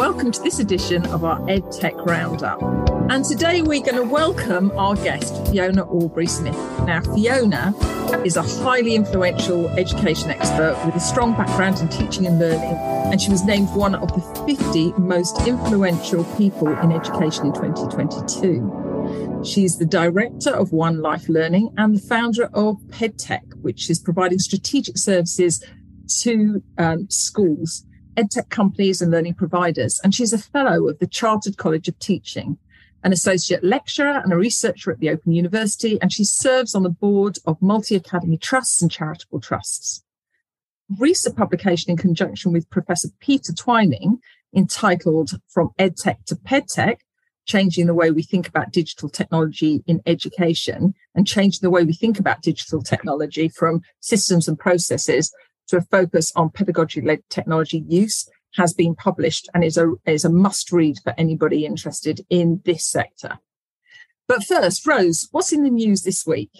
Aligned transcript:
welcome 0.00 0.32
to 0.32 0.40
this 0.40 0.60
edition 0.60 1.04
of 1.08 1.24
our 1.24 1.38
EdTech 1.40 2.06
Roundup. 2.06 2.58
And 3.10 3.22
today 3.22 3.60
we're 3.60 3.82
going 3.82 3.96
to 3.96 4.02
welcome 4.02 4.70
our 4.78 4.94
guest, 4.94 5.46
Fiona 5.48 5.84
Aubrey 5.84 6.26
Smith. 6.26 6.56
Now, 6.86 7.02
Fiona 7.02 7.74
is 8.24 8.36
a 8.36 8.42
highly 8.42 8.94
influential 8.94 9.68
education 9.78 10.30
expert 10.30 10.80
with 10.86 10.94
a 10.94 11.00
strong 11.00 11.34
background 11.34 11.80
in 11.80 11.88
teaching 11.88 12.26
and 12.26 12.38
learning, 12.38 12.76
and 13.12 13.20
she 13.20 13.30
was 13.30 13.44
named 13.44 13.68
one 13.74 13.94
of 13.94 14.08
the 14.14 14.22
50 14.46 14.92
most 14.92 15.46
influential 15.46 16.24
people 16.38 16.68
in 16.68 16.92
education 16.92 17.48
in 17.48 17.52
2022. 17.52 19.42
She's 19.44 19.76
the 19.76 19.84
director 19.84 20.48
of 20.48 20.72
One 20.72 21.02
Life 21.02 21.28
Learning 21.28 21.74
and 21.76 21.94
the 21.94 22.00
founder 22.00 22.46
of 22.54 22.78
PedTech, 22.88 23.54
which 23.60 23.90
is 23.90 23.98
providing 23.98 24.38
strategic 24.38 24.96
services 24.96 25.62
to 26.22 26.62
um, 26.78 27.06
schools 27.10 27.84
edtech 28.16 28.48
companies 28.48 29.00
and 29.00 29.10
learning 29.10 29.34
providers. 29.34 30.00
And 30.02 30.14
she's 30.14 30.32
a 30.32 30.38
fellow 30.38 30.88
of 30.88 30.98
the 30.98 31.06
Chartered 31.06 31.56
College 31.56 31.88
of 31.88 31.98
Teaching, 31.98 32.58
an 33.02 33.12
associate 33.12 33.64
lecturer 33.64 34.20
and 34.22 34.32
a 34.32 34.36
researcher 34.36 34.90
at 34.90 35.00
the 35.00 35.10
Open 35.10 35.32
University. 35.32 36.00
And 36.00 36.12
she 36.12 36.24
serves 36.24 36.74
on 36.74 36.82
the 36.82 36.90
board 36.90 37.38
of 37.46 37.60
multi 37.62 37.96
academy 37.96 38.36
trusts 38.36 38.82
and 38.82 38.90
charitable 38.90 39.40
trusts. 39.40 40.02
Recent 40.98 41.36
publication 41.36 41.90
in 41.90 41.96
conjunction 41.96 42.52
with 42.52 42.68
Professor 42.70 43.08
Peter 43.20 43.52
Twining 43.52 44.18
entitled 44.54 45.40
From 45.48 45.70
EdTech 45.78 46.24
to 46.26 46.34
PedTech 46.34 46.96
changing 47.50 47.86
the 47.86 47.94
way 47.94 48.10
we 48.10 48.22
think 48.22 48.46
about 48.46 48.72
digital 48.72 49.08
technology 49.08 49.82
in 49.86 50.00
education 50.06 50.94
and 51.14 51.26
changing 51.26 51.60
the 51.62 51.70
way 51.70 51.84
we 51.84 51.92
think 51.92 52.18
about 52.18 52.42
digital 52.42 52.80
technology 52.80 53.48
from 53.48 53.80
systems 53.98 54.46
and 54.46 54.58
processes 54.58 55.32
to 55.70 55.78
a 55.78 55.82
focus 55.82 56.32
on 56.36 56.50
pedagogy 56.50 57.00
led 57.00 57.22
technology 57.30 57.84
use 57.88 58.28
has 58.54 58.74
been 58.74 58.94
published 58.94 59.48
and 59.54 59.64
is 59.64 59.76
a, 59.76 59.92
is 60.06 60.24
a 60.24 60.30
must 60.30 60.72
read 60.72 60.98
for 61.02 61.14
anybody 61.16 61.64
interested 61.64 62.20
in 62.28 62.60
this 62.64 62.84
sector. 62.84 63.38
But 64.26 64.44
first, 64.44 64.86
Rose, 64.86 65.28
what's 65.30 65.52
in 65.52 65.62
the 65.62 65.70
news 65.70 66.02
this 66.02 66.26
week? 66.26 66.50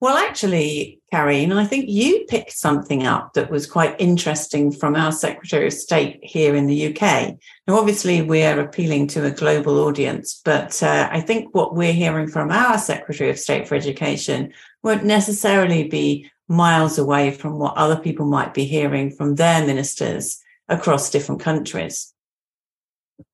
Well, 0.00 0.16
actually, 0.16 1.00
Karine, 1.12 1.52
I 1.52 1.64
think 1.64 1.84
you 1.88 2.24
picked 2.28 2.54
something 2.54 3.06
up 3.06 3.34
that 3.34 3.52
was 3.52 3.68
quite 3.68 3.94
interesting 4.00 4.72
from 4.72 4.96
our 4.96 5.12
Secretary 5.12 5.68
of 5.68 5.72
State 5.72 6.18
here 6.24 6.56
in 6.56 6.66
the 6.66 6.88
UK. 6.88 7.36
Now, 7.68 7.76
obviously, 7.76 8.20
we're 8.20 8.58
appealing 8.58 9.06
to 9.08 9.24
a 9.24 9.30
global 9.30 9.78
audience, 9.78 10.40
but 10.44 10.82
uh, 10.82 11.08
I 11.12 11.20
think 11.20 11.54
what 11.54 11.76
we're 11.76 11.92
hearing 11.92 12.26
from 12.26 12.50
our 12.50 12.78
Secretary 12.78 13.30
of 13.30 13.38
State 13.38 13.68
for 13.68 13.76
Education 13.76 14.52
won't 14.82 15.04
necessarily 15.04 15.86
be 15.86 16.28
miles 16.52 16.98
away 16.98 17.30
from 17.30 17.58
what 17.58 17.76
other 17.76 17.96
people 17.96 18.26
might 18.26 18.54
be 18.54 18.64
hearing 18.64 19.10
from 19.10 19.34
their 19.34 19.66
ministers 19.66 20.40
across 20.68 21.10
different 21.10 21.40
countries. 21.40 22.12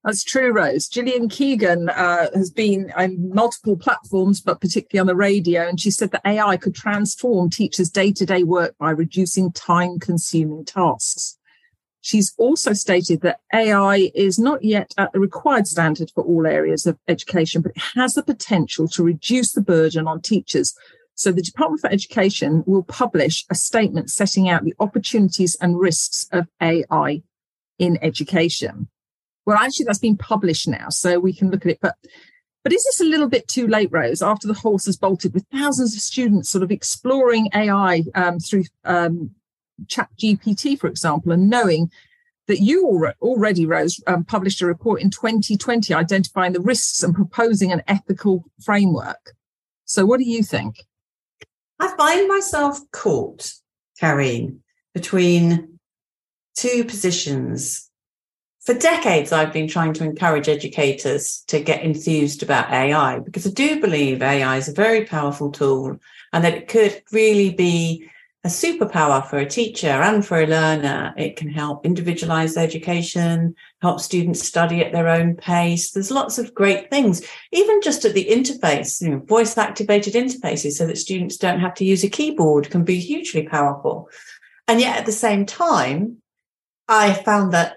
That's 0.05 0.25
true, 0.25 0.53
Rose. 0.53 0.89
Gillian 0.89 1.29
Keegan 1.29 1.89
uh, 1.89 2.29
has 2.35 2.51
been 2.51 2.93
on 2.97 3.35
multiple 3.35 3.77
platforms, 3.77 4.41
but 4.41 4.61
particularly 4.61 5.01
on 5.01 5.07
the 5.07 5.17
radio, 5.17 5.67
and 5.69 5.81
she 5.81 5.91
said 5.91 6.11
that 6.13 6.27
AI 6.27 6.57
could 6.57 6.75
transform 6.75 7.51
teachers' 7.51 7.91
day 7.91 8.13
to 8.13 8.27
day 8.27 8.43
work 8.43 8.77
by 8.79 8.91
reducing 8.91 9.53
time 9.53 9.99
consuming 9.99 10.65
tasks. 10.65 11.39
She's 12.01 12.33
also 12.39 12.73
stated 12.73 13.23
that 13.23 13.41
AI 13.53 14.11
is 14.15 14.39
not 14.39 14.63
yet 14.63 14.95
at 14.97 15.13
the 15.13 15.21
required 15.21 15.67
standard 15.67 16.11
for 16.15 16.23
all 16.23 16.47
areas 16.47 16.87
of 16.87 16.99
education, 17.09 17.61
but 17.61 17.73
it 17.73 17.83
has 17.95 18.15
the 18.15 18.23
potential 18.23 18.89
to 18.89 19.03
reduce 19.03 19.53
the 19.53 19.61
burden 19.61 20.07
on 20.07 20.21
teachers 20.21 20.75
so 21.19 21.33
the 21.33 21.43
Department 21.43 21.81
for 21.81 21.91
Education 21.91 22.63
will 22.65 22.85
publish 22.85 23.45
a 23.51 23.55
statement 23.57 24.09
setting 24.09 24.49
out 24.49 24.63
the 24.63 24.75
opportunities 24.79 25.57
and 25.61 25.77
risks 25.77 26.29
of 26.31 26.47
AI 26.63 27.23
in 27.81 27.99
education. 28.03 28.87
Well, 29.45 29.59
actually, 29.59 29.87
that's 29.87 29.99
been 29.99 30.17
published 30.17 30.69
now, 30.69 30.91
so 30.91 31.19
we 31.19 31.33
can 31.33 31.51
look 31.51 31.67
at 31.67 31.73
it. 31.73 31.81
But 31.83 31.97
but 32.63 32.73
is 32.73 32.85
this 32.85 33.01
a 33.01 33.05
little 33.05 33.29
bit 33.29 33.49
too 33.49 33.67
late, 33.67 33.89
Rose, 33.91 34.23
after 34.23 34.47
the 34.47 34.55
horse 34.55 34.87
has 34.87 34.97
bolted 34.97 35.35
with 35.35 35.45
thousands 35.51 35.93
of 35.97 36.01
students 36.01 36.51
sort 36.51 36.63
of 36.63 36.71
exploring 36.71 37.49
AI 37.53 38.05
um, 38.15 38.39
through 38.39 38.65
um, 38.85 39.33
Chat 39.89 40.11
GPT, 40.17 40.79
for 40.79 40.87
example, 40.87 41.33
and 41.33 41.51
knowing 41.51 41.91
that 42.47 42.61
you 42.61 42.87
already, 43.21 43.67
Rose, 43.67 44.01
um, 44.07 44.25
published 44.25 44.63
a 44.63 44.67
report 44.67 45.03
in 45.03 45.11
2020 45.11 45.93
identifying 45.93 46.53
the 46.53 46.61
risks 46.61 47.03
and 47.03 47.13
proposing 47.13 47.73
an 47.73 47.83
ethical 47.89 48.45
framework. 48.63 49.33
So, 49.85 50.07
what 50.07 50.19
do 50.19 50.25
you 50.25 50.45
think? 50.45 50.85
I 51.81 51.95
find 51.97 52.29
myself 52.29 52.81
caught, 52.91 53.53
Karine, 54.01 54.61
between 54.95 55.79
two 56.57 56.85
positions. 56.85 57.89
For 58.61 58.75
decades, 58.75 59.33
I've 59.33 59.53
been 59.53 59.69
trying 59.69 59.95
to 59.95 60.05
encourage 60.05 60.49
educators 60.49 61.45
to 61.47 61.61
get 61.61 61.83
enthused 61.83 62.43
about 62.43 62.71
AI 62.71 63.21
because 63.21 63.47
I 63.47 63.51
do 63.51 63.81
believe 63.81 64.23
AI 64.23 64.57
is 64.57 64.69
a 64.69 64.73
very 64.73 65.05
powerful 65.05 65.51
tool 65.51 65.99
and 66.33 66.45
that 66.45 66.55
it 66.55 66.69
could 66.69 67.03
really 67.13 67.51
be 67.51 68.09
a 68.49 68.51
superpower 68.51 69.25
for 69.29 69.39
a 69.39 69.49
teacher 69.49 69.89
and 69.89 70.25
for 70.25 70.41
a 70.41 70.47
learner. 70.47 71.13
It 71.19 71.37
can 71.37 71.51
help 71.51 71.85
individualize 71.85 72.57
education, 72.57 73.55
help 73.83 74.01
students 74.01 74.43
study 74.43 74.83
at 74.83 74.91
their 74.91 75.07
own 75.07 75.37
pace. 75.37 75.91
There's 75.91 76.11
lots 76.11 76.39
of 76.39 76.55
great 76.55 76.89
things, 76.89 77.21
even 77.53 77.83
just 77.83 78.07
at 78.07 78.15
the 78.15 78.25
interface, 78.25 79.03
you 79.03 79.11
know, 79.11 79.19
voice 79.19 79.59
activated 79.59 80.15
interfaces 80.15 80.73
so 80.73 80.87
that 80.87 80.97
students 80.97 81.37
don't 81.37 81.61
have 81.61 81.75
to 81.75 81.85
use 81.85 82.03
a 82.05 82.09
keyboard 82.09 82.71
can 82.71 82.85
be 82.85 82.99
hugely 82.99 83.43
powerful. 83.43 84.09
And 84.67 84.81
yet 84.81 84.97
at 84.97 85.07
the 85.07 85.13
same 85.13 85.45
time, 85.45 86.23
I 86.89 87.13
found 87.13 87.53
that 87.53 87.77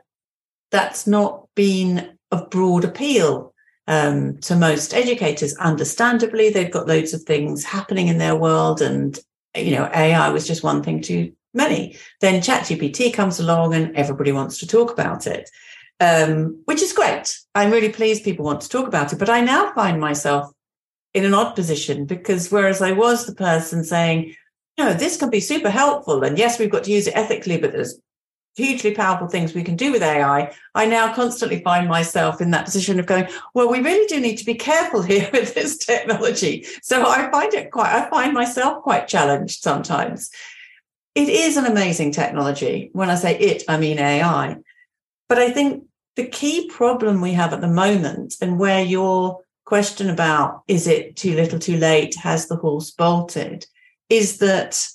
that's 0.72 1.06
not 1.06 1.48
been 1.54 2.18
of 2.32 2.50
broad 2.50 2.86
appeal 2.86 3.54
um, 3.88 4.38
to 4.38 4.56
most 4.56 4.94
educators. 4.94 5.54
Understandably, 5.58 6.50
they've 6.50 6.72
got 6.72 6.88
loads 6.88 7.14
of 7.14 7.24
things 7.24 7.66
happening 7.66 8.08
in 8.08 8.20
their 8.20 8.38
world 8.38 8.82
and 8.82 9.20
you 9.56 9.76
know, 9.76 9.90
AI 9.94 10.30
was 10.30 10.48
just 10.48 10.64
one 10.64 10.84
thing 10.84 11.02
too 11.02 11.34
many. 11.54 11.98
Then 12.22 12.42
ChatGPT 12.42 13.14
comes 13.14 13.40
along 13.40 13.74
and 13.74 13.96
everybody 13.96 14.32
wants 14.32 14.60
to 14.60 14.68
talk 14.68 14.92
about 14.92 15.28
it, 15.28 15.50
um, 16.00 16.62
which 16.66 16.82
is 16.82 16.94
great. 16.94 17.38
I'm 17.56 17.72
really 17.72 17.90
pleased 17.90 18.24
people 18.24 18.46
want 18.46 18.62
to 18.62 18.70
talk 18.70 18.88
about 18.88 19.12
it. 19.12 19.20
But 19.20 19.30
I 19.30 19.42
now 19.42 19.74
find 19.74 20.00
myself 20.00 20.52
in 21.14 21.26
an 21.26 21.34
odd 21.34 21.56
position 21.56 22.06
because 22.06 22.52
whereas 22.52 22.82
I 22.82 22.94
was 22.94 23.26
the 23.26 23.36
person 23.36 23.84
saying, 23.84 24.36
no, 24.78 24.94
this 24.94 25.18
can 25.18 25.30
be 25.30 25.42
super 25.42 25.70
helpful. 25.70 26.24
And 26.24 26.38
yes, 26.38 26.58
we've 26.58 26.72
got 26.72 26.86
to 26.86 26.92
use 26.92 27.08
it 27.08 27.16
ethically, 27.16 27.58
but 27.58 27.74
there's 27.74 28.00
hugely 28.56 28.94
powerful 28.94 29.28
things 29.28 29.54
we 29.54 29.64
can 29.64 29.76
do 29.76 29.92
with 29.92 30.04
AI, 30.04 30.54
I 30.76 30.86
now 30.86 31.14
constantly 31.14 31.62
find 31.64 31.88
myself 31.88 32.42
in 32.42 32.52
that 32.52 32.66
position 32.66 33.00
of 33.00 33.06
going, 33.06 33.28
well, 33.54 33.70
we 33.70 33.80
really 33.80 34.06
do 34.08 34.20
need 34.20 34.38
to 34.38 34.46
be 34.46 34.56
careful 34.56 35.02
here 35.12 35.30
with 35.32 35.54
this 35.54 35.78
technology. 35.78 36.66
So 36.82 37.06
I 37.08 37.30
find 37.32 37.54
it 37.54 37.72
quite, 37.72 37.94
I 37.94 38.10
find 38.10 38.34
myself 38.34 38.84
quite 38.84 39.08
challenged 39.08 39.62
sometimes. 39.62 40.30
It 41.16 41.30
is 41.30 41.58
an 41.58 41.66
amazing 41.66 42.12
technology. 42.12 42.90
When 42.94 43.10
I 43.10 43.16
say 43.16 43.38
it, 43.38 43.64
I 43.68 43.78
mean 43.78 44.00
AI. 44.00 44.58
But 45.28 45.40
I 45.40 45.50
think 45.52 45.86
the 46.16 46.28
key 46.28 46.70
problem 46.70 47.22
we 47.22 47.34
have 47.34 47.54
at 47.54 47.62
the 47.62 47.68
moment, 47.68 48.36
and 48.42 48.60
where 48.60 48.84
your 48.84 49.40
question 49.66 50.10
about 50.10 50.64
is 50.68 50.88
it 50.88 51.16
too 51.16 51.36
little, 51.36 51.60
too 51.60 51.78
late, 51.78 52.16
has 52.16 52.48
the 52.48 52.58
horse 52.58 52.92
bolted, 52.92 53.66
is 54.10 54.40
that 54.40 54.86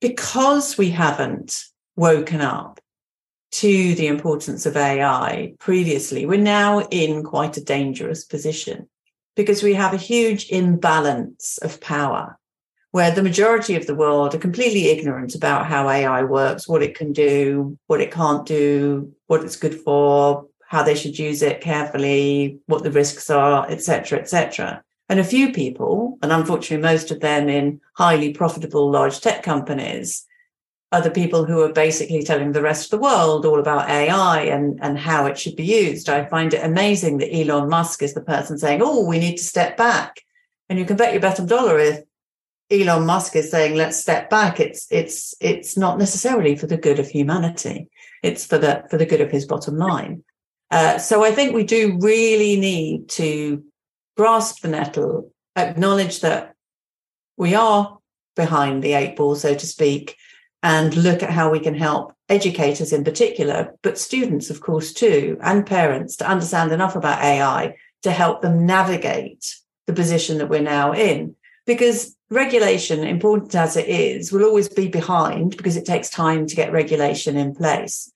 because 0.00 0.76
we 0.76 0.90
haven't 0.90 1.64
woken 1.96 2.40
up 2.40 2.80
to 3.54 3.94
the 3.94 4.08
importance 4.08 4.66
of 4.66 4.76
AI 4.76 5.54
previously, 5.60 6.26
we're 6.26 6.40
now 6.40 6.80
in 6.90 7.22
quite 7.22 7.56
a 7.56 7.62
dangerous 7.62 8.24
position 8.24 8.88
because 9.36 9.62
we 9.62 9.74
have 9.74 9.94
a 9.94 10.08
huge 10.12 10.50
imbalance 10.50 11.58
of 11.58 11.80
power 11.80 12.36
where 12.90 13.12
the 13.12 13.22
majority 13.22 13.76
of 13.76 13.86
the 13.86 13.94
world 13.94 14.34
are 14.34 14.38
completely 14.38 14.88
ignorant 14.88 15.36
about 15.36 15.66
how 15.66 15.88
AI 15.88 16.24
works, 16.24 16.68
what 16.68 16.82
it 16.82 16.96
can 16.96 17.12
do, 17.12 17.78
what 17.86 18.00
it 18.00 18.10
can't 18.10 18.44
do, 18.44 19.12
what 19.28 19.44
it's 19.44 19.56
good 19.56 19.80
for, 19.80 20.46
how 20.66 20.82
they 20.82 20.96
should 20.96 21.16
use 21.16 21.40
it 21.40 21.60
carefully, 21.60 22.58
what 22.66 22.82
the 22.82 22.90
risks 22.90 23.30
are, 23.30 23.70
etc., 23.70 24.18
etc. 24.18 24.82
And 25.08 25.20
a 25.20 25.24
few 25.24 25.52
people, 25.52 26.18
and 26.22 26.32
unfortunately 26.32 26.82
most 26.82 27.12
of 27.12 27.20
them 27.20 27.48
in 27.48 27.80
highly 27.94 28.32
profitable 28.32 28.90
large 28.90 29.20
tech 29.20 29.44
companies, 29.44 30.26
other 30.94 31.10
people 31.10 31.44
who 31.44 31.60
are 31.62 31.72
basically 31.72 32.22
telling 32.22 32.52
the 32.52 32.62
rest 32.62 32.84
of 32.84 32.90
the 32.90 33.02
world 33.02 33.44
all 33.44 33.60
about 33.60 33.90
AI 33.90 34.42
and, 34.42 34.78
and 34.82 34.98
how 34.98 35.26
it 35.26 35.38
should 35.38 35.56
be 35.56 35.64
used. 35.64 36.08
I 36.08 36.24
find 36.24 36.54
it 36.54 36.64
amazing 36.64 37.18
that 37.18 37.34
Elon 37.34 37.68
Musk 37.68 38.02
is 38.02 38.14
the 38.14 38.20
person 38.20 38.58
saying, 38.58 38.80
oh, 38.82 39.04
we 39.04 39.18
need 39.18 39.36
to 39.36 39.44
step 39.44 39.76
back. 39.76 40.22
And 40.68 40.78
you 40.78 40.84
can 40.84 40.96
bet 40.96 41.12
your 41.12 41.20
bottom 41.20 41.46
dollar 41.46 41.78
if 41.78 42.00
Elon 42.70 43.06
Musk 43.06 43.36
is 43.36 43.50
saying, 43.50 43.74
let's 43.76 43.98
step 43.98 44.30
back, 44.30 44.58
it's 44.58 44.86
it's 44.90 45.34
it's 45.40 45.76
not 45.76 45.98
necessarily 45.98 46.56
for 46.56 46.66
the 46.66 46.78
good 46.78 46.98
of 46.98 47.08
humanity. 47.08 47.88
It's 48.22 48.46
for 48.46 48.56
the 48.56 48.84
for 48.88 48.96
the 48.96 49.06
good 49.06 49.20
of 49.20 49.30
his 49.30 49.44
bottom 49.44 49.76
line. 49.76 50.24
Uh, 50.70 50.98
so 50.98 51.22
I 51.24 51.30
think 51.30 51.54
we 51.54 51.64
do 51.64 51.98
really 52.00 52.58
need 52.58 53.08
to 53.10 53.62
grasp 54.16 54.62
the 54.62 54.68
nettle, 54.68 55.30
acknowledge 55.56 56.20
that 56.20 56.54
we 57.36 57.54
are 57.54 57.98
behind 58.34 58.82
the 58.82 58.94
eight 58.94 59.16
ball, 59.16 59.36
so 59.36 59.54
to 59.54 59.66
speak, 59.66 60.16
and 60.64 60.96
look 60.96 61.22
at 61.22 61.30
how 61.30 61.50
we 61.50 61.60
can 61.60 61.74
help 61.74 62.14
educators 62.30 62.90
in 62.90 63.04
particular, 63.04 63.74
but 63.82 63.98
students, 63.98 64.48
of 64.48 64.62
course, 64.62 64.94
too, 64.94 65.36
and 65.42 65.66
parents 65.66 66.16
to 66.16 66.26
understand 66.26 66.72
enough 66.72 66.96
about 66.96 67.22
AI 67.22 67.76
to 68.02 68.10
help 68.10 68.40
them 68.40 68.64
navigate 68.64 69.56
the 69.86 69.92
position 69.92 70.38
that 70.38 70.48
we're 70.48 70.62
now 70.62 70.94
in. 70.94 71.36
Because 71.66 72.16
regulation, 72.30 73.04
important 73.04 73.54
as 73.54 73.76
it 73.76 73.88
is, 73.88 74.32
will 74.32 74.42
always 74.42 74.70
be 74.70 74.88
behind 74.88 75.54
because 75.58 75.76
it 75.76 75.84
takes 75.84 76.08
time 76.08 76.46
to 76.46 76.56
get 76.56 76.72
regulation 76.72 77.36
in 77.36 77.54
place. 77.54 78.10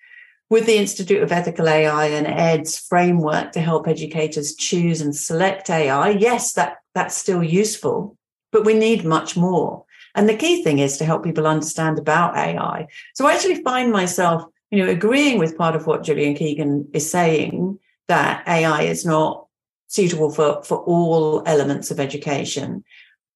With 0.49 0.65
the 0.65 0.79
Institute 0.79 1.23
of 1.23 1.31
Ethical 1.31 1.69
AI 1.69 2.06
and 2.06 2.27
ED's 2.27 2.79
framework 2.79 3.53
to 3.53 3.61
help 3.61 3.87
educators 3.87 4.55
choose 4.55 5.03
and 5.03 5.15
select 5.15 5.69
AI, 5.69 6.09
yes, 6.09 6.55
that, 6.55 6.79
that's 6.95 7.15
still 7.15 7.43
useful, 7.43 8.17
but 8.53 8.65
we 8.65 8.73
need 8.73 9.05
much 9.05 9.37
more. 9.37 9.85
And 10.15 10.29
the 10.29 10.37
key 10.37 10.63
thing 10.63 10.79
is 10.79 10.97
to 10.99 11.05
help 11.05 11.25
people 11.25 11.47
understand 11.47 11.99
about 11.99 12.37
AI. 12.37 12.87
So 13.15 13.27
I 13.27 13.35
actually 13.35 13.63
find 13.63 13.93
myself, 13.93 14.45
you 14.71 14.85
know, 14.85 14.91
agreeing 14.91 15.39
with 15.39 15.59
part 15.59 15.77
of 15.77 15.87
what 15.87 16.03
Gillian 16.03 16.35
Keegan 16.35 16.89
is 16.93 17.11
saying 17.11 17.79
that 18.09 18.47
AI 18.49 18.83
is 18.83 19.05
not 19.05 19.47
suitable 19.89 20.31
for, 20.31 20.63
for 20.63 20.79
all 20.79 21.43
elements 21.47 21.91
of 21.91 22.01
education. 22.01 22.85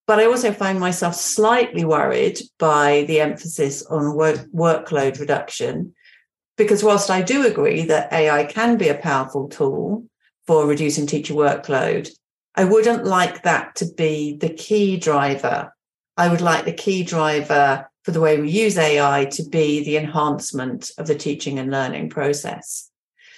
But 0.07 0.19
I 0.19 0.27
also 0.27 0.53
find 0.53 0.81
myself 0.81 1.15
slightly 1.15 1.85
worried 1.85 2.41
by 2.59 3.05
the 3.07 3.21
emphasis 3.21 3.85
on 3.87 4.15
work, 4.15 4.47
workload 4.53 5.21
reduction, 5.21 5.95
because 6.57 6.85
whilst 6.85 7.11
I 7.11 7.23
do 7.23 7.47
agree 7.47 7.85
that 7.87 8.13
AI 8.13 8.45
can 8.45 8.77
be 8.77 8.89
a 8.89 8.95
powerful 8.95 9.49
tool 9.49 10.05
for 10.47 10.67
reducing 10.67 11.07
teacher 11.07 11.35
workload, 11.35 12.11
I 12.55 12.65
wouldn't 12.65 13.05
like 13.05 13.45
that 13.45 13.77
to 13.77 13.87
be 13.87 14.37
the 14.37 14.53
key 14.53 14.99
driver 14.99 15.73
I 16.17 16.29
would 16.29 16.41
like 16.41 16.65
the 16.65 16.73
key 16.73 17.03
driver 17.05 17.89
for 18.03 18.11
the 18.11 18.21
way 18.21 18.41
we 18.41 18.51
use 18.51 18.77
AI 18.77 19.27
to 19.27 19.43
be 19.45 19.85
the 19.85 19.97
enhancement 19.97 20.91
of 20.99 21.07
the 21.07 21.15
teaching 21.15 21.59
and 21.59 21.71
learning 21.71 22.11
process. 22.11 22.91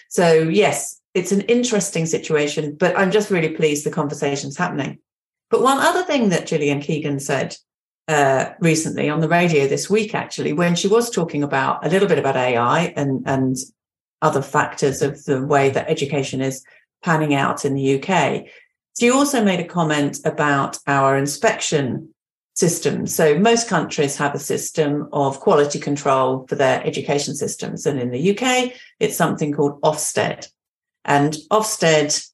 So, 0.08 0.42
yes, 0.48 1.00
it's 1.12 1.32
an 1.32 1.42
interesting 1.42 2.06
situation, 2.06 2.76
but 2.76 2.98
I'm 2.98 3.10
just 3.10 3.30
really 3.30 3.50
pleased 3.50 3.84
the 3.84 3.90
conversation's 3.90 4.56
happening. 4.56 4.98
But 5.50 5.62
one 5.62 5.78
other 5.78 6.02
thing 6.02 6.30
that 6.30 6.46
Gillian 6.46 6.80
Keegan 6.80 7.20
said 7.20 7.56
uh, 8.08 8.50
recently 8.60 9.08
on 9.08 9.20
the 9.20 9.28
radio 9.28 9.68
this 9.68 9.88
week, 9.88 10.14
actually, 10.14 10.52
when 10.52 10.74
she 10.74 10.88
was 10.88 11.10
talking 11.10 11.42
about 11.42 11.84
a 11.84 11.90
little 11.90 12.08
bit 12.08 12.18
about 12.18 12.36
AI 12.36 12.92
and, 12.96 13.22
and 13.26 13.56
other 14.22 14.42
factors 14.42 15.02
of 15.02 15.24
the 15.24 15.44
way 15.46 15.70
that 15.70 15.88
education 15.88 16.40
is 16.40 16.64
panning 17.02 17.34
out 17.34 17.64
in 17.64 17.74
the 17.74 18.02
UK, 18.02 18.46
she 18.98 19.10
also 19.10 19.44
made 19.44 19.60
a 19.60 19.68
comment 19.68 20.18
about 20.24 20.78
our 20.86 21.16
inspection 21.16 22.13
system. 22.54 23.06
So 23.06 23.38
most 23.38 23.68
countries 23.68 24.16
have 24.16 24.34
a 24.34 24.38
system 24.38 25.08
of 25.12 25.40
quality 25.40 25.80
control 25.80 26.46
for 26.48 26.54
their 26.54 26.84
education 26.86 27.34
systems. 27.34 27.84
And 27.84 28.00
in 28.00 28.10
the 28.10 28.30
UK, 28.30 28.72
it's 29.00 29.16
something 29.16 29.52
called 29.52 29.80
Ofsted. 29.82 30.48
And 31.04 31.36
Ofsted 31.50 32.26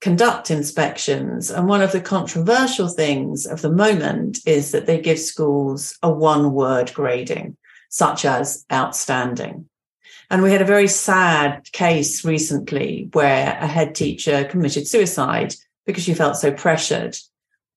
conduct 0.00 0.50
inspections. 0.50 1.50
And 1.50 1.68
one 1.68 1.80
of 1.80 1.92
the 1.92 2.00
controversial 2.00 2.88
things 2.88 3.46
of 3.46 3.62
the 3.62 3.70
moment 3.70 4.40
is 4.44 4.72
that 4.72 4.86
they 4.86 5.00
give 5.00 5.18
schools 5.18 5.96
a 6.02 6.10
one 6.10 6.52
word 6.52 6.92
grading, 6.92 7.56
such 7.88 8.24
as 8.24 8.64
outstanding. 8.72 9.68
And 10.28 10.42
we 10.42 10.50
had 10.50 10.62
a 10.62 10.66
very 10.66 10.88
sad 10.88 11.70
case 11.72 12.24
recently 12.24 13.10
where 13.12 13.56
a 13.60 13.66
head 13.66 13.94
teacher 13.94 14.44
committed 14.44 14.88
suicide 14.88 15.54
because 15.86 16.02
she 16.02 16.14
felt 16.14 16.36
so 16.36 16.50
pressured 16.50 17.16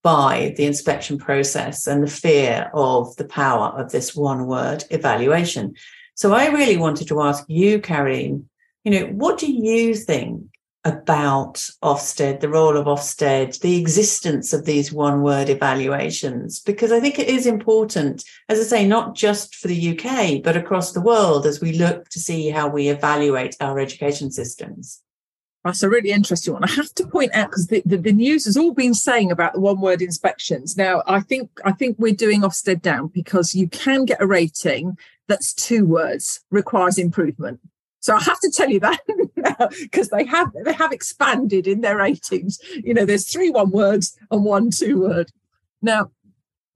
by 0.05 0.53
the 0.55 0.65
inspection 0.65 1.17
process 1.17 1.87
and 1.87 2.03
the 2.03 2.07
fear 2.07 2.69
of 2.75 3.15
the 3.15 3.25
power 3.25 3.69
of 3.69 3.91
this 3.91 4.15
one 4.15 4.45
word 4.45 4.83
evaluation. 4.91 5.73
So 6.13 6.31
I 6.31 6.49
really 6.49 6.77
wanted 6.77 7.07
to 7.07 7.23
ask 7.23 7.43
you, 7.47 7.79
Karine, 7.79 8.45
you 8.83 8.91
know, 8.91 9.07
what 9.07 9.39
do 9.39 9.51
you 9.51 9.95
think 9.95 10.43
about 10.83 11.55
Ofsted, 11.81 12.39
the 12.39 12.49
role 12.49 12.77
of 12.77 12.85
Ofsted, 12.85 13.59
the 13.61 13.79
existence 13.79 14.53
of 14.53 14.65
these 14.65 14.93
one 14.93 15.23
word 15.23 15.49
evaluations? 15.49 16.59
Because 16.59 16.91
I 16.91 16.99
think 16.99 17.17
it 17.17 17.27
is 17.27 17.47
important, 17.47 18.23
as 18.47 18.59
I 18.59 18.63
say, 18.63 18.87
not 18.87 19.15
just 19.15 19.55
for 19.55 19.69
the 19.69 19.97
UK, 19.97 20.43
but 20.43 20.55
across 20.55 20.91
the 20.91 21.01
world 21.01 21.47
as 21.47 21.61
we 21.61 21.73
look 21.73 22.09
to 22.09 22.19
see 22.19 22.51
how 22.51 22.67
we 22.67 22.89
evaluate 22.89 23.55
our 23.59 23.79
education 23.79 24.29
systems. 24.29 25.01
That's 25.65 25.81
a 25.81 25.89
really 25.89 26.11
interesting 26.11 26.53
one. 26.53 26.63
I 26.63 26.69
have 26.69 26.93
to 26.93 27.07
point 27.07 27.33
out 27.33 27.49
because 27.49 27.67
the, 27.67 27.81
the, 27.87 27.97
the, 27.97 28.13
news 28.13 28.45
has 28.45 28.55
all 28.55 28.71
been 28.71 28.93
saying 28.93 29.31
about 29.31 29.53
the 29.53 29.59
one 29.59 29.81
word 29.81 29.99
inspections. 29.99 30.77
Now, 30.77 31.01
I 31.07 31.21
think 31.21 31.49
I 31.65 31.71
think 31.71 31.97
we're 31.97 32.13
doing 32.13 32.41
Ofsted 32.41 32.83
down 32.83 33.07
because 33.07 33.55
you 33.55 33.67
can 33.69 34.05
get 34.05 34.21
a 34.21 34.27
rating 34.27 34.95
that's 35.27 35.55
two 35.55 35.87
words 35.87 36.41
requires 36.51 36.99
improvement. 36.99 37.61
So 37.99 38.15
I 38.15 38.21
have 38.21 38.39
to 38.41 38.51
tell 38.51 38.69
you 38.69 38.79
that 38.81 38.99
because 39.81 40.09
they 40.09 40.23
have 40.25 40.51
they 40.63 40.73
have 40.73 40.91
expanded 40.91 41.65
in 41.65 41.81
their 41.81 41.97
ratings. 41.97 42.59
You 42.75 42.93
know, 42.93 43.05
there's 43.05 43.27
three 43.27 43.49
one 43.49 43.71
words 43.71 44.15
and 44.29 44.45
one 44.45 44.69
two 44.69 45.01
word. 45.01 45.31
Now, 45.81 46.11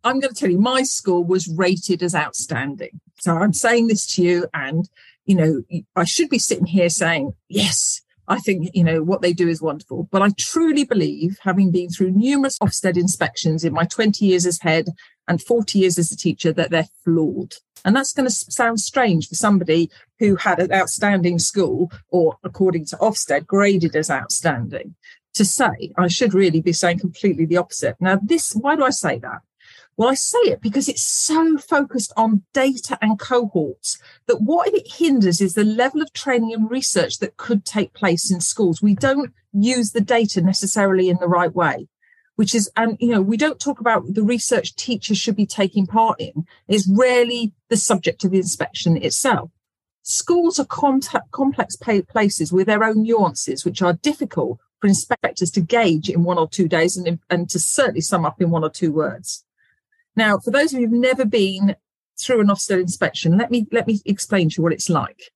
I'm 0.03 0.19
going 0.19 0.33
to 0.33 0.39
tell 0.39 0.49
you, 0.49 0.59
my 0.59 0.81
school 0.81 1.23
was 1.23 1.47
rated 1.47 2.01
as 2.01 2.15
outstanding. 2.15 2.99
So 3.19 3.37
I'm 3.37 3.53
saying 3.53 3.85
this 3.85 4.07
to 4.15 4.23
you, 4.23 4.47
and 4.51 4.89
you 5.25 5.35
know, 5.35 5.61
I 5.95 6.05
should 6.05 6.29
be 6.29 6.39
sitting 6.39 6.65
here 6.65 6.89
saying 6.89 7.33
yes 7.49 8.01
I 8.29 8.37
think, 8.37 8.69
you 8.75 8.83
know, 8.83 9.01
what 9.01 9.21
they 9.21 9.33
do 9.33 9.49
is 9.49 9.61
wonderful. 9.61 10.07
But 10.11 10.21
I 10.21 10.29
truly 10.37 10.85
believe, 10.85 11.39
having 11.41 11.71
been 11.71 11.89
through 11.89 12.11
numerous 12.11 12.59
Ofsted 12.59 12.95
inspections 12.95 13.63
in 13.63 13.73
my 13.73 13.85
20 13.85 14.23
years 14.23 14.45
as 14.45 14.59
head 14.61 14.89
and 15.27 15.41
40 15.41 15.79
years 15.79 15.97
as 15.97 16.11
a 16.11 16.17
teacher, 16.17 16.53
that 16.53 16.69
they're 16.69 16.87
flawed. 17.03 17.55
And 17.83 17.95
that's 17.95 18.13
going 18.13 18.27
to 18.27 18.31
sound 18.31 18.79
strange 18.79 19.27
for 19.27 19.35
somebody 19.35 19.89
who 20.19 20.35
had 20.35 20.59
an 20.59 20.71
outstanding 20.71 21.39
school 21.39 21.91
or, 22.09 22.37
according 22.43 22.85
to 22.85 22.97
Ofsted, 22.97 23.47
graded 23.47 23.95
as 23.95 24.11
outstanding 24.11 24.95
to 25.33 25.43
say. 25.43 25.91
I 25.97 26.07
should 26.07 26.33
really 26.33 26.61
be 26.61 26.73
saying 26.73 26.99
completely 26.99 27.45
the 27.45 27.57
opposite. 27.57 27.95
Now, 27.99 28.19
this, 28.21 28.53
why 28.53 28.75
do 28.75 28.83
I 28.83 28.91
say 28.91 29.17
that? 29.19 29.39
Well, 29.99 30.07
I 30.07 30.13
say 30.13 30.39
it 30.43 30.61
because 30.61 30.87
it's 30.87 31.03
so 31.03 31.57
focused 31.57 32.13
on 32.15 32.43
data 32.53 32.97
and 33.01 33.19
cohorts 33.19 34.01
that 34.27 34.41
what 34.41 34.73
it 34.73 34.93
hinders 34.93 35.41
is 35.41 35.55
the 35.55 35.65
level 35.65 36.01
of 36.01 36.13
training 36.13 36.53
and 36.53 36.71
research 36.71 37.19
that 37.19 37.35
could 37.35 37.65
take 37.65 37.91
place 37.91 38.31
in 38.31 38.39
schools. 38.39 38.81
We 38.81 38.95
don't 38.95 39.33
use 39.51 39.91
the 39.91 39.99
data 39.99 40.39
necessarily 40.39 41.09
in 41.09 41.17
the 41.19 41.27
right 41.27 41.53
way, 41.53 41.89
which 42.37 42.55
is, 42.55 42.71
and 42.77 42.95
you 43.01 43.09
know, 43.09 43.21
we 43.21 43.35
don't 43.35 43.59
talk 43.59 43.81
about 43.81 44.13
the 44.13 44.23
research 44.23 44.73
teachers 44.77 45.17
should 45.17 45.35
be 45.35 45.45
taking 45.45 45.85
part 45.85 46.17
in. 46.21 46.45
It's 46.69 46.87
rarely 46.87 47.51
the 47.67 47.75
subject 47.75 48.23
of 48.23 48.31
the 48.31 48.37
inspection 48.37 48.95
itself. 48.95 49.51
Schools 50.03 50.61
are 50.61 50.65
complex 51.31 51.75
places 51.75 52.53
with 52.53 52.67
their 52.67 52.85
own 52.85 53.03
nuances, 53.03 53.65
which 53.65 53.81
are 53.81 53.91
difficult 53.91 54.59
for 54.79 54.87
inspectors 54.87 55.51
to 55.51 55.59
gauge 55.59 56.07
in 56.09 56.23
one 56.23 56.37
or 56.37 56.47
two 56.47 56.69
days 56.69 56.95
and, 56.95 57.19
and 57.29 57.49
to 57.49 57.59
certainly 57.59 57.99
sum 57.99 58.25
up 58.25 58.41
in 58.41 58.49
one 58.49 58.63
or 58.63 58.69
two 58.69 58.93
words. 58.93 59.43
Now, 60.15 60.39
for 60.39 60.51
those 60.51 60.73
of 60.73 60.79
you 60.79 60.87
who've 60.87 60.99
never 60.99 61.25
been 61.25 61.75
through 62.19 62.41
an 62.41 62.47
Ofsted 62.47 62.81
inspection, 62.81 63.37
let 63.37 63.51
me 63.51 63.67
let 63.71 63.87
me 63.87 64.01
explain 64.05 64.49
to 64.49 64.55
you 64.57 64.63
what 64.63 64.73
it's 64.73 64.89
like. 64.89 65.31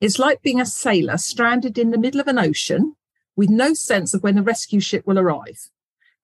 It's 0.00 0.18
like 0.18 0.42
being 0.42 0.60
a 0.60 0.66
sailor 0.66 1.16
stranded 1.16 1.76
in 1.78 1.90
the 1.90 1.98
middle 1.98 2.20
of 2.20 2.28
an 2.28 2.38
ocean 2.38 2.94
with 3.36 3.50
no 3.50 3.74
sense 3.74 4.14
of 4.14 4.22
when 4.22 4.36
the 4.36 4.42
rescue 4.42 4.80
ship 4.80 5.06
will 5.06 5.18
arrive 5.18 5.68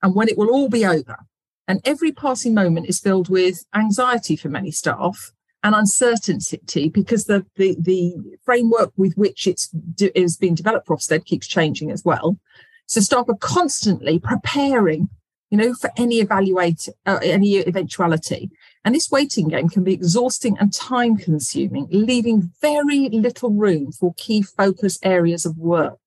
and 0.03 0.15
when 0.15 0.29
it 0.29 0.39
will 0.39 0.51
all 0.51 0.69
be 0.69 0.87
over. 0.87 1.19
And 1.67 1.81
every 1.85 2.13
passing 2.13 2.55
moment 2.55 2.89
is 2.89 3.01
filled 3.01 3.29
with 3.29 3.65
anxiety 3.75 4.37
for 4.37 4.49
many 4.49 4.71
staff 4.71 5.33
and 5.63 5.75
uncertainty 5.75 6.91
because 6.91 7.25
the, 7.25 7.47
the, 7.57 7.75
the 7.81 8.17
framework 8.45 8.93
with 8.97 9.15
which 9.15 9.47
it's 9.47 9.71
is 9.99 10.37
being 10.37 10.55
developed 10.55 10.87
for 10.87 10.97
Ofsted 10.97 11.25
keeps 11.25 11.47
changing 11.47 11.91
as 11.91 12.05
well. 12.05 12.39
So 12.87 13.01
staff 13.01 13.29
are 13.29 13.37
constantly 13.37 14.19
preparing 14.19 15.09
you 15.55 15.59
know, 15.59 15.73
for 15.73 15.89
any 15.97 16.19
evaluate 16.19 16.89
uh, 17.07 17.21
any 17.23 17.59
eventuality. 17.59 18.51
And 18.85 18.93
this 18.93 19.09
waiting 19.09 19.47
game 19.47 19.69
can 19.69 19.85
be 19.85 19.95
exhausting 19.95 20.59
and 20.59 20.73
time 20.73 21.17
consuming, 21.17 21.87
leaving 21.93 22.51
very 22.61 23.09
little 23.09 23.51
room 23.51 23.93
for 23.93 24.15
key 24.15 24.43
focus 24.43 24.99
areas 25.05 25.47
of 25.47 25.57
work. 25.57 26.01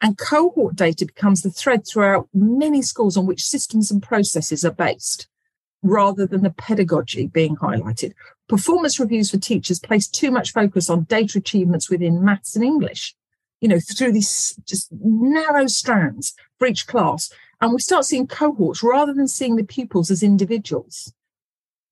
And 0.00 0.16
cohort 0.16 0.76
data 0.76 1.06
becomes 1.06 1.42
the 1.42 1.50
thread 1.50 1.88
throughout 1.88 2.28
many 2.32 2.80
schools 2.82 3.16
on 3.16 3.26
which 3.26 3.42
systems 3.42 3.90
and 3.90 4.00
processes 4.00 4.64
are 4.64 4.70
based, 4.70 5.26
rather 5.82 6.24
than 6.24 6.44
the 6.44 6.50
pedagogy 6.50 7.26
being 7.26 7.56
highlighted. 7.56 8.12
Performance 8.48 9.00
reviews 9.00 9.32
for 9.32 9.38
teachers 9.38 9.80
place 9.80 10.06
too 10.06 10.30
much 10.30 10.52
focus 10.52 10.88
on 10.88 11.02
data 11.02 11.38
achievements 11.38 11.90
within 11.90 12.24
maths 12.24 12.54
and 12.54 12.64
English, 12.64 13.16
you 13.60 13.68
know, 13.68 13.78
through 13.80 14.12
these 14.12 14.58
just 14.64 14.88
narrow 14.92 15.66
strands 15.66 16.34
for 16.58 16.66
each 16.66 16.86
class 16.86 17.30
and 17.60 17.72
we 17.72 17.80
start 17.80 18.04
seeing 18.04 18.26
cohorts 18.26 18.82
rather 18.82 19.12
than 19.12 19.28
seeing 19.28 19.56
the 19.56 19.64
pupils 19.64 20.10
as 20.10 20.22
individuals. 20.22 21.12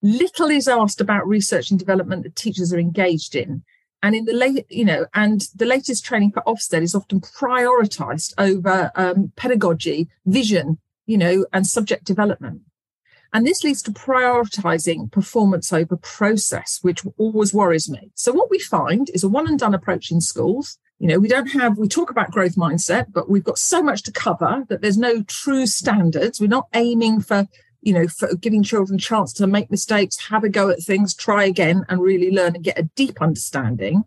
Little 0.03 0.51
is 0.51 0.69
asked 0.69 1.01
about 1.01 1.27
research 1.27 1.71
and 1.71 1.79
development 1.79 2.23
that 2.23 2.37
teachers 2.37 2.73
are 2.73 2.79
engaged 2.79 3.35
in. 3.35 3.65
And 4.03 4.15
in 4.15 4.27
the 4.27 4.33
late, 4.33 4.67
you 4.69 4.85
know, 4.85 5.07
and 5.15 5.49
the 5.57 5.65
latest 5.65 6.05
training 6.05 6.31
for 6.31 6.43
Ofsted 6.47 6.83
is 6.83 6.95
often 6.95 7.21
prioritized 7.21 8.35
over 8.39 8.93
um, 8.95 9.33
pedagogy, 9.37 10.09
vision, 10.27 10.79
you 11.07 11.19
know, 11.19 11.47
and 11.53 11.67
subject 11.67 12.05
development. 12.05 12.63
And 13.33 13.45
this 13.45 13.65
leads 13.65 13.83
to 13.83 13.91
prioritizing 13.91 15.11
performance 15.11 15.73
over 15.73 15.97
process, 15.97 16.79
which 16.83 17.03
always 17.19 17.53
worries 17.53 17.91
me. 17.91 18.13
So, 18.15 18.33
what 18.33 18.51
we 18.51 18.59
find 18.61 19.11
is 19.11 19.25
a 19.25 19.29
one 19.29 19.49
and 19.49 19.59
done 19.59 19.75
approach 19.75 20.13
in 20.13 20.21
schools. 20.21 20.79
You 20.99 21.09
know, 21.09 21.19
we 21.19 21.29
don't 21.29 21.49
have, 21.49 21.77
we 21.77 21.89
talk 21.89 22.11
about 22.11 22.31
growth 22.31 22.57
mindset, 22.57 23.13
but 23.13 23.29
we've 23.29 23.45
got 23.45 23.59
so 23.59 23.83
much 23.83 24.03
to 24.05 24.13
cover 24.13 24.65
that 24.69 24.81
there's 24.81 24.97
no 24.97 25.23
true 25.25 25.67
standards. 25.67 26.41
We're 26.41 26.47
not 26.47 26.69
aiming 26.75 27.21
for, 27.21 27.47
you 27.83 27.93
know, 27.93 28.09
for 28.09 28.35
giving 28.35 28.63
children 28.63 28.99
chance 28.99 29.33
to 29.35 29.47
make 29.47 29.71
mistakes, 29.71 30.29
have 30.29 30.43
a 30.43 30.49
go 30.49 30.71
at 30.71 30.83
things, 30.83 31.15
try 31.15 31.45
again, 31.45 31.85
and 31.89 32.01
really 32.01 32.31
learn 32.31 32.55
and 32.55 32.65
get 32.65 32.79
a 32.79 32.89
deep 32.95 33.21
understanding. 33.21 34.05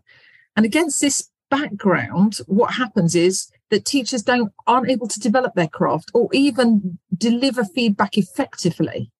And 0.56 0.66
against 0.66 1.00
this 1.00 1.30
background, 1.48 2.38
what 2.46 2.74
happens 2.74 3.14
is 3.14 3.50
that 3.70 3.84
teachers 3.84 4.22
don't 4.22 4.52
aren't 4.66 4.90
able 4.90 5.06
to 5.06 5.20
develop 5.20 5.54
their 5.54 5.68
craft 5.68 6.10
or 6.12 6.28
even 6.32 6.98
deliver 7.16 7.64
feedback 7.64 8.18
effectively. 8.18 9.12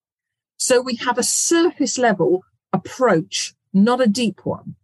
So 0.56 0.80
we 0.80 0.96
have 0.96 1.18
a 1.18 1.22
surface 1.22 1.98
level 1.98 2.42
approach, 2.72 3.54
not 3.72 4.00
a 4.00 4.06
deep 4.06 4.44
one. 4.44 4.74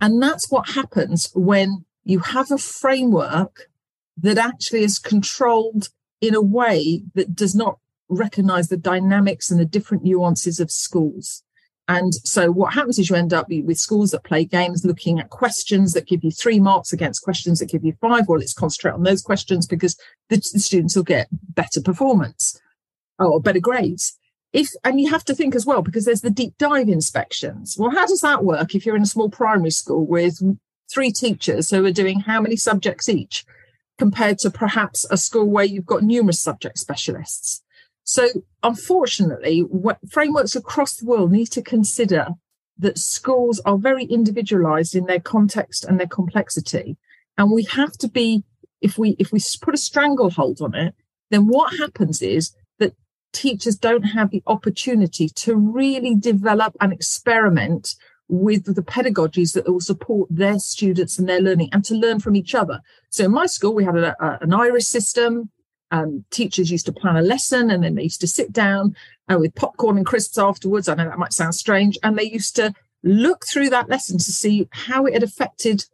And 0.00 0.22
that's 0.22 0.50
what 0.50 0.70
happens 0.70 1.30
when 1.34 1.86
you 2.04 2.20
have 2.20 2.50
a 2.50 2.58
framework 2.58 3.68
that 4.16 4.38
actually 4.38 4.82
is 4.82 4.98
controlled 4.98 5.88
in 6.20 6.34
a 6.34 6.42
way 6.42 7.02
that 7.14 7.34
does 7.34 7.54
not 7.54 7.78
recognize 8.08 8.68
the 8.68 8.76
dynamics 8.76 9.50
and 9.50 9.58
the 9.58 9.64
different 9.64 10.04
nuances 10.04 10.60
of 10.60 10.70
schools. 10.70 11.42
And 11.86 12.14
so 12.14 12.50
what 12.50 12.72
happens 12.72 12.98
is 12.98 13.10
you 13.10 13.16
end 13.16 13.34
up 13.34 13.48
with 13.48 13.76
schools 13.76 14.12
that 14.12 14.24
play 14.24 14.44
games 14.44 14.86
looking 14.86 15.20
at 15.20 15.28
questions 15.28 15.92
that 15.92 16.06
give 16.06 16.24
you 16.24 16.30
three 16.30 16.58
marks 16.58 16.92
against 16.94 17.22
questions 17.22 17.58
that 17.58 17.68
give 17.68 17.84
you 17.84 17.94
five. 18.00 18.26
Well, 18.26 18.38
let's 18.38 18.54
concentrate 18.54 18.92
on 18.92 19.02
those 19.02 19.20
questions 19.20 19.66
because 19.66 19.98
the, 20.30 20.36
the 20.36 20.60
students 20.60 20.96
will 20.96 21.02
get 21.02 21.28
better 21.32 21.82
performance 21.82 22.58
oh, 23.18 23.32
or 23.32 23.40
better 23.40 23.60
grades. 23.60 24.18
If, 24.54 24.70
and 24.84 25.00
you 25.00 25.10
have 25.10 25.24
to 25.24 25.34
think 25.34 25.54
as 25.54 25.66
well, 25.66 25.82
because 25.82 26.04
there's 26.04 26.20
the 26.20 26.30
deep 26.30 26.54
dive 26.58 26.88
inspections. 26.88 27.76
Well, 27.78 27.90
how 27.90 28.06
does 28.06 28.20
that 28.20 28.44
work 28.44 28.74
if 28.74 28.86
you're 28.86 28.96
in 28.96 29.02
a 29.02 29.06
small 29.06 29.28
primary 29.28 29.72
school 29.72 30.06
with 30.06 30.40
three 30.92 31.12
teachers 31.12 31.70
who 31.70 31.84
are 31.84 31.92
doing 31.92 32.20
how 32.20 32.40
many 32.40 32.56
subjects 32.56 33.08
each 33.08 33.44
compared 33.98 34.38
to 34.38 34.50
perhaps 34.50 35.06
a 35.10 35.16
school 35.16 35.46
where 35.46 35.64
you've 35.64 35.86
got 35.86 36.02
numerous 36.02 36.40
subject 36.40 36.78
specialists? 36.78 37.62
So, 38.04 38.28
unfortunately, 38.62 39.64
frameworks 40.10 40.54
across 40.54 40.96
the 40.96 41.06
world 41.06 41.32
need 41.32 41.50
to 41.52 41.62
consider 41.62 42.28
that 42.78 42.98
schools 42.98 43.60
are 43.64 43.78
very 43.78 44.04
individualized 44.04 44.94
in 44.94 45.06
their 45.06 45.20
context 45.20 45.84
and 45.84 45.98
their 45.98 46.06
complexity. 46.06 46.96
And 47.38 47.50
we 47.50 47.64
have 47.64 47.92
to 47.98 48.08
be, 48.08 48.44
if 48.80 48.98
we 48.98 49.16
if 49.18 49.32
we 49.32 49.40
put 49.60 49.74
a 49.74 49.78
stranglehold 49.78 50.60
on 50.60 50.74
it, 50.74 50.94
then 51.30 51.46
what 51.46 51.78
happens 51.78 52.20
is 52.20 52.54
that 52.78 52.94
teachers 53.32 53.76
don't 53.76 54.02
have 54.02 54.30
the 54.30 54.42
opportunity 54.46 55.28
to 55.28 55.54
really 55.54 56.14
develop 56.14 56.76
and 56.80 56.92
experiment 56.92 57.94
with 58.28 58.74
the 58.74 58.82
pedagogies 58.82 59.52
that 59.52 59.68
will 59.68 59.80
support 59.80 60.28
their 60.30 60.58
students 60.58 61.18
and 61.18 61.28
their 61.28 61.40
learning 61.40 61.68
and 61.72 61.84
to 61.84 61.94
learn 61.94 62.20
from 62.20 62.36
each 62.36 62.54
other. 62.54 62.80
So 63.10 63.24
in 63.24 63.32
my 63.32 63.46
school, 63.46 63.74
we 63.74 63.84
had 63.84 63.96
a, 63.96 64.16
a, 64.24 64.38
an 64.40 64.54
iris 64.54 64.88
system 64.88 65.50
um, 65.90 66.24
teachers 66.30 66.70
used 66.70 66.86
to 66.86 66.92
plan 66.92 67.16
a 67.16 67.22
lesson 67.22 67.70
and 67.70 67.84
then 67.84 67.94
they 67.94 68.02
used 68.02 68.20
to 68.22 68.26
sit 68.26 68.52
down 68.52 68.96
uh, 69.30 69.38
with 69.38 69.54
popcorn 69.54 69.96
and 69.96 70.06
crisps 70.06 70.38
afterwards. 70.38 70.88
I 70.88 70.94
know 70.94 71.04
that 71.04 71.18
might 71.18 71.32
sound 71.32 71.54
strange. 71.54 71.98
And 72.02 72.18
they 72.18 72.24
used 72.24 72.56
to 72.56 72.74
look 73.02 73.44
through 73.46 73.70
that 73.70 73.88
lesson 73.88 74.18
to 74.18 74.32
see 74.32 74.68
how 74.70 75.06
it 75.06 75.14
had 75.14 75.22
affected 75.22 75.84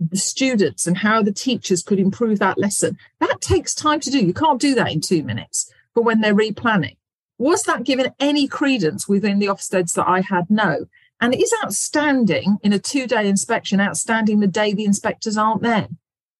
the 0.00 0.16
students 0.16 0.86
and 0.86 0.96
how 0.96 1.22
the 1.22 1.32
teachers 1.32 1.82
could 1.82 1.98
improve 1.98 2.38
that 2.38 2.58
lesson. 2.58 2.96
That 3.20 3.40
takes 3.40 3.74
time 3.74 4.00
to 4.00 4.10
do. 4.10 4.24
You 4.24 4.32
can't 4.32 4.60
do 4.60 4.74
that 4.74 4.90
in 4.90 5.00
two 5.00 5.22
minutes. 5.22 5.70
But 5.94 6.04
when 6.04 6.20
they're 6.20 6.34
replanning, 6.34 6.96
was 7.38 7.64
that 7.64 7.84
given 7.84 8.12
any 8.18 8.48
credence 8.48 9.08
within 9.08 9.38
the 9.38 9.46
Ofsteds 9.46 9.94
that 9.94 10.08
I 10.08 10.20
had? 10.20 10.48
No. 10.48 10.86
And 11.22 11.32
it 11.32 11.40
is 11.40 11.54
outstanding 11.64 12.58
in 12.64 12.72
a 12.72 12.80
two 12.80 13.06
day 13.06 13.28
inspection, 13.28 13.80
outstanding 13.80 14.40
the 14.40 14.48
day 14.48 14.74
the 14.74 14.84
inspectors 14.84 15.38
aren't 15.38 15.62
there. 15.62 15.86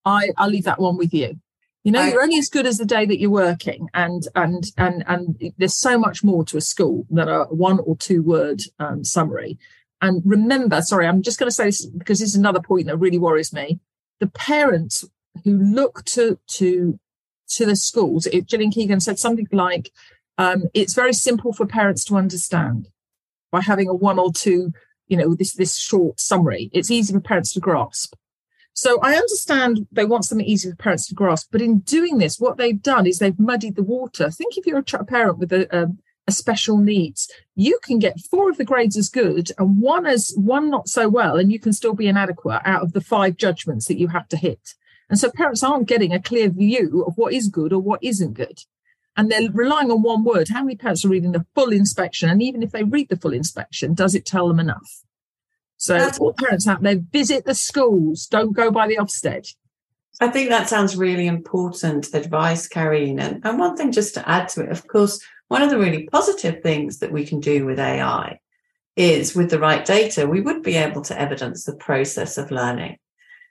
I, 0.04 0.30
I'll 0.36 0.50
leave 0.50 0.64
that 0.64 0.80
one 0.80 0.96
with 0.96 1.14
you. 1.14 1.38
You 1.84 1.92
know, 1.92 2.00
I, 2.00 2.10
you're 2.10 2.22
only 2.22 2.38
as 2.38 2.48
good 2.48 2.66
as 2.66 2.78
the 2.78 2.84
day 2.84 3.06
that 3.06 3.20
you're 3.20 3.30
working, 3.30 3.88
and 3.94 4.26
and 4.34 4.64
and 4.76 5.04
and 5.06 5.52
there's 5.56 5.76
so 5.76 5.96
much 5.96 6.24
more 6.24 6.44
to 6.46 6.56
a 6.56 6.60
school 6.60 7.06
than 7.10 7.28
a 7.28 7.44
one 7.44 7.78
or 7.78 7.96
two 7.96 8.22
word 8.22 8.60
um, 8.80 9.04
summary. 9.04 9.56
And 10.00 10.20
remember, 10.24 10.82
sorry, 10.82 11.06
I'm 11.06 11.22
just 11.22 11.38
going 11.38 11.48
to 11.48 11.54
say 11.54 11.66
this 11.66 11.86
because 11.86 12.18
this 12.18 12.30
is 12.30 12.36
another 12.36 12.60
point 12.60 12.86
that 12.86 12.96
really 12.96 13.18
worries 13.18 13.52
me. 13.52 13.78
The 14.18 14.28
parents 14.28 15.04
who 15.44 15.56
look 15.56 16.04
to 16.06 16.40
to 16.54 16.98
to 17.50 17.66
the 17.66 17.76
schools, 17.76 18.26
it, 18.26 18.46
Gillian 18.46 18.72
Keegan 18.72 19.00
said 19.00 19.20
something 19.20 19.46
like, 19.52 19.92
um, 20.38 20.64
"It's 20.74 20.94
very 20.94 21.12
simple 21.12 21.52
for 21.52 21.66
parents 21.66 22.04
to 22.06 22.16
understand 22.16 22.88
by 23.52 23.60
having 23.60 23.88
a 23.88 23.94
one 23.94 24.18
or 24.18 24.32
two, 24.32 24.72
you 25.06 25.16
know, 25.16 25.34
this 25.34 25.52
this 25.54 25.76
short 25.76 26.18
summary. 26.18 26.70
It's 26.72 26.90
easy 26.90 27.12
for 27.12 27.20
parents 27.20 27.52
to 27.52 27.60
grasp." 27.60 28.14
So 28.74 28.98
I 29.02 29.14
understand 29.14 29.86
they 29.92 30.06
want 30.06 30.24
something 30.24 30.46
easy 30.46 30.70
for 30.70 30.76
parents 30.76 31.06
to 31.08 31.14
grasp, 31.14 31.48
but 31.52 31.60
in 31.60 31.80
doing 31.80 32.18
this, 32.18 32.40
what 32.40 32.56
they've 32.56 32.82
done 32.82 33.06
is 33.06 33.18
they've 33.18 33.38
muddied 33.38 33.76
the 33.76 33.82
water. 33.82 34.30
Think 34.30 34.56
if 34.56 34.66
you're 34.66 34.78
a 34.78 35.04
parent 35.04 35.38
with 35.38 35.52
a, 35.52 35.68
a, 35.76 35.88
a 36.26 36.32
special 36.32 36.78
needs, 36.78 37.30
you 37.54 37.78
can 37.82 37.98
get 37.98 38.20
four 38.20 38.48
of 38.48 38.56
the 38.56 38.64
grades 38.64 38.96
as 38.96 39.10
good 39.10 39.50
and 39.58 39.80
one 39.80 40.06
as 40.06 40.32
one 40.36 40.70
not 40.70 40.88
so 40.88 41.08
well, 41.08 41.36
and 41.36 41.52
you 41.52 41.60
can 41.60 41.74
still 41.74 41.92
be 41.92 42.06
inadequate 42.06 42.62
out 42.64 42.82
of 42.82 42.92
the 42.92 43.02
five 43.02 43.36
judgments 43.36 43.86
that 43.88 43.98
you 43.98 44.08
have 44.08 44.28
to 44.28 44.36
hit. 44.36 44.74
And 45.10 45.18
so 45.18 45.30
parents 45.30 45.62
aren't 45.62 45.88
getting 45.88 46.14
a 46.14 46.22
clear 46.22 46.48
view 46.48 47.04
of 47.06 47.18
what 47.18 47.34
is 47.34 47.48
good 47.48 47.74
or 47.74 47.80
what 47.82 48.02
isn't 48.02 48.32
good. 48.32 48.60
And 49.16 49.30
they're 49.30 49.50
relying 49.52 49.90
on 49.90 50.02
one 50.02 50.24
word. 50.24 50.48
How 50.48 50.62
many 50.62 50.76
parents 50.76 51.04
are 51.04 51.08
reading 51.08 51.32
the 51.32 51.46
full 51.54 51.72
inspection? 51.72 52.30
And 52.30 52.42
even 52.42 52.62
if 52.62 52.72
they 52.72 52.82
read 52.84 53.08
the 53.08 53.16
full 53.16 53.32
inspection, 53.34 53.94
does 53.94 54.14
it 54.14 54.24
tell 54.24 54.48
them 54.48 54.58
enough? 54.58 55.02
So 55.76 55.98
That's 55.98 56.18
all 56.18 56.32
parents 56.32 56.68
out 56.68 56.82
there, 56.82 57.00
visit 57.10 57.44
the 57.44 57.54
schools. 57.54 58.26
Don't 58.26 58.52
go 58.52 58.70
by 58.70 58.86
the 58.86 58.96
Ofsted. 58.96 59.52
I 60.20 60.28
think 60.28 60.50
that 60.50 60.68
sounds 60.68 60.96
really 60.96 61.26
important 61.26 62.14
advice, 62.14 62.68
Karine. 62.68 63.18
And, 63.18 63.44
and 63.44 63.58
one 63.58 63.76
thing 63.76 63.90
just 63.90 64.14
to 64.14 64.28
add 64.28 64.48
to 64.50 64.62
it, 64.62 64.70
of 64.70 64.86
course, 64.86 65.20
one 65.48 65.60
of 65.60 65.70
the 65.70 65.78
really 65.78 66.06
positive 66.06 66.62
things 66.62 66.98
that 66.98 67.12
we 67.12 67.26
can 67.26 67.40
do 67.40 67.66
with 67.66 67.80
AI 67.80 68.38
is 68.94 69.34
with 69.34 69.50
the 69.50 69.58
right 69.58 69.84
data, 69.84 70.26
we 70.26 70.40
would 70.40 70.62
be 70.62 70.76
able 70.76 71.02
to 71.02 71.20
evidence 71.20 71.64
the 71.64 71.74
process 71.74 72.38
of 72.38 72.50
learning. 72.50 72.98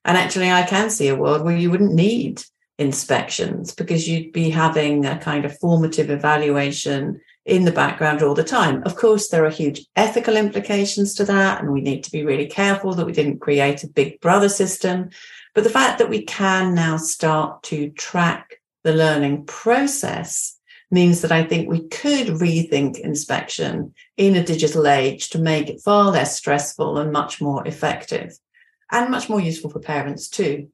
And 0.06 0.18
actually, 0.18 0.52
I 0.52 0.64
can 0.64 0.90
see 0.90 1.10
a 1.10 1.16
world 1.16 1.44
where 1.44 1.58
you 1.58 1.70
wouldn't 1.70 1.94
need 1.94 2.44
inspections 2.82 3.74
because 3.74 4.08
you'd 4.08 4.34
be 4.34 4.50
having 4.50 5.06
a 5.06 5.18
kind 5.18 5.46
of 5.46 5.58
formative 5.60 6.10
evaluation 6.10 7.22
in 7.46 7.66
the 7.66 7.72
background 7.72 8.22
all 8.22 8.34
the 8.34 8.44
time. 8.44 8.84
Of 8.84 8.96
course, 8.96 9.30
there 9.30 9.46
are 9.46 9.50
huge 9.50 9.86
ethical 9.96 10.36
implications 10.36 11.16
to 11.16 11.26
that, 11.26 11.62
and 11.62 11.72
we 11.72 11.82
need 11.82 12.04
to 12.04 12.12
be 12.12 12.26
really 12.26 12.48
careful 12.48 12.94
that 12.94 13.06
we 13.06 13.14
didn't 13.14 13.40
create 13.40 13.84
a 13.84 13.88
big 13.88 14.20
brother 14.20 14.50
system. 14.50 15.10
But 15.56 15.64
the 15.64 15.70
fact 15.70 16.00
that 16.00 16.10
we 16.10 16.24
can 16.24 16.76
now 16.76 16.98
start 16.98 17.64
to 17.64 17.90
track 17.92 18.62
the 18.84 18.94
learning 18.94 19.46
process 19.46 20.58
means 20.92 21.22
that 21.22 21.32
I 21.32 21.44
think 21.44 21.70
we 21.70 21.88
could 21.88 22.28
rethink 22.28 23.00
inspection 23.00 23.94
in 24.18 24.36
a 24.36 24.44
digital 24.44 24.88
age 24.88 25.30
to 25.30 25.40
make 25.40 25.70
it 25.70 25.82
far 25.82 26.12
less 26.12 26.36
stressful 26.36 26.98
and 26.98 27.12
much 27.12 27.42
more 27.42 27.66
effective 27.66 28.38
and 28.92 29.10
much 29.10 29.30
more 29.30 29.40
useful 29.40 29.70
for 29.70 29.80
parents 29.80 30.28
too. 30.28 30.68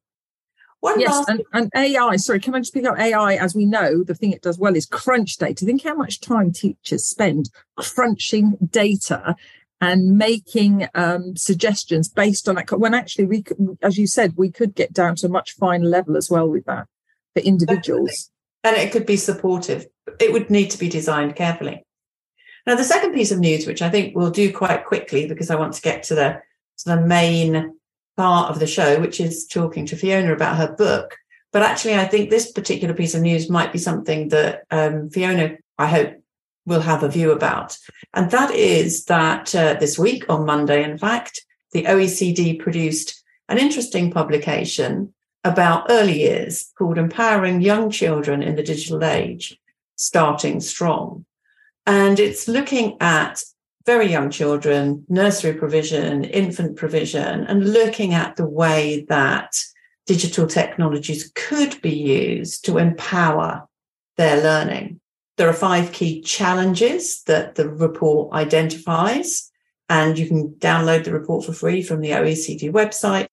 One 0.88 1.01
yes, 1.01 1.12
last... 1.12 1.29
and, 1.29 1.41
and 1.51 1.72
AI, 1.75 2.15
sorry, 2.15 2.39
can 2.39 2.56
I 2.56 2.60
just 2.60 2.74
pick 2.74 2.86
up 2.86 2.98
AI? 2.98 3.36
As 3.36 3.53
we 3.53 3.65
know, 3.65 4.03
the 4.03 4.15
thing 4.15 4.32
it 4.32 4.41
does 4.41 4.58
well 4.58 4.74
is 4.74 4.86
crunch 4.86 5.36
data. 5.36 5.65
Think 5.65 5.84
how 5.84 5.96
much 5.96 6.22
time 6.22 6.53
teachers 6.53 7.06
spend 7.06 7.50
crunching 7.75 8.58
data 8.70 9.36
and 9.82 10.17
making 10.17 10.88
um, 10.96 11.36
suggestions 11.36 12.08
based 12.08 12.48
on 12.48 12.56
that. 12.56 12.72
When 12.72 12.94
actually, 12.94 13.25
we, 13.25 13.44
could, 13.44 13.77
as 13.82 13.98
you 13.98 14.08
said, 14.08 14.36
we 14.38 14.50
could 14.50 14.75
get 14.75 14.94
down 14.94 15.15
to 15.17 15.27
a 15.27 15.29
much 15.29 15.56
finer 15.56 15.86
level 15.86 16.15
as 16.15 16.29
well 16.29 16.48
with 16.50 16.63
that 16.65 16.88
for 17.34 17.41
individuals. 17.41 18.32
Definitely. 18.63 18.82
And 18.82 18.88
it 18.88 18.91
could 18.94 19.06
be 19.06 19.17
supportive. 19.17 19.88
It 20.22 20.32
would 20.32 20.50
need 20.50 20.72
to 20.72 20.79
be 20.79 20.88
designed 20.88 21.36
carefully. 21.36 21.86
Now, 22.65 22.75
the 22.75 22.86
second 22.86 23.13
piece 23.13 23.32
of 23.32 23.39
news, 23.39 23.67
which 23.67 23.82
I 23.82 23.89
think 23.89 24.15
we'll 24.15 24.32
do 24.32 24.53
quite 24.53 24.86
quickly 24.86 25.27
because 25.27 25.50
I 25.50 25.56
want 25.56 25.74
to 25.74 25.82
get 25.82 26.03
to 26.03 26.15
the 26.15 26.41
to 26.79 26.96
the 26.96 27.01
main 27.01 27.74
part 28.18 28.50
of 28.50 28.60
the 28.60 28.68
show, 28.68 29.00
which 29.00 29.22
is 29.22 29.48
talking 29.48 29.86
to 29.86 29.96
Fiona 29.96 30.34
about 30.34 30.58
her 30.58 30.74
book. 30.74 31.16
But 31.54 31.62
actually, 31.62 31.96
I 31.96 32.06
think 32.06 32.30
this 32.30 32.52
particular 32.52 32.94
piece 32.94 33.16
of 33.16 33.22
news 33.22 33.50
might 33.50 33.72
be 33.72 33.80
something 33.80 34.30
that 34.30 34.64
um, 34.70 35.10
Fiona, 35.10 35.58
I 35.78 35.88
hope, 35.88 36.16
will 36.66 36.82
have 36.82 37.04
a 37.04 37.10
view 37.10 37.32
about. 37.32 37.78
And 38.14 38.30
that 38.32 38.52
is 38.54 39.06
that 39.06 39.56
uh, 39.56 39.76
this 39.76 39.98
week, 39.98 40.26
on 40.30 40.46
Monday, 40.46 40.84
in 40.84 40.98
fact, 40.98 41.46
the 41.72 41.84
OECD 41.84 42.60
produced 42.60 43.24
an 43.48 43.58
interesting 43.58 44.12
publication 44.12 45.14
about 45.44 45.88
early 45.90 46.20
years 46.20 46.72
called 46.78 46.98
Empowering 46.98 47.62
Young 47.62 47.90
Children 47.90 48.44
in 48.44 48.56
the 48.56 48.64
Digital 48.64 49.04
Age, 49.04 49.58
Starting 49.96 50.60
Strong. 50.60 51.26
And 51.86 52.20
it's 52.20 52.50
looking 52.50 52.98
at 53.00 53.42
very 53.88 54.12
young 54.12 54.29
children, 54.29 55.06
nursery 55.08 55.53
provision, 55.53 56.25
infant 56.25 56.75
provision, 56.75 57.46
and 57.46 57.72
looking 57.72 58.13
at 58.13 58.36
the 58.36 58.46
way 58.46 59.06
that 59.08 59.58
digital 60.06 60.46
technologies 60.46 61.32
could 61.36 61.82
be 61.82 61.96
used 61.96 62.65
to 62.65 62.77
empower 62.77 63.65
their 64.17 64.44
learning. 64.44 65.00
there 65.38 65.48
are 65.48 65.53
five 65.53 65.91
key 65.91 66.20
challenges 66.20 67.22
that 67.24 67.56
the 67.56 67.70
report 67.70 68.34
identifies, 68.34 69.50
and 69.88 70.17
you 70.20 70.27
can 70.27 70.50
download 70.56 71.03
the 71.03 71.13
report 71.13 71.46
for 71.46 71.53
free 71.53 71.82
from 71.82 72.01
the 72.01 72.10
OECD 72.10 72.72
website. 72.72 73.27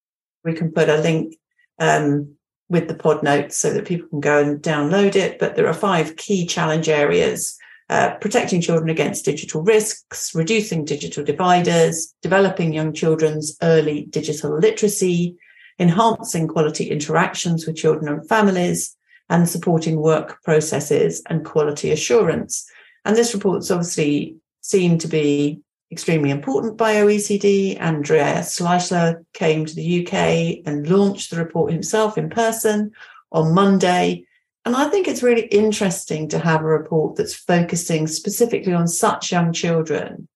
We 0.45 0.53
can 0.53 0.71
put 0.71 0.89
a 0.89 0.99
link 0.99 1.37
um, 1.81 2.37
with 2.69 2.87
the 2.89 2.95
pod 2.95 3.23
notes 3.23 3.57
so 3.57 3.73
that 3.73 3.87
people 3.87 4.09
can 4.09 4.21
go 4.21 4.41
and 4.41 4.63
download 4.63 5.17
it. 5.17 5.39
But 5.39 5.57
there 5.57 5.67
are 5.67 5.75
five 5.75 6.17
key 6.17 6.47
challenge 6.47 6.89
areas 6.89 7.59
uh, 7.91 8.15
protecting 8.21 8.61
children 8.61 8.89
against 8.89 9.25
digital 9.25 9.63
risks, 9.63 10.35
reducing 10.35 10.85
digital 10.85 11.23
dividers, 11.23 12.15
developing 12.23 12.73
young 12.73 12.93
children's 12.93 13.57
early 13.63 14.07
digital 14.11 14.59
literacy, 14.59 15.37
enhancing 15.79 16.49
quality 16.49 16.91
interactions 16.91 17.67
with 17.67 17.77
children 17.77 18.13
and 18.13 18.29
families, 18.29 18.97
and 19.29 19.49
supporting 19.49 20.01
work 20.01 20.43
processes 20.43 21.23
and 21.29 21.45
quality 21.45 21.91
assurance. 21.91 22.67
And 23.05 23.17
this 23.17 23.35
report's 23.35 23.71
obviously 23.71 24.37
seen 24.61 24.99
to 24.99 25.09
be 25.09 25.61
extremely 25.91 26.31
important 26.31 26.77
by 26.77 26.95
OECD. 26.95 27.81
Andreas 27.81 28.59
Schleicher 28.59 29.25
came 29.33 29.65
to 29.65 29.75
the 29.75 30.07
UK 30.07 30.63
and 30.67 30.89
launched 30.89 31.31
the 31.31 31.37
report 31.37 31.73
himself 31.73 32.19
in 32.19 32.31
person 32.31 32.93
on 33.31 33.55
Monday. 33.55 34.25
And 34.65 34.75
I 34.75 34.89
think 34.89 35.07
it's 35.07 35.23
really 35.23 35.47
interesting 35.47 36.29
to 36.29 36.39
have 36.39 36.63
a 36.63 36.65
report 36.65 37.17
that's 37.17 37.35
focusing 37.35 38.07
specifically 38.07 38.73
on 38.73 38.89
such 38.89 39.31
young 39.31 39.53
children 39.53 40.29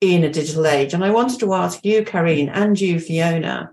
in 0.00 0.24
a 0.24 0.32
digital 0.32 0.66
age. 0.66 0.92
And 0.92 1.04
I 1.04 1.10
wanted 1.10 1.40
to 1.40 1.54
ask 1.54 1.84
you, 1.84 2.04
Karine, 2.04 2.48
and 2.48 2.80
you, 2.80 2.98
Fiona, 2.98 3.70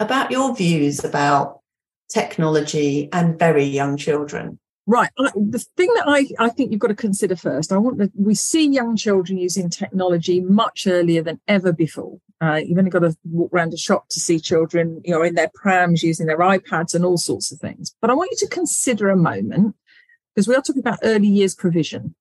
about 0.00 0.30
your 0.30 0.54
views 0.54 1.04
about 1.04 1.60
technology 2.08 3.08
and 3.12 3.38
very 3.38 3.64
young 3.64 3.96
children. 3.96 4.58
Right. 4.88 5.10
The 5.18 5.62
thing 5.76 5.92
that 5.96 6.04
I, 6.06 6.46
I 6.46 6.48
think 6.48 6.70
you've 6.72 6.80
got 6.80 6.88
to 6.88 6.94
consider 6.94 7.36
first, 7.36 7.72
I 7.72 7.76
want 7.76 7.98
that 7.98 8.10
we 8.16 8.34
see 8.34 8.66
young 8.66 8.96
children 8.96 9.36
using 9.36 9.68
technology 9.68 10.40
much 10.40 10.86
earlier 10.86 11.22
than 11.22 11.42
ever 11.46 11.74
before. 11.74 12.18
Uh, 12.40 12.62
you've 12.64 12.78
only 12.78 12.90
got 12.90 13.00
to 13.00 13.14
walk 13.24 13.52
around 13.52 13.74
a 13.74 13.76
shop 13.76 14.08
to 14.08 14.18
see 14.18 14.40
children, 14.40 15.02
you 15.04 15.12
know, 15.12 15.20
in 15.20 15.34
their 15.34 15.50
prams 15.54 16.02
using 16.02 16.26
their 16.26 16.38
iPads 16.38 16.94
and 16.94 17.04
all 17.04 17.18
sorts 17.18 17.52
of 17.52 17.58
things. 17.58 17.94
But 18.00 18.08
I 18.08 18.14
want 18.14 18.30
you 18.30 18.38
to 18.38 18.54
consider 18.54 19.10
a 19.10 19.16
moment 19.16 19.76
because 20.34 20.48
we 20.48 20.54
are 20.54 20.62
talking 20.62 20.80
about 20.80 21.00
early 21.02 21.28
years 21.28 21.54
provision. 21.54 22.14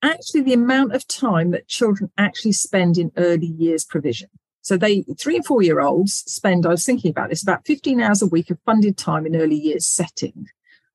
Actually, 0.00 0.40
the 0.40 0.54
amount 0.54 0.94
of 0.94 1.06
time 1.06 1.50
that 1.50 1.68
children 1.68 2.10
actually 2.16 2.52
spend 2.52 2.96
in 2.96 3.12
early 3.18 3.48
years 3.58 3.84
provision. 3.84 4.30
So 4.62 4.78
they 4.78 5.04
three 5.20 5.36
and 5.36 5.44
four 5.44 5.60
year 5.60 5.80
olds 5.80 6.24
spend, 6.26 6.64
I 6.64 6.70
was 6.70 6.86
thinking 6.86 7.10
about 7.10 7.28
this, 7.28 7.42
about 7.42 7.66
15 7.66 8.00
hours 8.00 8.22
a 8.22 8.26
week 8.26 8.50
of 8.50 8.58
funded 8.64 8.96
time 8.96 9.26
in 9.26 9.36
early 9.36 9.56
years 9.56 9.84
setting 9.84 10.46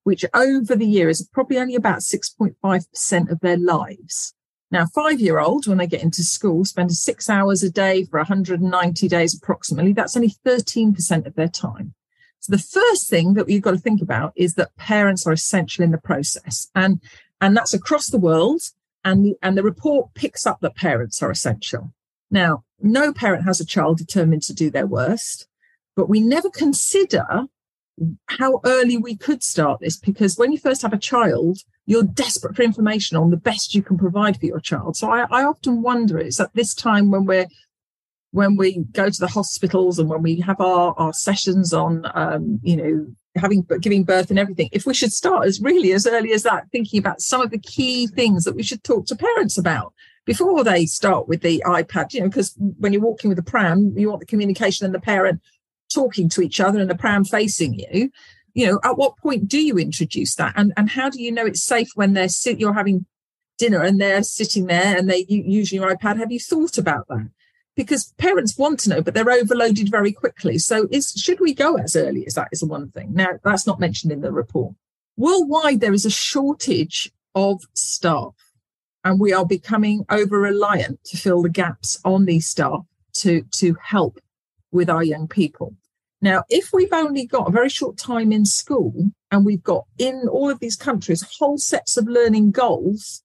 which 0.08 0.24
over 0.34 0.74
the 0.74 0.86
year 0.86 1.10
is 1.10 1.28
probably 1.34 1.58
only 1.58 1.76
about 1.76 2.00
6.5% 2.00 3.30
of 3.30 3.40
their 3.42 3.58
lives. 3.58 4.34
Now, 4.72 4.86
five 4.86 5.20
year 5.20 5.38
olds, 5.38 5.68
when 5.68 5.80
they 5.80 5.86
get 5.86 6.02
into 6.02 6.24
school, 6.24 6.64
spend 6.64 6.94
six 6.94 7.30
hours 7.30 7.62
a 7.62 7.70
day 7.70 8.06
for 8.06 8.18
190 8.20 9.08
days 9.10 9.36
approximately. 9.36 9.92
That's 9.92 10.16
only 10.16 10.34
13% 10.46 11.26
of 11.26 11.36
their 11.36 11.50
time. 11.50 11.94
So 12.40 12.54
the 12.54 12.58
first 12.58 13.10
thing 13.10 13.34
that 13.34 13.50
you've 13.50 13.64
got 13.64 13.72
to 13.72 13.78
think 13.78 14.02
about 14.02 14.32
is 14.38 14.54
that 14.54 14.74
parents 14.78 15.28
are 15.28 15.34
essential 15.34 15.84
in 15.84 15.92
the 15.92 15.98
process. 15.98 16.70
And, 16.74 17.02
and 17.42 17.58
that's 17.58 17.74
across 17.74 18.08
the 18.08 18.18
world. 18.18 18.62
And 19.04 19.26
the, 19.26 19.36
and 19.44 19.58
the 19.58 19.62
report 19.62 20.14
picks 20.14 20.48
up 20.48 20.62
that 20.62 20.78
parents 20.78 21.22
are 21.22 21.32
essential. 21.32 21.92
Now, 22.32 22.64
no 22.80 23.12
parent 23.12 23.44
has 23.44 23.60
a 23.60 23.66
child 23.66 23.98
determined 23.98 24.44
to 24.44 24.54
do 24.54 24.70
their 24.72 24.88
worst, 24.88 25.50
but 25.98 26.08
we 26.08 26.22
never 26.22 26.50
consider 26.50 27.50
how 28.28 28.60
early 28.66 28.98
we 28.98 29.16
could 29.16 29.44
start 29.44 29.80
this 29.80 29.98
because 29.98 30.38
when 30.38 30.52
you 30.52 30.58
first 30.58 30.82
have 30.82 30.94
a 30.94 31.00
child, 31.00 31.60
you're 31.86 32.04
desperate 32.04 32.56
for 32.56 32.62
information 32.62 33.18
on 33.18 33.32
the 33.32 33.38
best 33.38 33.74
you 33.74 33.82
can 33.82 33.98
provide 33.98 34.40
for 34.40 34.46
your 34.46 34.60
child. 34.60 34.96
So 34.96 35.10
I, 35.10 35.26
I 35.32 35.44
often 35.44 35.82
wonder 35.82 36.18
it's 36.18 36.40
at 36.40 36.54
this 36.54 36.74
time 36.74 37.10
when 37.10 37.26
we're 37.26 37.48
when 38.32 38.56
we 38.58 38.84
go 38.92 39.10
to 39.10 39.20
the 39.20 39.28
hospitals 39.28 40.00
and 40.00 40.10
when 40.10 40.22
we 40.22 40.40
have 40.42 40.60
our, 40.60 40.94
our 40.98 41.14
sessions 41.14 41.74
on 41.74 42.06
um, 42.14 42.60
you 42.62 42.76
know 42.76 43.08
having 43.36 43.66
giving 43.82 44.04
birth 44.04 44.30
and 44.30 44.40
everything 44.40 44.70
if 44.72 44.86
we 44.86 44.94
should 44.94 45.14
start 45.14 45.48
as 45.48 45.62
really 45.62 45.92
as 45.92 46.06
early 46.08 46.34
as 46.34 46.44
that 46.44 46.66
thinking 46.72 47.00
about 47.00 47.22
some 47.22 47.42
of 47.42 47.52
the 47.52 47.60
key 47.60 48.08
things 48.08 48.44
that 48.44 48.56
we 48.56 48.64
should 48.64 48.84
talk 48.84 49.06
to 49.06 49.16
parents 49.16 49.58
about 49.58 49.94
before 50.26 50.64
they 50.64 50.86
start 50.86 51.28
with 51.28 51.42
the 51.42 51.64
ipad 51.68 52.14
you 52.14 52.20
know 52.20 52.28
because 52.28 52.56
when 52.80 52.92
you're 52.92 53.02
walking 53.02 53.30
with 53.30 53.38
a 53.38 53.44
pram 53.44 53.94
you 53.96 54.10
want 54.10 54.20
the 54.20 54.26
communication 54.26 54.86
and 54.86 54.94
the 54.94 55.00
parent 55.00 55.40
talking 55.94 56.30
to 56.30 56.42
each 56.42 56.60
other 56.60 56.80
and 56.80 56.90
the 56.90 56.96
pram 56.96 57.24
facing 57.24 57.74
you 57.74 58.12
you 58.58 58.66
know 58.66 58.80
at 58.84 58.98
what 58.98 59.18
point 59.18 59.48
do 59.48 59.62
you 59.62 59.78
introduce 59.78 60.34
that? 60.36 60.54
And 60.58 60.74
and 60.76 60.90
how 60.90 61.12
do 61.12 61.22
you 61.22 61.32
know 61.32 61.46
it's 61.46 61.64
safe 61.64 61.90
when 61.94 62.14
they're 62.14 62.28
sit 62.28 62.60
you're 62.60 62.74
having 62.74 63.06
dinner 63.60 63.84
and 63.84 64.02
they're 64.02 64.24
sitting 64.24 64.66
there 64.66 64.98
and 64.98 65.08
they 65.08 65.26
using 65.30 65.80
your 65.80 65.96
ipad? 65.96 66.18
Have 66.18 66.32
you 66.32 66.40
thought 66.40 66.80
about 66.80 67.08
that? 67.08 67.30
Because 67.76 68.14
parents 68.18 68.58
want 68.58 68.80
to 68.82 68.90
know 68.90 69.02
but 69.04 69.14
they're 69.14 69.30
overloaded 69.30 69.92
very 69.92 70.12
quickly. 70.12 70.58
So 70.58 70.88
is 70.90 71.12
should 71.12 71.40
we 71.40 71.54
go 71.54 71.76
as 71.76 71.96
early 71.96 72.26
as 72.26 72.34
that 72.34 72.50
is 72.52 72.62
the 72.62 72.66
one 72.66 72.90
thing? 72.90 73.14
Now 73.14 73.34
that's 73.44 73.68
not 73.68 73.80
mentioned 73.80 74.12
in 74.12 74.22
the 74.22 74.32
report. 74.32 74.74
Worldwide 75.18 75.80
there 75.80 75.94
is 75.94 76.08
a 76.08 76.10
shortage 76.10 77.12
of 77.36 77.62
staff 77.76 78.34
and 79.04 79.20
we 79.20 79.34
are 79.34 79.46
becoming 79.46 80.04
over 80.10 80.40
reliant 80.40 81.04
to 81.04 81.18
fill 81.18 81.44
the 81.44 81.50
gaps 81.50 82.00
on 82.04 82.26
these 82.26 82.48
staff 82.48 82.82
to 83.18 83.44
to 83.52 83.78
help 83.84 84.20
with 84.72 84.90
our 84.90 85.04
young 85.04 85.28
people. 85.28 85.74
Now, 86.22 86.44
if 86.50 86.74
we've 86.74 86.94
only 86.94 87.26
got 87.26 87.48
a 87.48 87.52
very 87.52 87.70
short 87.70 87.98
time 87.98 88.32
in 88.32 88.46
school 88.46 89.12
and 89.32 89.46
we've 89.46 89.64
got 89.64 89.86
in 89.98 90.28
all 90.32 90.50
of 90.50 90.60
these 90.60 90.76
countries 90.76 91.24
whole 91.38 91.58
sets 91.58 91.96
of 91.96 92.08
learning 92.08 92.52
goals 92.52 93.24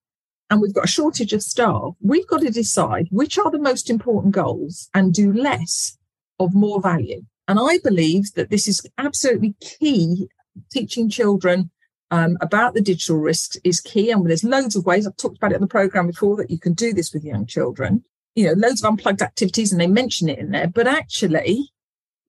and 0.51 0.61
we've 0.61 0.75
got 0.75 0.85
a 0.85 0.89
shortage 0.89 1.33
of 1.33 1.43
staff, 1.43 1.95
we've 2.01 2.27
got 2.27 2.43
to 2.43 2.51
decide 2.51 3.09
which 3.11 3.39
are 3.39 3.51
the 3.51 3.59
most 3.59 3.89
important 3.89 4.35
goals 4.35 4.91
and 4.93 5.15
do 5.15 5.33
less 5.33 5.97
of 6.39 6.55
more 6.55 6.83
value. 6.83 7.23
And 7.49 7.59
I 7.59 7.79
believe 7.83 8.35
that 8.35 8.51
this 8.51 8.69
is 8.69 8.87
absolutely 8.99 9.55
key. 9.61 10.29
Teaching 10.71 11.09
children 11.09 11.71
um, 12.11 12.37
about 12.43 12.75
the 12.75 12.83
digital 12.83 13.17
risks 13.17 13.57
is 13.65 13.81
key. 13.81 14.11
And 14.11 14.29
there's 14.29 14.45
loads 14.45 14.77
of 14.77 14.85
ways, 14.85 15.07
I've 15.07 15.17
talked 15.17 15.39
about 15.39 15.53
it 15.53 15.57
in 15.57 15.61
the 15.63 15.67
program 15.67 16.09
before, 16.09 16.37
that 16.37 16.51
you 16.51 16.59
can 16.59 16.75
do 16.75 16.93
this 16.93 17.15
with 17.15 17.25
young 17.25 17.47
children 17.47 18.05
you 18.35 18.47
know, 18.47 18.53
loads 18.53 18.83
of 18.83 18.89
unplugged 18.89 19.23
activities 19.23 19.73
and 19.73 19.81
they 19.81 19.87
mention 19.87 20.29
it 20.29 20.39
in 20.39 20.51
there, 20.51 20.69
but 20.69 20.87
actually 20.87 21.71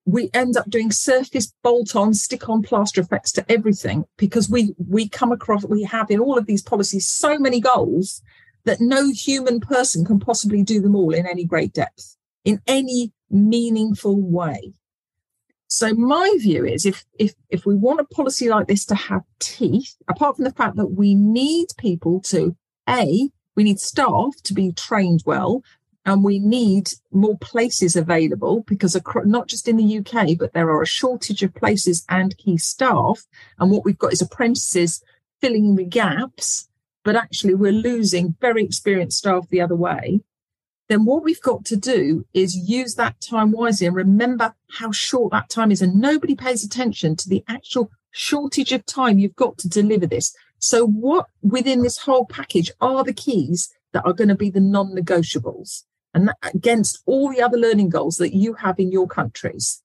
we 0.06 0.28
end 0.34 0.56
up 0.56 0.68
doing 0.68 0.90
surface 0.90 1.52
bolt 1.62 1.96
on, 1.96 2.12
stick 2.12 2.48
on 2.48 2.62
plaster 2.62 3.00
effects 3.00 3.32
to 3.32 3.50
everything 3.50 4.04
because 4.18 4.50
we, 4.50 4.74
we 4.76 5.08
come 5.08 5.32
across, 5.32 5.64
we 5.64 5.82
have 5.82 6.10
in 6.10 6.20
all 6.20 6.36
of 6.36 6.46
these 6.46 6.62
policies 6.62 7.08
so 7.08 7.38
many 7.38 7.58
goals 7.58 8.22
that 8.64 8.80
no 8.80 9.10
human 9.10 9.60
person 9.60 10.04
can 10.04 10.20
possibly 10.20 10.62
do 10.62 10.80
them 10.80 10.94
all 10.94 11.14
in 11.14 11.26
any 11.26 11.44
great 11.44 11.72
depth, 11.72 12.16
in 12.44 12.60
any 12.66 13.12
meaningful 13.30 14.20
way. 14.20 14.74
So 15.68 15.92
my 15.94 16.30
view 16.38 16.64
is 16.64 16.86
if 16.86 17.04
if 17.18 17.34
if 17.48 17.66
we 17.66 17.74
want 17.74 17.98
a 17.98 18.04
policy 18.04 18.48
like 18.48 18.68
this 18.68 18.84
to 18.86 18.94
have 18.94 19.22
teeth, 19.40 19.96
apart 20.06 20.36
from 20.36 20.44
the 20.44 20.52
fact 20.52 20.76
that 20.76 20.92
we 20.92 21.14
need 21.14 21.68
people 21.78 22.20
to 22.26 22.56
a 22.88 23.28
we 23.56 23.64
need 23.64 23.80
staff 23.80 24.34
to 24.44 24.54
be 24.54 24.72
trained 24.72 25.22
well 25.26 25.62
and 26.06 26.22
we 26.22 26.38
need 26.38 26.90
more 27.12 27.38
places 27.38 27.96
available 27.96 28.62
because 28.66 28.96
not 29.24 29.48
just 29.48 29.68
in 29.68 29.76
the 29.76 29.98
UK, 29.98 30.38
but 30.38 30.52
there 30.52 30.68
are 30.68 30.82
a 30.82 30.86
shortage 30.86 31.42
of 31.42 31.54
places 31.54 32.04
and 32.08 32.36
key 32.36 32.58
staff. 32.58 33.24
And 33.58 33.70
what 33.70 33.84
we've 33.84 33.98
got 33.98 34.12
is 34.12 34.20
apprentices 34.20 35.02
filling 35.40 35.76
the 35.76 35.84
gaps, 35.84 36.68
but 37.04 37.16
actually 37.16 37.54
we're 37.54 37.72
losing 37.72 38.36
very 38.40 38.64
experienced 38.64 39.18
staff 39.18 39.48
the 39.48 39.62
other 39.62 39.76
way. 39.76 40.20
Then 40.88 41.06
what 41.06 41.24
we've 41.24 41.40
got 41.40 41.64
to 41.66 41.76
do 41.76 42.26
is 42.34 42.54
use 42.54 42.96
that 42.96 43.18
time 43.22 43.52
wisely 43.52 43.86
and 43.86 43.96
remember 43.96 44.54
how 44.70 44.92
short 44.92 45.32
that 45.32 45.48
time 45.48 45.70
is. 45.70 45.80
And 45.80 46.00
nobody 46.00 46.34
pays 46.34 46.62
attention 46.62 47.16
to 47.16 47.28
the 47.28 47.42
actual 47.48 47.90
shortage 48.10 48.72
of 48.72 48.84
time 48.84 49.18
you've 49.18 49.36
got 49.36 49.56
to 49.58 49.68
deliver 49.68 50.06
this. 50.06 50.34
So 50.58 50.86
what 50.86 51.26
within 51.42 51.82
this 51.82 51.98
whole 51.98 52.26
package 52.26 52.70
are 52.82 53.02
the 53.02 53.14
keys 53.14 53.74
that 53.92 54.04
are 54.04 54.12
going 54.12 54.28
to 54.28 54.34
be 54.34 54.50
the 54.50 54.60
non-negotiables? 54.60 55.84
And 56.14 56.30
against 56.42 57.02
all 57.06 57.30
the 57.30 57.42
other 57.42 57.58
learning 57.58 57.90
goals 57.90 58.16
that 58.16 58.34
you 58.34 58.54
have 58.54 58.78
in 58.78 58.92
your 58.92 59.06
countries. 59.06 59.82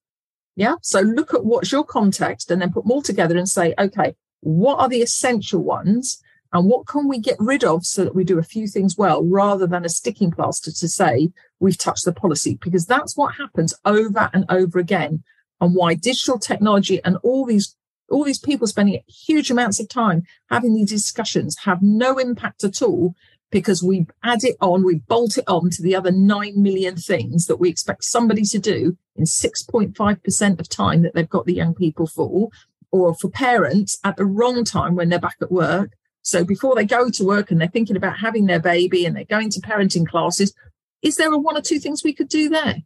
Yeah. 0.56 0.76
So 0.82 1.00
look 1.00 1.34
at 1.34 1.44
what's 1.44 1.72
your 1.72 1.84
context 1.84 2.50
and 2.50 2.60
then 2.60 2.72
put 2.72 2.84
them 2.84 2.92
all 2.92 3.02
together 3.02 3.36
and 3.36 3.48
say, 3.48 3.74
okay, 3.78 4.14
what 4.40 4.78
are 4.78 4.88
the 4.88 5.02
essential 5.02 5.62
ones 5.62 6.22
and 6.52 6.68
what 6.68 6.86
can 6.86 7.08
we 7.08 7.18
get 7.18 7.36
rid 7.38 7.62
of 7.62 7.86
so 7.86 8.04
that 8.04 8.14
we 8.14 8.24
do 8.24 8.38
a 8.38 8.42
few 8.42 8.66
things 8.66 8.96
well 8.96 9.24
rather 9.24 9.66
than 9.66 9.84
a 9.84 9.88
sticking 9.88 10.30
plaster 10.30 10.72
to 10.72 10.88
say 10.88 11.30
we've 11.60 11.78
touched 11.78 12.04
the 12.04 12.12
policy? 12.12 12.58
Because 12.60 12.86
that's 12.86 13.16
what 13.16 13.36
happens 13.36 13.74
over 13.84 14.30
and 14.32 14.44
over 14.48 14.78
again 14.78 15.22
and 15.60 15.74
why 15.74 15.94
digital 15.94 16.38
technology 16.38 17.00
and 17.04 17.16
all 17.22 17.44
these 17.46 17.76
all 18.10 18.24
these 18.24 18.40
people 18.40 18.66
spending 18.66 19.00
huge 19.06 19.52
amounts 19.52 19.78
of 19.78 19.88
time 19.88 20.24
having 20.50 20.74
these 20.74 20.90
discussions 20.90 21.56
have 21.58 21.80
no 21.80 22.18
impact 22.18 22.64
at 22.64 22.82
all 22.82 23.14
because 23.50 23.82
we 23.82 24.06
add 24.22 24.44
it 24.44 24.56
on, 24.60 24.84
we 24.84 24.96
bolt 24.96 25.38
it 25.38 25.44
on 25.48 25.70
to 25.70 25.82
the 25.82 25.96
other 25.96 26.12
9 26.12 26.62
million 26.62 26.96
things 26.96 27.46
that 27.46 27.56
we 27.56 27.68
expect 27.68 28.04
somebody 28.04 28.42
to 28.42 28.58
do 28.58 28.96
in 29.16 29.24
6.5% 29.24 30.60
of 30.60 30.68
time 30.68 31.02
that 31.02 31.14
they've 31.14 31.28
got 31.28 31.46
the 31.46 31.54
young 31.54 31.74
people 31.74 32.06
for, 32.06 32.50
or 32.92 33.14
for 33.14 33.28
parents 33.28 33.98
at 34.04 34.16
the 34.16 34.24
wrong 34.24 34.64
time 34.64 34.94
when 34.94 35.08
they're 35.08 35.18
back 35.18 35.36
at 35.40 35.50
work, 35.52 35.92
So 36.22 36.44
before 36.44 36.74
they 36.74 36.84
go 36.84 37.10
to 37.10 37.24
work 37.24 37.50
and 37.50 37.60
they're 37.60 37.68
thinking 37.68 37.96
about 37.96 38.18
having 38.18 38.46
their 38.46 38.60
baby 38.60 39.06
and 39.06 39.16
they're 39.16 39.24
going 39.24 39.50
to 39.50 39.60
parenting 39.60 40.06
classes, 40.06 40.54
is 41.02 41.16
there 41.16 41.32
a 41.32 41.38
one 41.38 41.56
or 41.56 41.62
two 41.62 41.78
things 41.78 42.04
we 42.04 42.12
could 42.12 42.28
do 42.28 42.48
there? 42.48 42.76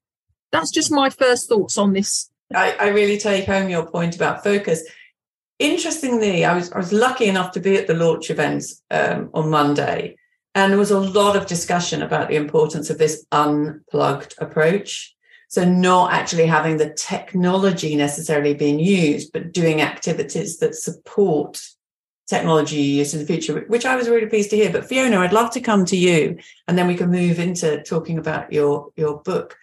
That's 0.53 0.71
just 0.71 0.93
my 0.93 1.11
first 1.11 1.49
thoughts 1.49 1.77
on 1.77 1.93
this. 1.93 2.31
I, 2.55 2.77
I 2.79 2.89
really 2.89 3.19
take 3.19 3.47
home 3.47 3.69
your 3.69 3.87
point 3.87 4.15
about 4.15 4.45
focus. 4.45 4.85
Interestingly, 5.59 6.45
I 6.45 6.55
was 6.55 6.71
I 6.73 6.79
was 6.79 6.93
lucky 6.93 7.27
enough 7.27 7.53
to 7.53 7.61
be 7.61 7.77
at 7.77 7.87
the 7.87 7.95
launch 7.95 8.31
events 8.31 8.83
um, 8.91 9.31
on 9.35 9.51
Monday, 9.51 10.17
and 10.55 10.73
there 10.73 10.79
was 10.79 10.91
a 10.91 11.01
lot 11.01 11.37
of 11.37 11.47
discussion 11.47 12.03
about 12.03 12.29
the 12.29 12.37
importance 12.37 12.91
of 12.91 12.99
this 12.99 13.27
unplugged 13.33 14.35
approach. 14.39 15.15
So, 15.49 15.65
not 15.65 16.13
actually 16.13 16.47
having 16.47 16.79
the 16.79 16.93
technology 16.95 17.95
necessarily 17.97 18.55
being 18.55 18.79
used, 18.79 19.33
but 19.33 19.53
doing 19.53 19.83
activities 19.83 20.59
that 20.59 20.75
support 20.75 21.63
technology 22.27 22.77
use 22.77 23.15
in 23.15 23.21
the 23.21 23.27
future, 23.27 23.65
which 23.69 23.85
I 23.85 23.97
was 23.97 24.09
really 24.09 24.27
pleased 24.27 24.51
to 24.51 24.57
hear. 24.57 24.73
But 24.73 24.87
Fiona, 24.87 25.19
I'd 25.21 25.33
love 25.33 25.51
to 25.53 25.61
come 25.61 25.85
to 25.87 25.97
you, 25.97 26.39
and 26.67 26.79
then 26.79 26.87
we 26.87 26.97
can 26.97 27.11
move 27.11 27.39
into 27.39 27.83
talking 27.83 28.19
about 28.19 28.53
your 28.53 28.91
your 28.97 29.21
book. 29.23 29.57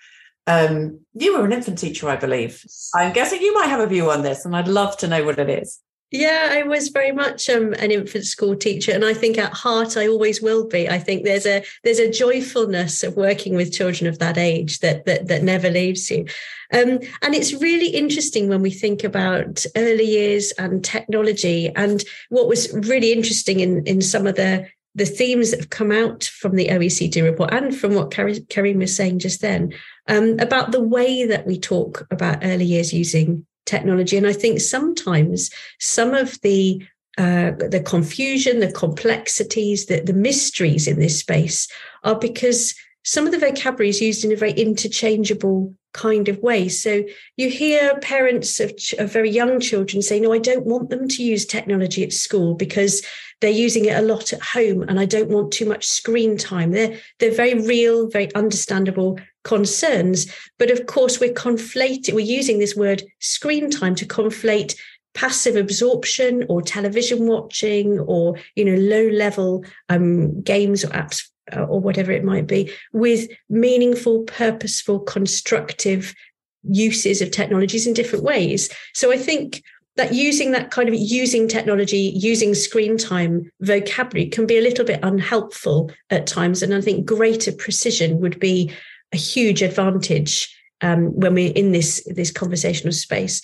Um, 0.48 1.02
you 1.14 1.38
were 1.38 1.46
an 1.46 1.54
infant 1.54 1.78
teacher, 1.78 2.10
I 2.10 2.16
believe. 2.16 2.66
I'm 2.96 3.14
guessing 3.14 3.42
you 3.42 3.54
might 3.54 3.70
have 3.70 3.80
a 3.80 3.88
view 3.88 4.12
on 4.12 4.22
this, 4.22 4.46
and 4.46 4.56
I'd 4.56 4.68
love 4.68 4.98
to 4.98 5.08
know 5.08 5.24
what 5.24 5.40
it 5.40 5.50
is. 5.50 5.80
Yeah, 6.14 6.50
I 6.52 6.64
was 6.64 6.90
very 6.90 7.14
much 7.14 7.50
um, 7.50 7.74
an 7.76 7.90
infant 7.90 8.26
school 8.26 8.54
teacher, 8.54 8.92
and 8.92 9.06
I 9.06 9.14
think 9.14 9.38
at 9.38 9.54
heart 9.54 9.96
I 9.96 10.10
always 10.10 10.42
will 10.42 10.68
be. 10.68 10.90
I 10.90 11.00
think 11.00 11.24
there's 11.24 11.46
a 11.46 11.64
there's 11.86 12.00
a 12.00 12.12
joyfulness 12.12 13.02
of 13.02 13.16
working 13.16 13.56
with 13.56 13.72
children 13.72 14.10
of 14.10 14.20
that 14.20 14.38
age 14.38 14.80
that 14.80 15.06
that, 15.06 15.30
that 15.30 15.42
never 15.42 15.70
leaves 15.70 16.12
you, 16.12 16.26
um, 16.74 17.00
and 17.22 17.34
it's 17.34 17.54
really 17.54 17.88
interesting 17.88 18.50
when 18.50 18.62
we 18.62 18.72
think 18.72 19.06
about 19.06 19.66
early 19.78 20.04
years 20.04 20.52
and 20.58 20.84
technology. 20.84 21.70
And 21.78 22.04
what 22.28 22.50
was 22.50 22.74
really 22.74 23.14
interesting 23.14 23.62
in 23.62 23.86
in 23.86 24.02
some 24.02 24.28
of 24.28 24.36
the 24.36 24.68
the 24.96 25.06
themes 25.06 25.52
that 25.52 25.62
have 25.62 25.70
come 25.70 25.94
out 25.94 26.26
from 26.26 26.58
the 26.58 26.68
OECD 26.68 27.24
report 27.24 27.54
and 27.54 27.74
from 27.74 27.94
what 27.94 28.12
Karine 28.12 28.80
was 28.80 28.94
saying 28.94 29.20
just 29.20 29.40
then 29.40 29.74
um, 30.10 30.38
about 30.40 30.74
the 30.74 30.84
way 30.84 31.26
that 31.26 31.48
we 31.48 31.58
talk 31.58 32.06
about 32.12 32.40
early 32.44 32.66
years 32.66 32.92
using 32.92 33.46
technology. 33.72 34.18
And 34.18 34.28
I 34.28 34.34
think 34.34 34.60
sometimes 34.60 35.50
some 35.80 36.14
of 36.14 36.40
the 36.42 36.86
uh, 37.18 37.52
the 37.76 37.84
confusion, 37.86 38.62
the 38.62 38.72
complexities, 38.72 39.88
the, 39.88 40.00
the 40.00 40.14
mysteries 40.14 40.88
in 40.88 40.98
this 40.98 41.20
space 41.20 41.68
are 42.04 42.18
because 42.18 42.74
some 43.04 43.26
of 43.26 43.32
the 43.32 43.38
vocabulary 43.38 43.90
is 43.90 44.02
used 44.02 44.24
in 44.24 44.32
a 44.32 44.36
very 44.36 44.54
interchangeable 44.54 45.76
kind 45.94 46.30
of 46.30 46.38
way. 46.40 46.70
So 46.70 47.04
you 47.36 47.50
hear 47.50 48.00
parents 48.00 48.60
of, 48.60 48.78
ch- 48.78 48.94
of, 48.94 49.12
very 49.12 49.30
young 49.30 49.60
children 49.60 50.02
say, 50.02 50.20
No, 50.20 50.32
I 50.32 50.38
don't 50.38 50.66
want 50.66 50.90
them 50.90 51.08
to 51.10 51.24
use 51.24 51.46
technology 51.46 52.04
at 52.04 52.14
school 52.14 52.56
because 52.56 53.06
they're 53.42 53.50
using 53.66 53.86
it 53.86 53.98
a 53.98 54.02
lot 54.02 54.32
at 54.34 54.42
home 54.42 54.84
and 54.84 55.00
I 55.00 55.06
don't 55.06 55.30
want 55.30 55.52
too 55.52 55.66
much 55.66 55.86
screen 55.86 56.38
time. 56.38 56.72
They're, 56.72 56.98
they're 57.20 57.36
very 57.36 57.56
real, 57.56 58.08
very 58.08 58.34
understandable 58.36 59.20
concerns. 59.44 60.32
But 60.58 60.72
of 60.72 60.86
course, 60.86 61.20
we're 61.20 61.34
conflating, 61.34 62.14
we're 62.14 62.20
using 62.22 62.60
this 62.60 62.76
word 62.76 63.04
screen 63.20 63.70
time 63.70 63.96
to 63.96 64.06
conflate 64.06 64.76
passive 65.14 65.56
absorption 65.56 66.46
or 66.48 66.62
television 66.62 67.28
watching 67.28 68.00
or 68.00 68.38
you 68.56 68.64
know 68.64 68.76
low 68.76 69.08
level 69.10 69.66
um, 69.90 70.42
games 70.42 70.86
or 70.86 70.88
apps 70.90 71.30
uh, 71.56 71.64
or 71.64 71.82
whatever 71.82 72.12
it 72.12 72.24
might 72.24 72.48
be 72.48 72.72
with 72.94 73.30
meaningful 73.50 74.24
purposeful 74.24 75.00
constructive 75.00 76.16
uses 76.64 77.22
of 77.22 77.30
technologies 77.30 77.86
in 77.86 77.94
different 77.94 78.24
ways 78.24 78.70
so 78.94 79.12
i 79.12 79.18
think 79.18 79.62
that 79.98 80.14
using 80.14 80.52
that 80.52 80.72
kind 80.72 80.88
of 80.88 80.96
using 80.96 81.48
technology, 81.48 82.14
using 82.16 82.54
screen 82.54 82.98
time 82.98 83.52
vocabulary 83.60 84.30
can 84.30 84.46
be 84.46 84.58
a 84.58 84.62
little 84.62 84.86
bit 84.86 85.00
unhelpful 85.04 85.92
at 86.10 86.28
times. 86.28 86.64
And 86.64 86.74
I 86.74 86.82
think 86.82 87.06
greater 87.06 87.52
precision 87.52 88.20
would 88.22 88.40
be 88.40 88.72
a 89.14 89.18
huge 89.18 89.62
advantage 89.62 90.56
um, 90.82 91.08
when 91.20 91.34
we're 91.34 91.54
in 91.54 91.72
this 91.72 92.04
this 92.16 92.32
conversational 92.32 92.94
space. 92.94 93.42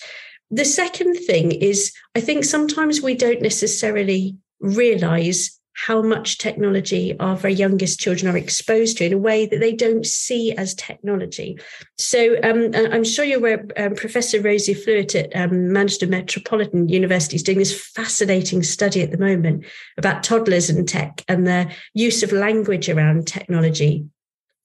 The 0.50 0.64
second 0.64 1.14
thing 1.14 1.52
is, 1.52 1.92
I 2.14 2.20
think 2.20 2.44
sometimes 2.44 3.02
we 3.02 3.14
don't 3.14 3.42
necessarily 3.42 4.36
realize 4.60 5.58
how 5.74 6.02
much 6.02 6.38
technology 6.38 7.16
our 7.20 7.36
very 7.36 7.54
youngest 7.54 8.00
children 8.00 8.34
are 8.34 8.36
exposed 8.36 8.98
to 8.98 9.04
in 9.04 9.12
a 9.12 9.18
way 9.18 9.46
that 9.46 9.60
they 9.60 9.72
don't 9.72 10.04
see 10.04 10.52
as 10.56 10.74
technology. 10.74 11.56
So 11.96 12.36
um, 12.42 12.72
I'm 12.74 13.04
sure 13.04 13.24
you're 13.24 13.38
aware, 13.38 13.64
um, 13.76 13.94
Professor 13.94 14.40
Rosie 14.40 14.74
Flewitt 14.74 15.14
at 15.14 15.36
um, 15.36 15.72
Manchester 15.72 16.08
Metropolitan 16.08 16.88
University 16.88 17.36
is 17.36 17.44
doing 17.44 17.58
this 17.58 17.80
fascinating 17.80 18.64
study 18.64 19.02
at 19.02 19.12
the 19.12 19.18
moment 19.18 19.66
about 19.96 20.24
toddlers 20.24 20.68
and 20.68 20.88
tech 20.88 21.22
and 21.28 21.46
the 21.46 21.70
use 21.94 22.24
of 22.24 22.32
language 22.32 22.88
around 22.88 23.28
technology 23.28 24.04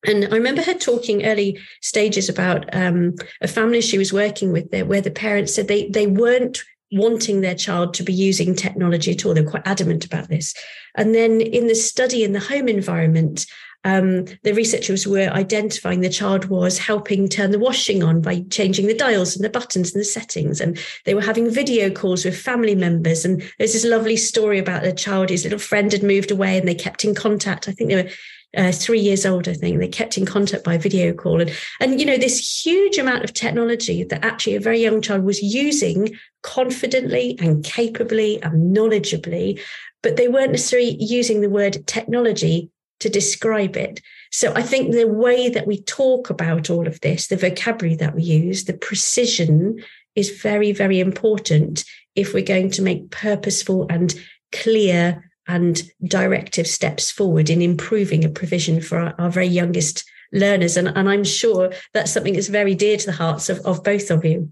and 0.05 0.25
I 0.25 0.35
remember 0.35 0.61
her 0.61 0.73
talking 0.73 1.25
early 1.25 1.59
stages 1.81 2.29
about 2.29 2.73
um, 2.75 3.15
a 3.41 3.47
family 3.47 3.81
she 3.81 3.97
was 3.97 4.13
working 4.13 4.51
with 4.51 4.69
there, 4.71 4.85
where 4.85 5.01
the 5.01 5.11
parents 5.11 5.55
said 5.55 5.67
they 5.67 5.89
they 5.89 6.07
weren't 6.07 6.63
wanting 6.91 7.41
their 7.41 7.55
child 7.55 7.93
to 7.95 8.03
be 8.03 8.13
using 8.13 8.53
technology 8.55 9.11
at 9.11 9.25
all. 9.25 9.33
They're 9.33 9.43
quite 9.43 9.67
adamant 9.67 10.05
about 10.05 10.29
this. 10.29 10.53
And 10.95 11.15
then 11.15 11.41
in 11.41 11.67
the 11.67 11.75
study 11.75 12.23
in 12.23 12.33
the 12.33 12.39
home 12.39 12.67
environment, 12.67 13.47
um, 13.85 14.25
the 14.43 14.53
researchers 14.53 15.05
were 15.05 15.29
identifying 15.29 16.01
the 16.01 16.09
child 16.09 16.45
was 16.45 16.77
helping 16.77 17.27
turn 17.27 17.51
the 17.51 17.59
washing 17.59 18.01
on 18.01 18.21
by 18.21 18.41
changing 18.49 18.87
the 18.87 18.93
dials 18.93 19.35
and 19.35 19.43
the 19.43 19.49
buttons 19.49 19.93
and 19.93 19.99
the 19.99 20.05
settings. 20.05 20.61
And 20.61 20.79
they 21.05 21.13
were 21.13 21.21
having 21.21 21.49
video 21.49 21.89
calls 21.89 22.23
with 22.23 22.37
family 22.37 22.75
members. 22.75 23.25
And 23.25 23.41
there's 23.57 23.73
this 23.73 23.83
lovely 23.83 24.15
story 24.15 24.59
about 24.59 24.85
a 24.85 24.93
child, 24.93 25.29
his 25.29 25.43
little 25.43 25.59
friend 25.59 25.91
had 25.91 26.03
moved 26.03 26.31
away 26.31 26.57
and 26.57 26.67
they 26.67 26.75
kept 26.75 27.03
in 27.03 27.13
contact. 27.13 27.67
I 27.67 27.71
think 27.73 27.89
they 27.89 28.03
were 28.03 28.09
uh, 28.55 28.71
three 28.71 28.99
years 28.99 29.25
old, 29.25 29.47
I 29.47 29.53
think. 29.53 29.79
They 29.79 29.87
kept 29.87 30.17
in 30.17 30.25
contact 30.25 30.63
by 30.63 30.77
video 30.77 31.13
call. 31.13 31.41
And, 31.41 31.51
and, 31.79 31.99
you 31.99 32.05
know, 32.05 32.17
this 32.17 32.65
huge 32.65 32.97
amount 32.97 33.23
of 33.23 33.33
technology 33.33 34.03
that 34.03 34.23
actually 34.23 34.55
a 34.55 34.61
very 34.61 34.79
young 34.79 35.01
child 35.01 35.23
was 35.23 35.41
using 35.41 36.15
confidently 36.41 37.37
and 37.39 37.63
capably 37.63 38.41
and 38.43 38.75
knowledgeably, 38.75 39.59
but 40.01 40.17
they 40.17 40.27
weren't 40.27 40.51
necessarily 40.51 40.95
using 40.99 41.41
the 41.41 41.49
word 41.49 41.85
technology 41.87 42.69
to 42.99 43.09
describe 43.09 43.75
it. 43.75 44.01
So 44.31 44.53
I 44.55 44.61
think 44.61 44.91
the 44.91 45.07
way 45.07 45.49
that 45.49 45.67
we 45.67 45.81
talk 45.81 46.29
about 46.29 46.69
all 46.69 46.87
of 46.87 46.99
this, 47.01 47.27
the 47.27 47.37
vocabulary 47.37 47.95
that 47.97 48.15
we 48.15 48.23
use, 48.23 48.65
the 48.65 48.73
precision 48.73 49.83
is 50.15 50.41
very, 50.41 50.71
very 50.71 50.99
important 50.99 51.85
if 52.15 52.33
we're 52.33 52.43
going 52.43 52.69
to 52.71 52.81
make 52.81 53.11
purposeful 53.11 53.87
and 53.89 54.13
clear 54.51 55.29
and 55.47 55.83
directive 56.05 56.67
steps 56.67 57.11
forward 57.11 57.49
in 57.49 57.61
improving 57.61 58.23
a 58.23 58.29
provision 58.29 58.81
for 58.81 58.99
our, 58.99 59.15
our 59.17 59.29
very 59.29 59.47
youngest 59.47 60.05
learners. 60.31 60.77
And, 60.77 60.87
and, 60.89 61.09
I'm 61.09 61.23
sure 61.23 61.71
that's 61.93 62.11
something 62.11 62.33
that's 62.33 62.47
very 62.47 62.75
dear 62.75 62.97
to 62.97 63.05
the 63.05 63.11
hearts 63.11 63.49
of, 63.49 63.59
of 63.59 63.83
both 63.83 64.09
of 64.09 64.25
you. 64.25 64.51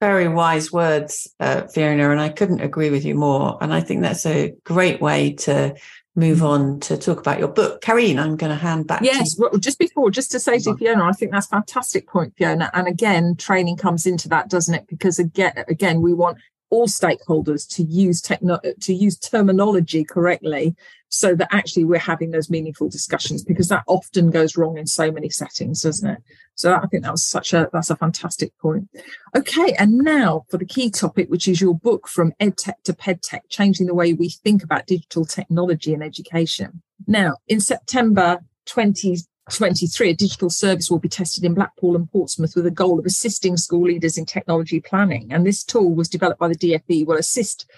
Very 0.00 0.28
wise 0.28 0.72
words, 0.72 1.32
uh, 1.38 1.62
Fiona, 1.68 2.10
and 2.10 2.20
I 2.20 2.28
couldn't 2.28 2.60
agree 2.60 2.90
with 2.90 3.04
you 3.04 3.14
more. 3.14 3.56
And 3.60 3.72
I 3.72 3.80
think 3.80 4.02
that's 4.02 4.26
a 4.26 4.52
great 4.64 5.00
way 5.00 5.34
to 5.34 5.76
move 6.14 6.42
on 6.42 6.78
to 6.80 6.96
talk 6.98 7.18
about 7.18 7.38
your 7.38 7.48
book. 7.48 7.80
Karine, 7.80 8.18
I'm 8.18 8.36
going 8.36 8.50
to 8.50 8.56
hand 8.56 8.86
back. 8.86 9.02
Yes, 9.02 9.36
well, 9.38 9.56
just 9.58 9.78
before, 9.78 10.10
just 10.10 10.30
to 10.32 10.40
say 10.40 10.58
to 10.58 10.76
Fiona, 10.76 11.04
I 11.04 11.12
think 11.12 11.32
that's 11.32 11.46
fantastic 11.46 12.06
point, 12.06 12.34
Fiona. 12.36 12.70
And 12.74 12.86
again, 12.86 13.36
training 13.36 13.76
comes 13.76 14.06
into 14.06 14.28
that, 14.28 14.50
doesn't 14.50 14.74
it? 14.74 14.86
Because 14.88 15.18
again, 15.18 15.64
again, 15.68 16.02
we 16.02 16.12
want 16.12 16.38
all 16.72 16.88
stakeholders 16.88 17.68
to 17.68 17.82
use 17.82 18.22
techno 18.22 18.58
to 18.80 18.94
use 18.94 19.18
terminology 19.18 20.04
correctly 20.04 20.74
so 21.10 21.34
that 21.34 21.48
actually 21.52 21.84
we're 21.84 21.98
having 21.98 22.30
those 22.30 22.48
meaningful 22.48 22.88
discussions 22.88 23.44
because 23.44 23.68
that 23.68 23.84
often 23.86 24.30
goes 24.30 24.56
wrong 24.56 24.78
in 24.78 24.86
so 24.86 25.12
many 25.12 25.28
settings 25.28 25.82
doesn't 25.82 26.08
it? 26.08 26.18
So 26.54 26.74
i 26.74 26.86
think 26.86 27.02
that 27.02 27.12
was 27.12 27.26
such 27.26 27.52
a 27.52 27.68
that's 27.74 27.90
a 27.90 27.96
fantastic 27.96 28.56
point. 28.58 28.88
Okay 29.36 29.74
and 29.78 29.98
now 29.98 30.46
for 30.48 30.56
the 30.56 30.64
key 30.64 30.90
topic 30.90 31.28
which 31.28 31.46
is 31.46 31.60
your 31.60 31.74
book 31.74 32.08
from 32.08 32.32
edtech 32.40 32.82
to 32.84 32.94
pedtech 32.94 33.42
changing 33.50 33.86
the 33.86 33.94
way 33.94 34.14
we 34.14 34.30
think 34.30 34.64
about 34.64 34.86
digital 34.86 35.26
technology 35.26 35.92
in 35.92 36.00
education. 36.02 36.82
Now 37.06 37.36
in 37.46 37.60
september 37.60 38.40
20 38.64 39.18
23, 39.50 40.10
a 40.10 40.14
digital 40.14 40.50
service 40.50 40.90
will 40.90 41.00
be 41.00 41.08
tested 41.08 41.44
in 41.44 41.54
Blackpool 41.54 41.96
and 41.96 42.10
Portsmouth 42.10 42.54
with 42.54 42.66
a 42.66 42.70
goal 42.70 42.98
of 42.98 43.06
assisting 43.06 43.56
school 43.56 43.82
leaders 43.82 44.16
in 44.16 44.24
technology 44.24 44.80
planning. 44.80 45.32
And 45.32 45.44
this 45.44 45.64
tool 45.64 45.94
was 45.94 46.08
developed 46.08 46.38
by 46.38 46.48
the 46.48 46.54
DFE, 46.54 47.06
will 47.06 47.16
assist 47.16 47.68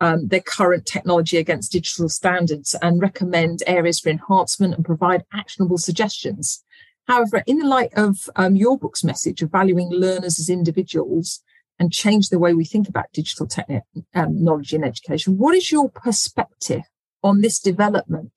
um, 0.00 0.28
their 0.28 0.40
current 0.40 0.84
technology 0.84 1.38
against 1.38 1.72
digital 1.72 2.08
standards 2.08 2.74
and 2.82 3.00
recommend 3.00 3.62
areas 3.66 3.98
for 3.98 4.10
enhancement 4.10 4.74
and 4.74 4.84
provide 4.84 5.24
actionable 5.32 5.78
suggestions. 5.78 6.62
However, 7.06 7.42
in 7.46 7.58
the 7.58 7.66
light 7.66 7.94
of 7.96 8.28
um, 8.36 8.56
your 8.56 8.78
book's 8.78 9.04
message 9.04 9.40
of 9.40 9.50
valuing 9.50 9.90
learners 9.90 10.38
as 10.38 10.50
individuals 10.50 11.42
and 11.78 11.92
change 11.92 12.28
the 12.28 12.38
way 12.38 12.52
we 12.52 12.64
think 12.64 12.88
about 12.88 13.12
digital 13.12 13.46
technology 13.46 14.76
um, 14.76 14.82
in 14.82 14.84
education, 14.84 15.38
what 15.38 15.54
is 15.54 15.70
your 15.70 15.88
perspective 15.88 16.82
on 17.22 17.40
this 17.40 17.58
development 17.58 18.32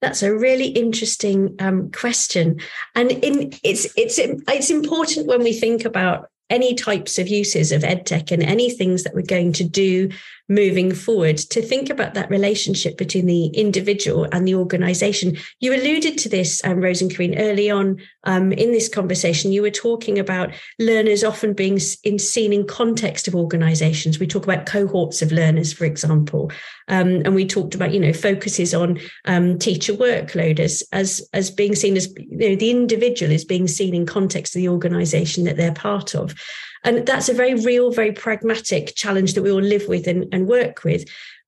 that's 0.00 0.22
a 0.22 0.34
really 0.34 0.68
interesting 0.68 1.54
um, 1.58 1.90
question, 1.92 2.60
and 2.94 3.10
in, 3.10 3.52
it's 3.62 3.86
it's 3.96 4.18
it's 4.18 4.70
important 4.70 5.26
when 5.26 5.42
we 5.42 5.52
think 5.52 5.84
about 5.84 6.30
any 6.50 6.74
types 6.74 7.18
of 7.18 7.28
uses 7.28 7.72
of 7.72 7.82
edtech 7.82 8.32
and 8.32 8.42
any 8.42 8.68
things 8.70 9.04
that 9.04 9.14
we're 9.14 9.22
going 9.22 9.52
to 9.52 9.64
do 9.64 10.10
moving 10.48 10.92
forward 10.92 11.38
to 11.38 11.62
think 11.62 11.88
about 11.88 12.14
that 12.14 12.28
relationship 12.28 12.98
between 12.98 13.26
the 13.26 13.46
individual 13.46 14.26
and 14.32 14.46
the 14.46 14.56
organization. 14.56 15.36
You 15.60 15.72
alluded 15.72 16.18
to 16.18 16.28
this, 16.28 16.62
um, 16.64 16.80
Rose 16.80 17.00
and 17.00 17.10
Karine, 17.10 17.38
early 17.38 17.70
on 17.70 17.98
um, 18.24 18.52
in 18.52 18.72
this 18.72 18.88
conversation. 18.88 19.52
You 19.52 19.62
were 19.62 19.70
talking 19.70 20.18
about 20.18 20.52
learners 20.78 21.24
often 21.24 21.52
being 21.52 21.78
in, 22.04 22.18
seen 22.18 22.52
in 22.52 22.66
context 22.66 23.28
of 23.28 23.34
organizations. 23.34 24.18
We 24.18 24.26
talk 24.26 24.44
about 24.44 24.66
cohorts 24.66 25.22
of 25.22 25.32
learners, 25.32 25.72
for 25.72 25.84
example. 25.84 26.50
Um, 26.88 27.22
and 27.24 27.34
we 27.34 27.46
talked 27.46 27.74
about, 27.74 27.92
you 27.92 28.00
know, 28.00 28.12
focuses 28.12 28.74
on 28.74 28.98
um, 29.24 29.58
teacher 29.58 29.92
workload 29.92 30.58
as, 30.58 30.82
as, 30.92 31.28
as 31.32 31.50
being 31.50 31.74
seen 31.74 31.96
as, 31.96 32.12
you 32.16 32.50
know, 32.50 32.56
the 32.56 32.70
individual 32.70 33.32
is 33.32 33.44
being 33.44 33.68
seen 33.68 33.94
in 33.94 34.06
context 34.06 34.54
of 34.54 34.60
the 34.60 34.68
organization 34.68 35.44
that 35.44 35.56
they're 35.56 35.72
part 35.72 36.14
of. 36.14 36.34
And 36.82 37.06
that's 37.06 37.28
a 37.28 37.34
very 37.34 37.54
real, 37.54 37.92
very 37.92 38.12
pragmatic 38.12 38.94
challenge 38.96 39.34
that 39.34 39.42
we 39.42 39.52
all 39.52 39.60
live 39.60 39.86
with 39.86 40.06
and, 40.06 40.26
and 40.32 40.46
work 40.46 40.82
with. 40.82 41.04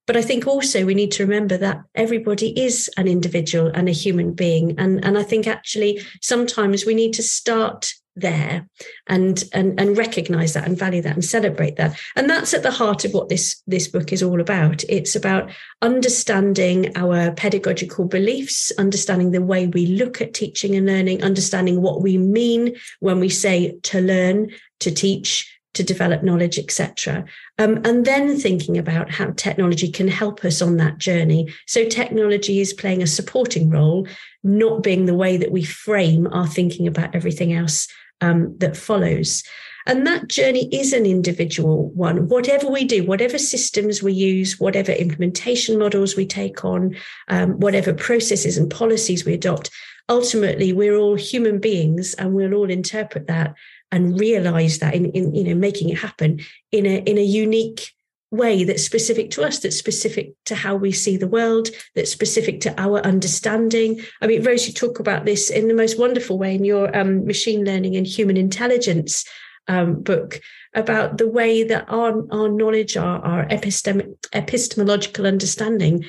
But 0.07 0.17
I 0.17 0.23
think 0.23 0.47
also 0.47 0.85
we 0.85 0.95
need 0.95 1.13
to 1.13 1.25
remember 1.25 1.57
that 1.59 1.83
everybody 1.95 2.59
is 2.61 2.91
an 2.97 3.07
individual 3.07 3.69
and 3.69 3.89
a 3.89 3.93
human 3.93 4.33
being. 4.33 4.79
And, 4.79 5.05
and 5.05 5.17
I 5.17 5.23
think 5.23 5.47
actually 5.47 6.01
sometimes 6.21 6.85
we 6.85 6.95
need 6.95 7.13
to 7.15 7.23
start 7.23 7.95
there 8.15 8.69
and 9.07 9.45
and 9.55 9.81
and 9.81 9.97
recognize 9.97 10.53
that 10.53 10.67
and 10.67 10.79
value 10.79 11.01
that 11.01 11.15
and 11.15 11.25
celebrate 11.25 11.77
that 11.77 11.99
and 12.15 12.29
that's 12.29 12.53
at 12.53 12.63
the 12.63 12.71
heart 12.71 13.07
of 13.07 13.15
what 13.15 13.31
this 13.31 13.63
this 13.67 13.89
book 13.89 14.13
is 14.13 14.23
all 14.23 14.41
about 14.41 14.85
it's 14.91 15.17
about 15.17 15.51
understanding 15.81 16.95
our 16.95 17.33
pedagogical 17.33 18.05
beliefs 18.05 18.71
understanding 18.77 19.31
the 19.31 19.41
way 19.41 19.67
we 19.67 19.87
look 19.87 20.21
at 20.21 20.35
teaching 20.35 20.77
and 20.77 20.87
learning 20.87 21.25
understanding 21.25 21.81
what 21.81 22.03
we 22.03 22.19
mean 22.19 22.77
when 23.01 23.19
we 23.19 23.31
say 23.31 23.79
to 23.83 24.01
learn 24.01 24.51
to 24.79 24.91
teach 24.91 25.52
to 25.75 25.83
develop 25.83 26.23
knowledge 26.23 26.59
etc 26.59 27.25
um, 27.59 27.81
and 27.85 28.05
then 28.05 28.39
thinking 28.39 28.77
about 28.77 29.11
how 29.11 29.31
technology 29.33 29.91
can 29.91 30.09
help 30.09 30.45
us 30.45 30.61
on 30.61 30.77
that 30.77 30.99
journey 30.99 31.53
so 31.67 31.85
technology 31.85 32.61
is 32.61 32.73
playing 32.73 33.03
a 33.03 33.07
supporting 33.07 33.71
role 33.71 34.07
not 34.45 34.83
being 34.83 35.07
the 35.07 35.15
way 35.15 35.37
that 35.37 35.53
we 35.53 35.63
frame 35.63 36.27
our 36.29 36.47
thinking 36.47 36.87
about 36.87 37.15
everything 37.15 37.53
else 37.53 37.89
um, 38.23 38.57
that 38.59 38.77
follows. 38.77 39.43
And 39.85 40.07
that 40.07 40.29
journey 40.29 40.69
is 40.73 40.93
an 40.93 41.07
individual 41.07 41.91
one. 41.91 42.29
Whatever 42.29 42.69
we 42.69 42.85
do, 42.85 43.05
whatever 43.05 43.37
systems 43.37 44.01
we 44.01 44.13
use, 44.13 44.61
whatever 44.61 44.93
implementation 44.93 45.77
models 45.77 46.17
we 46.17 46.25
take 46.25 46.65
on, 46.65 46.97
um, 47.27 47.59
whatever 47.59 47.93
processes 47.93 48.57
and 48.57 48.71
policies 48.71 49.25
we 49.25 49.35
adopt, 49.35 49.71
ultimately 50.09 50.73
we're 50.73 50.97
all 50.97 51.17
human 51.17 51.59
beings 51.59 52.15
and 52.15 52.33
we'll 52.33 52.55
all 52.55 52.71
interpret 52.71 53.27
that 53.27 53.55
and 53.93 54.19
realize 54.19 54.81
that 54.81 54.95
in, 54.95 55.11
in 55.13 55.35
you 55.35 55.45
know 55.45 55.55
making 55.55 55.91
it 55.91 55.99
happen 55.99 56.41
in 56.73 56.87
a 56.87 56.99
in 57.05 57.19
a 57.19 57.23
unique 57.23 57.93
way 58.33 58.65
that's 58.65 58.83
specific 58.83 59.31
to 59.31 59.45
us, 59.45 59.59
that's 59.59 59.77
specific 59.77 60.33
to 60.47 60.55
how 60.55 60.75
we 60.75 60.91
see 60.91 61.19
the 61.19 61.29
world, 61.29 61.69
that's 61.95 62.11
specific 62.11 62.61
to 62.63 62.81
our 62.81 62.99
understanding. 63.01 64.01
I 64.23 64.27
mean, 64.27 64.43
Rose, 64.43 64.67
you 64.67 64.73
talk 64.73 64.99
about 64.99 65.27
this 65.27 65.51
in 65.51 65.69
the 65.69 65.75
most 65.75 65.99
wonderful 65.99 66.39
way 66.39 66.55
in 66.55 66.65
your 66.65 66.97
um, 66.97 67.27
machine 67.27 67.63
learning 67.65 67.95
and 67.95 68.07
human 68.07 68.39
intelligence 68.39 69.27
um, 69.69 70.03
book 70.03 70.41
about 70.75 71.19
the 71.19 71.29
way 71.29 71.63
that 71.63 71.85
our, 71.89 72.25
our 72.33 72.49
knowledge, 72.49 72.97
our, 72.97 73.23
our 73.23 73.47
epistem- 73.49 74.17
epistemological 74.33 75.27
understanding 75.27 76.05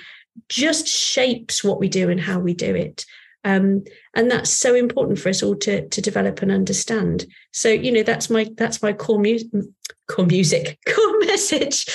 just 0.47 0.87
shapes 0.87 1.63
what 1.63 1.79
we 1.79 1.89
do 1.89 2.09
and 2.09 2.21
how 2.21 2.39
we 2.39 2.53
do 2.53 2.73
it. 2.73 3.05
Um, 3.43 3.83
and 4.13 4.31
that's 4.31 4.49
so 4.49 4.73
important 4.73 5.19
for 5.19 5.29
us 5.29 5.43
all 5.43 5.55
to 5.57 5.87
to 5.87 6.01
develop 6.01 6.41
and 6.41 6.51
understand. 6.51 7.25
So 7.51 7.69
you 7.69 7.91
know 7.91 8.03
that's 8.03 8.29
my 8.29 8.49
that's 8.55 8.81
my 8.81 8.93
core 8.93 9.19
music, 9.19 9.51
core 10.07 10.25
music, 10.25 10.79
core 10.87 11.19
message. 11.19 11.85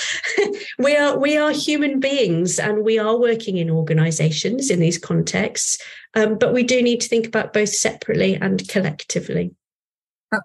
we 0.79 0.95
are 0.95 1.17
we 1.17 1.37
are 1.37 1.51
human 1.51 1.99
beings, 1.99 2.59
and 2.59 2.83
we 2.83 2.99
are 2.99 3.17
working 3.17 3.57
in 3.57 3.69
organisations 3.69 4.69
in 4.69 4.79
these 4.79 4.97
contexts. 4.97 5.81
Um, 6.15 6.37
but 6.37 6.53
we 6.53 6.63
do 6.63 6.81
need 6.81 7.01
to 7.01 7.07
think 7.07 7.27
about 7.27 7.53
both 7.53 7.69
separately 7.69 8.35
and 8.35 8.67
collectively. 8.67 9.51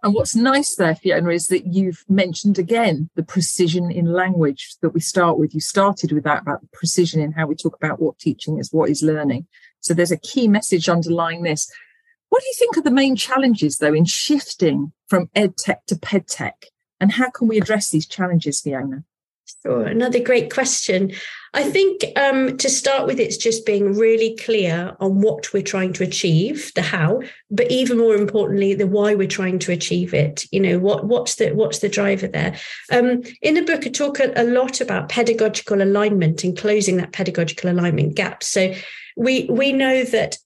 And 0.03 0.15
what's 0.15 0.35
nice 0.35 0.77
there, 0.77 0.95
Fiona, 0.95 1.31
is 1.31 1.49
that 1.49 1.67
you've 1.67 2.05
mentioned 2.09 2.59
again 2.59 3.11
the 3.17 3.23
precision 3.23 3.91
in 3.91 4.07
language 4.07 4.77
that 4.81 4.91
we 4.91 5.01
start 5.01 5.39
with. 5.39 5.53
You 5.53 5.61
started 5.61 6.11
with 6.11 6.25
that 6.25 6.43
about 6.43 6.61
precision 6.73 7.21
in 7.21 7.33
how 7.33 7.47
we 7.47 7.55
talk 7.55 7.77
about 7.77 8.01
what 8.01 8.19
teaching 8.19 8.59
is, 8.59 8.73
what 8.73 8.89
is 8.89 9.03
learning. 9.03 9.47
So 9.85 9.93
there's 9.93 10.11
a 10.11 10.17
key 10.17 10.49
message 10.49 10.89
underlying 10.89 11.43
this. 11.43 11.71
What 12.31 12.41
do 12.41 12.47
you 12.47 12.55
think 12.55 12.77
are 12.77 12.83
the 12.83 12.91
main 12.91 13.17
challenges, 13.17 13.79
though, 13.79 13.95
in 13.95 14.07
shifting 14.07 14.93
from 15.09 15.29
ed 15.35 15.57
tech 15.59 15.85
to 15.87 15.97
ped 15.97 16.27
tech? 16.27 16.67
And 17.01 17.13
how 17.13 17.31
can 17.31 17.49
we 17.49 17.59
address 17.59 17.91
these 17.91 18.07
challenges, 18.07 18.61
Fiona? 18.63 19.05
Sure, 19.63 19.85
another 19.85 20.21
great 20.21 20.53
question. 20.53 21.13
I 21.53 21.65
think 21.65 22.01
um, 22.17 22.57
to 22.57 22.69
start 22.71 23.07
with, 23.07 23.21
it's 23.21 23.37
just 23.37 23.67
being 23.67 23.93
really 23.93 24.37
clear 24.37 24.97
on 25.01 25.21
what 25.21 25.53
we're 25.53 25.63
trying 25.63 25.93
to 25.95 26.03
achieve, 26.03 26.73
the 26.75 26.83
how, 26.83 27.21
but 27.51 27.71
even 27.71 27.99
more 27.99 28.15
importantly, 28.15 28.75
the 28.75 28.87
why 28.87 29.15
we're 29.15 29.29
trying 29.29 29.59
to 29.61 29.73
achieve 29.73 30.15
it. 30.15 30.47
You 30.51 30.61
know, 30.61 30.79
what 30.79 31.05
what's 31.05 31.35
the 31.35 31.53
what's 31.53 31.81
the 31.81 31.91
driver 31.91 32.27
there? 32.27 32.57
Um, 32.91 33.23
in 33.43 33.55
the 33.55 33.63
book, 33.63 33.87
I 33.87 33.91
talk 33.91 34.19
a, 34.19 34.33
a 34.35 34.45
lot 34.45 34.81
about 34.81 35.11
pedagogical 35.11 35.83
alignment 35.83 36.43
and 36.43 36.57
closing 36.57 36.97
that 36.97 37.13
pedagogical 37.13 37.71
alignment 37.71 38.15
gap. 38.17 38.43
So 38.43 38.75
we 39.17 39.45
we 39.51 39.73
know 39.73 40.05
that 40.05 40.39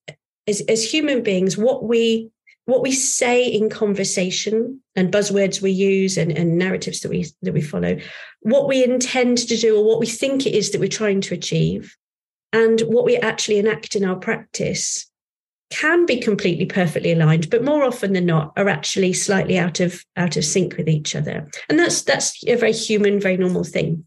as, 0.46 0.61
as 0.62 0.90
human 0.92 1.22
beings, 1.22 1.57
what 1.57 1.85
we 1.85 2.31
what 2.64 2.83
we 2.83 2.92
say 2.92 3.46
in 3.46 3.70
conversation 3.70 4.78
and 4.94 5.11
buzzwords 5.11 5.62
we 5.62 5.70
use 5.70 6.18
and, 6.18 6.31
and 6.37 6.59
narratives 6.59 7.00
that 7.00 7.09
we 7.09 7.26
that 7.42 7.54
we 7.54 7.62
follow, 7.62 7.98
what 8.40 8.68
we 8.68 8.85
intend 8.85 9.38
to 9.38 9.57
do 9.57 9.78
or 9.78 9.85
what 9.85 10.00
we 10.00 10.07
think 10.07 10.46
it 10.46 10.54
is 10.54 10.70
that 10.70 10.81
we're 10.81 10.88
trying 10.88 11.20
to 11.22 11.35
achieve, 11.35 11.96
and 12.52 12.81
what 12.83 13.04
we 13.04 13.16
actually 13.16 13.59
enact 13.59 13.96
in 13.96 14.04
our 14.04 14.16
practice 14.16 15.07
can 15.70 16.07
be 16.07 16.18
completely 16.18 16.64
perfectly 16.64 17.12
aligned 17.12 17.50
but 17.50 17.62
more 17.62 17.85
often 17.85 18.14
than 18.14 18.24
not 18.24 18.54
are 18.57 18.70
actually 18.70 19.12
slightly 19.12 19.59
out 19.59 19.81
of 19.81 20.02
out 20.16 20.35
of 20.37 20.44
sync 20.44 20.76
with 20.78 20.88
each 20.88 21.14
other. 21.14 21.46
And 21.68 21.78
that's 21.78 22.02
that's 22.02 22.42
a 22.46 22.54
very 22.54 22.72
human 22.72 23.20
very 23.20 23.37
normal 23.37 23.64
thing 23.64 24.07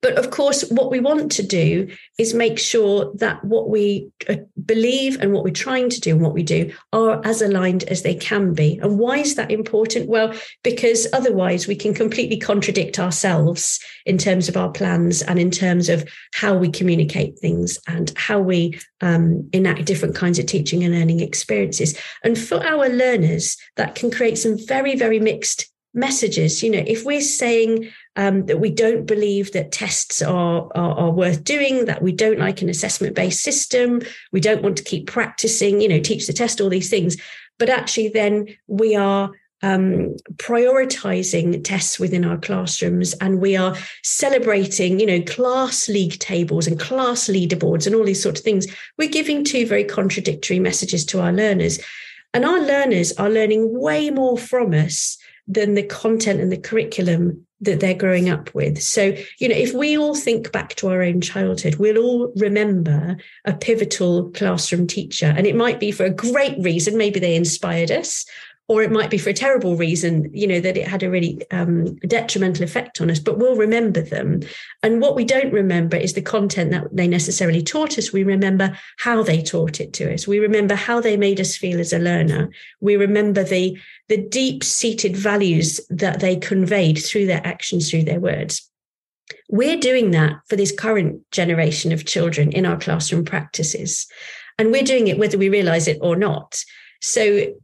but 0.00 0.14
of 0.16 0.30
course, 0.30 0.62
what 0.70 0.90
we 0.90 1.00
want 1.00 1.32
to 1.32 1.42
do 1.42 1.88
is 2.18 2.34
make 2.34 2.58
sure 2.58 3.12
that 3.16 3.44
what 3.44 3.68
we 3.68 4.10
uh, 4.28 4.36
believe 4.64 5.20
and 5.20 5.32
what 5.32 5.44
we're 5.44 5.52
trying 5.52 5.90
to 5.90 6.00
do 6.00 6.12
and 6.12 6.22
what 6.22 6.34
we 6.34 6.42
do 6.42 6.72
are 6.92 7.20
as 7.24 7.42
aligned 7.42 7.84
as 7.84 8.02
they 8.02 8.14
can 8.14 8.54
be. 8.54 8.78
And 8.82 8.98
why 8.98 9.18
is 9.18 9.34
that 9.34 9.50
important? 9.50 10.08
Well, 10.08 10.34
because 10.62 11.06
otherwise 11.12 11.66
we 11.66 11.76
can 11.76 11.94
completely 11.94 12.38
contradict 12.38 12.98
ourselves 12.98 13.80
in 14.06 14.18
terms 14.18 14.48
of 14.48 14.56
our 14.56 14.70
plans 14.70 15.22
and 15.22 15.38
in 15.38 15.50
terms 15.50 15.88
of 15.88 16.08
how 16.34 16.56
we 16.56 16.70
communicate 16.70 17.38
things 17.38 17.78
and 17.86 18.12
how 18.16 18.40
we 18.40 18.78
um, 19.00 19.48
enact 19.52 19.84
different 19.86 20.14
kinds 20.14 20.38
of 20.38 20.46
teaching 20.46 20.84
and 20.84 20.94
learning 20.94 21.20
experiences. 21.20 21.98
And 22.22 22.38
for 22.38 22.64
our 22.64 22.88
learners, 22.88 23.56
that 23.76 23.94
can 23.94 24.10
create 24.10 24.38
some 24.38 24.56
very, 24.66 24.96
very 24.96 25.20
mixed 25.20 25.70
messages. 25.94 26.62
You 26.62 26.70
know, 26.70 26.84
if 26.86 27.04
we're 27.04 27.20
saying 27.20 27.90
um, 28.16 28.46
that 28.46 28.60
we 28.60 28.70
don't 28.70 29.06
believe 29.06 29.52
that 29.52 29.72
tests 29.72 30.22
are, 30.22 30.68
are, 30.74 30.94
are 30.94 31.10
worth 31.10 31.42
doing, 31.42 31.86
that 31.86 32.02
we 32.02 32.12
don't 32.12 32.38
like 32.38 32.62
an 32.62 32.68
assessment 32.68 33.14
based 33.14 33.42
system, 33.42 34.00
we 34.32 34.40
don't 34.40 34.62
want 34.62 34.76
to 34.76 34.84
keep 34.84 35.06
practicing, 35.06 35.80
you 35.80 35.88
know, 35.88 36.00
teach 36.00 36.26
the 36.26 36.32
test, 36.32 36.60
all 36.60 36.68
these 36.68 36.90
things. 36.90 37.16
But 37.58 37.70
actually, 37.70 38.08
then 38.08 38.46
we 38.66 38.96
are 38.96 39.30
um, 39.62 40.16
prioritizing 40.36 41.64
tests 41.64 41.98
within 41.98 42.24
our 42.24 42.36
classrooms 42.36 43.14
and 43.14 43.40
we 43.40 43.56
are 43.56 43.74
celebrating 44.02 45.00
you 45.00 45.06
know 45.06 45.22
class 45.22 45.88
league 45.88 46.18
tables 46.18 46.66
and 46.66 46.78
class 46.78 47.28
leaderboards 47.28 47.86
and 47.86 47.94
all 47.94 48.04
these 48.04 48.22
sort 48.22 48.36
of 48.36 48.44
things 48.44 48.66
we're 48.98 49.08
giving 49.08 49.42
two 49.42 49.66
very 49.66 49.84
contradictory 49.84 50.58
messages 50.58 51.02
to 51.06 51.20
our 51.20 51.32
learners 51.32 51.78
and 52.34 52.44
our 52.44 52.60
learners 52.60 53.12
are 53.12 53.30
learning 53.30 53.80
way 53.80 54.10
more 54.10 54.36
from 54.36 54.74
us 54.74 55.16
than 55.46 55.74
the 55.74 55.82
content 55.82 56.40
and 56.40 56.50
the 56.50 56.56
curriculum 56.56 57.46
that 57.60 57.80
they're 57.80 57.94
growing 57.94 58.28
up 58.28 58.54
with. 58.54 58.82
So, 58.82 59.14
you 59.38 59.48
know, 59.48 59.56
if 59.56 59.72
we 59.72 59.96
all 59.96 60.14
think 60.14 60.52
back 60.52 60.74
to 60.76 60.88
our 60.88 61.02
own 61.02 61.20
childhood, 61.20 61.76
we'll 61.76 61.98
all 61.98 62.32
remember 62.36 63.16
a 63.44 63.54
pivotal 63.54 64.30
classroom 64.32 64.86
teacher. 64.86 65.32
And 65.36 65.46
it 65.46 65.56
might 65.56 65.80
be 65.80 65.90
for 65.90 66.04
a 66.04 66.10
great 66.10 66.56
reason. 66.58 66.96
Maybe 66.96 67.20
they 67.20 67.36
inspired 67.36 67.90
us, 67.90 68.26
or 68.66 68.82
it 68.82 68.90
might 68.90 69.10
be 69.10 69.18
for 69.18 69.28
a 69.28 69.34
terrible 69.34 69.76
reason, 69.76 70.30
you 70.32 70.46
know, 70.46 70.58
that 70.58 70.76
it 70.76 70.88
had 70.88 71.02
a 71.02 71.10
really 71.10 71.38
um, 71.50 71.96
detrimental 71.96 72.64
effect 72.64 72.98
on 73.00 73.10
us, 73.10 73.18
but 73.18 73.36
we'll 73.36 73.56
remember 73.56 74.00
them. 74.00 74.40
And 74.82 75.02
what 75.02 75.14
we 75.14 75.24
don't 75.24 75.52
remember 75.52 75.98
is 75.98 76.14
the 76.14 76.22
content 76.22 76.70
that 76.70 76.84
they 76.90 77.06
necessarily 77.06 77.62
taught 77.62 77.98
us. 77.98 78.12
We 78.12 78.24
remember 78.24 78.76
how 78.98 79.22
they 79.22 79.42
taught 79.42 79.80
it 79.80 79.92
to 79.94 80.14
us. 80.14 80.26
We 80.26 80.38
remember 80.38 80.74
how 80.74 81.00
they 81.00 81.18
made 81.18 81.40
us 81.40 81.56
feel 81.56 81.78
as 81.78 81.92
a 81.92 81.98
learner. 81.98 82.48
We 82.80 82.96
remember 82.96 83.44
the, 83.44 83.78
the 84.08 84.16
deep 84.16 84.64
seated 84.64 85.14
values 85.14 85.78
that 85.90 86.20
they 86.20 86.36
conveyed 86.36 86.98
through 86.98 87.26
their 87.26 87.46
actions, 87.46 87.90
through 87.90 88.04
their 88.04 88.20
words. 88.20 88.70
We're 89.50 89.78
doing 89.78 90.12
that 90.12 90.36
for 90.48 90.56
this 90.56 90.72
current 90.72 91.20
generation 91.30 91.92
of 91.92 92.06
children 92.06 92.50
in 92.52 92.64
our 92.64 92.78
classroom 92.78 93.26
practices. 93.26 94.06
And 94.58 94.72
we're 94.72 94.84
doing 94.84 95.08
it 95.08 95.18
whether 95.18 95.36
we 95.36 95.50
realize 95.50 95.86
it 95.86 95.98
or 96.00 96.16
not. 96.16 96.62
So 97.00 97.54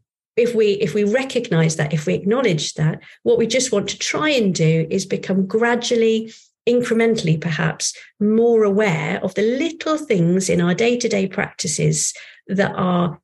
if 0.41 0.55
we 0.55 0.73
if 0.73 0.95
we 0.95 1.05
recognize 1.05 1.77
that 1.77 1.93
if 1.93 2.07
we 2.07 2.15
acknowledge 2.15 2.75
that 2.75 3.01
what 3.23 3.39
we 3.39 3.47
just 3.47 3.73
want 3.73 3.89
to 3.89 3.99
try 3.99 4.31
and 4.31 4.55
do 4.55 4.87
is 4.91 5.05
become 5.05 5.47
gradually 5.47 6.33
incrementally 6.69 7.41
perhaps 7.41 7.95
more 8.19 8.65
aware 8.65 9.23
of 9.23 9.35
the 9.35 9.43
little 9.43 9.99
things 9.99 10.49
in 10.49 10.61
our 10.61 10.75
day-to-day 10.75 11.27
practices 11.27 12.15
that 12.47 12.73
are 12.77 13.21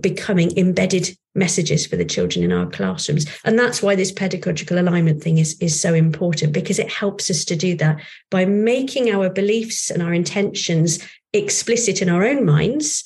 becoming 0.00 0.56
embedded 0.56 1.16
messages 1.34 1.86
for 1.86 1.96
the 1.96 2.04
children 2.04 2.44
in 2.44 2.52
our 2.52 2.66
classrooms. 2.66 3.26
And 3.44 3.58
that's 3.58 3.82
why 3.82 3.94
this 3.94 4.12
pedagogical 4.12 4.78
alignment 4.78 5.22
thing 5.22 5.38
is 5.38 5.56
is 5.60 5.80
so 5.80 5.94
important 5.94 6.52
because 6.52 6.78
it 6.78 6.92
helps 6.92 7.30
us 7.30 7.44
to 7.46 7.56
do 7.56 7.74
that 7.76 8.00
by 8.30 8.44
making 8.44 9.10
our 9.10 9.30
beliefs 9.30 9.90
and 9.90 10.02
our 10.02 10.12
intentions 10.12 10.98
explicit 11.32 12.02
in 12.02 12.08
our 12.08 12.24
own 12.24 12.44
minds 12.44 13.04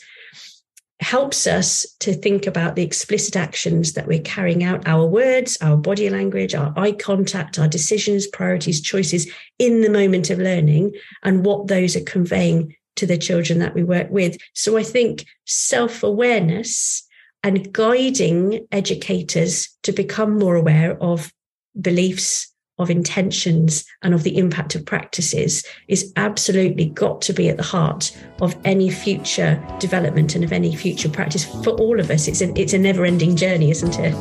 helps 1.02 1.46
us 1.46 1.86
to 2.00 2.14
think 2.14 2.46
about 2.46 2.76
the 2.76 2.82
explicit 2.82 3.36
actions 3.36 3.92
that 3.94 4.06
we're 4.06 4.20
carrying 4.20 4.62
out 4.62 4.86
our 4.86 5.06
words 5.06 5.58
our 5.60 5.76
body 5.76 6.08
language 6.08 6.54
our 6.54 6.72
eye 6.76 6.92
contact 6.92 7.58
our 7.58 7.68
decisions 7.68 8.26
priorities 8.26 8.80
choices 8.80 9.30
in 9.58 9.80
the 9.80 9.90
moment 9.90 10.30
of 10.30 10.38
learning 10.38 10.92
and 11.22 11.44
what 11.44 11.66
those 11.66 11.96
are 11.96 12.04
conveying 12.04 12.74
to 12.96 13.06
the 13.06 13.16
children 13.16 13.58
that 13.58 13.74
we 13.74 13.82
work 13.82 14.10
with. 14.10 14.36
So 14.54 14.76
i 14.76 14.82
think 14.82 15.26
self-awareness 15.46 17.06
and 17.42 17.72
guiding 17.72 18.66
educators 18.70 19.68
to 19.82 19.92
become 19.92 20.38
more 20.38 20.54
aware 20.54 20.96
of 21.02 21.32
beliefs 21.80 22.51
of 22.82 22.90
intentions 22.90 23.84
and 24.02 24.12
of 24.12 24.22
the 24.22 24.36
impact 24.36 24.74
of 24.74 24.84
practices 24.84 25.64
is 25.88 26.12
absolutely 26.16 26.86
got 26.86 27.22
to 27.22 27.32
be 27.32 27.48
at 27.48 27.56
the 27.56 27.62
heart 27.62 28.16
of 28.40 28.56
any 28.64 28.90
future 28.90 29.62
development 29.78 30.34
and 30.34 30.44
of 30.44 30.52
any 30.52 30.74
future 30.74 31.08
practice 31.08 31.44
for 31.64 31.70
all 31.70 31.98
of 32.00 32.10
us. 32.10 32.28
It's 32.28 32.42
a, 32.42 32.52
it's 32.60 32.72
a 32.72 32.78
never 32.78 33.04
ending 33.04 33.36
journey, 33.36 33.70
isn't 33.70 33.98
it? 33.98 34.14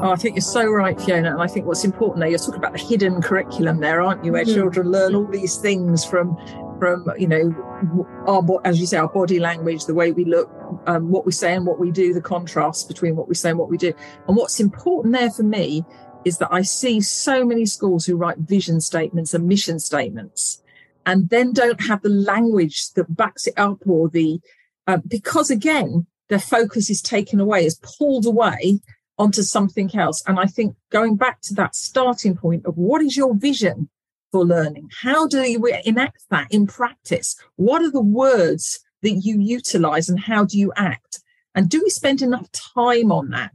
Oh, 0.00 0.12
I 0.12 0.16
think 0.16 0.36
you're 0.36 0.42
so 0.42 0.64
right, 0.70 0.98
Fiona. 0.98 1.32
And 1.32 1.42
I 1.42 1.48
think 1.48 1.66
what's 1.66 1.84
important 1.84 2.20
there, 2.20 2.30
you're 2.30 2.38
talking 2.38 2.54
about 2.54 2.72
the 2.72 2.78
hidden 2.78 3.20
curriculum 3.20 3.80
there, 3.80 4.00
aren't 4.00 4.24
you? 4.24 4.32
Where 4.32 4.44
mm-hmm. 4.44 4.54
children 4.54 4.90
learn 4.90 5.14
all 5.14 5.26
these 5.26 5.56
things 5.56 6.04
from 6.04 6.38
from 6.78 7.10
you 7.18 7.26
know 7.26 8.06
our 8.26 8.60
as 8.64 8.80
you 8.80 8.86
say 8.86 8.96
our 8.96 9.08
body 9.08 9.38
language 9.38 9.84
the 9.84 9.94
way 9.94 10.12
we 10.12 10.24
look 10.24 10.50
um, 10.86 11.10
what 11.10 11.26
we 11.26 11.32
say 11.32 11.54
and 11.54 11.66
what 11.66 11.78
we 11.78 11.90
do 11.90 12.12
the 12.12 12.20
contrast 12.20 12.88
between 12.88 13.16
what 13.16 13.28
we 13.28 13.34
say 13.34 13.50
and 13.50 13.58
what 13.58 13.68
we 13.68 13.76
do. 13.76 13.92
And 14.26 14.36
what's 14.36 14.60
important 14.60 15.14
there 15.14 15.30
for 15.30 15.42
me 15.42 15.84
is 16.24 16.38
that 16.38 16.52
i 16.52 16.62
see 16.62 17.00
so 17.00 17.44
many 17.44 17.64
schools 17.64 18.04
who 18.04 18.16
write 18.16 18.38
vision 18.38 18.80
statements 18.80 19.34
and 19.34 19.46
mission 19.46 19.78
statements 19.78 20.62
and 21.06 21.30
then 21.30 21.52
don't 21.52 21.80
have 21.80 22.02
the 22.02 22.08
language 22.08 22.92
that 22.94 23.16
backs 23.16 23.46
it 23.46 23.54
up 23.56 23.78
or 23.86 24.08
the 24.08 24.40
uh, 24.86 24.98
because 25.06 25.50
again 25.50 26.06
their 26.28 26.38
focus 26.38 26.90
is 26.90 27.00
taken 27.00 27.40
away 27.40 27.64
is 27.64 27.80
pulled 27.98 28.26
away 28.26 28.80
onto 29.16 29.42
something 29.42 29.90
else. 29.96 30.22
And 30.26 30.38
i 30.38 30.46
think 30.46 30.76
going 30.90 31.16
back 31.16 31.40
to 31.42 31.54
that 31.54 31.74
starting 31.74 32.36
point 32.36 32.66
of 32.66 32.76
what 32.76 33.02
is 33.02 33.16
your 33.16 33.34
vision 33.34 33.88
for 34.32 34.44
learning? 34.44 34.88
How 35.02 35.26
do 35.26 35.42
you 35.42 35.64
enact 35.84 36.24
that 36.30 36.48
in 36.50 36.66
practice? 36.66 37.36
What 37.56 37.82
are 37.82 37.90
the 37.90 38.00
words 38.00 38.80
that 39.02 39.12
you 39.12 39.40
utilize 39.40 40.08
and 40.08 40.20
how 40.20 40.44
do 40.44 40.58
you 40.58 40.72
act? 40.76 41.20
And 41.54 41.68
do 41.68 41.82
we 41.82 41.90
spend 41.90 42.22
enough 42.22 42.50
time 42.52 43.10
on 43.10 43.30
that? 43.30 43.54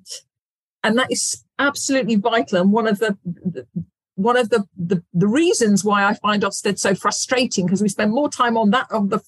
And 0.83 0.97
that 0.97 1.11
is 1.11 1.43
absolutely 1.59 2.15
vital. 2.15 2.59
And 2.61 2.71
one 2.71 2.87
of 2.87 2.99
the, 2.99 3.17
the 3.23 3.65
one 4.15 4.37
of 4.37 4.49
the, 4.49 4.65
the, 4.77 5.03
the 5.13 5.27
reasons 5.27 5.83
why 5.83 6.05
I 6.05 6.13
find 6.15 6.43
Ofsted 6.43 6.77
so 6.77 6.93
frustrating 6.93 7.65
because 7.65 7.81
we 7.81 7.89
spend 7.89 8.11
more 8.11 8.29
time 8.29 8.57
on 8.57 8.69
that 8.71 8.87
of 8.91 9.09
the 9.09 9.21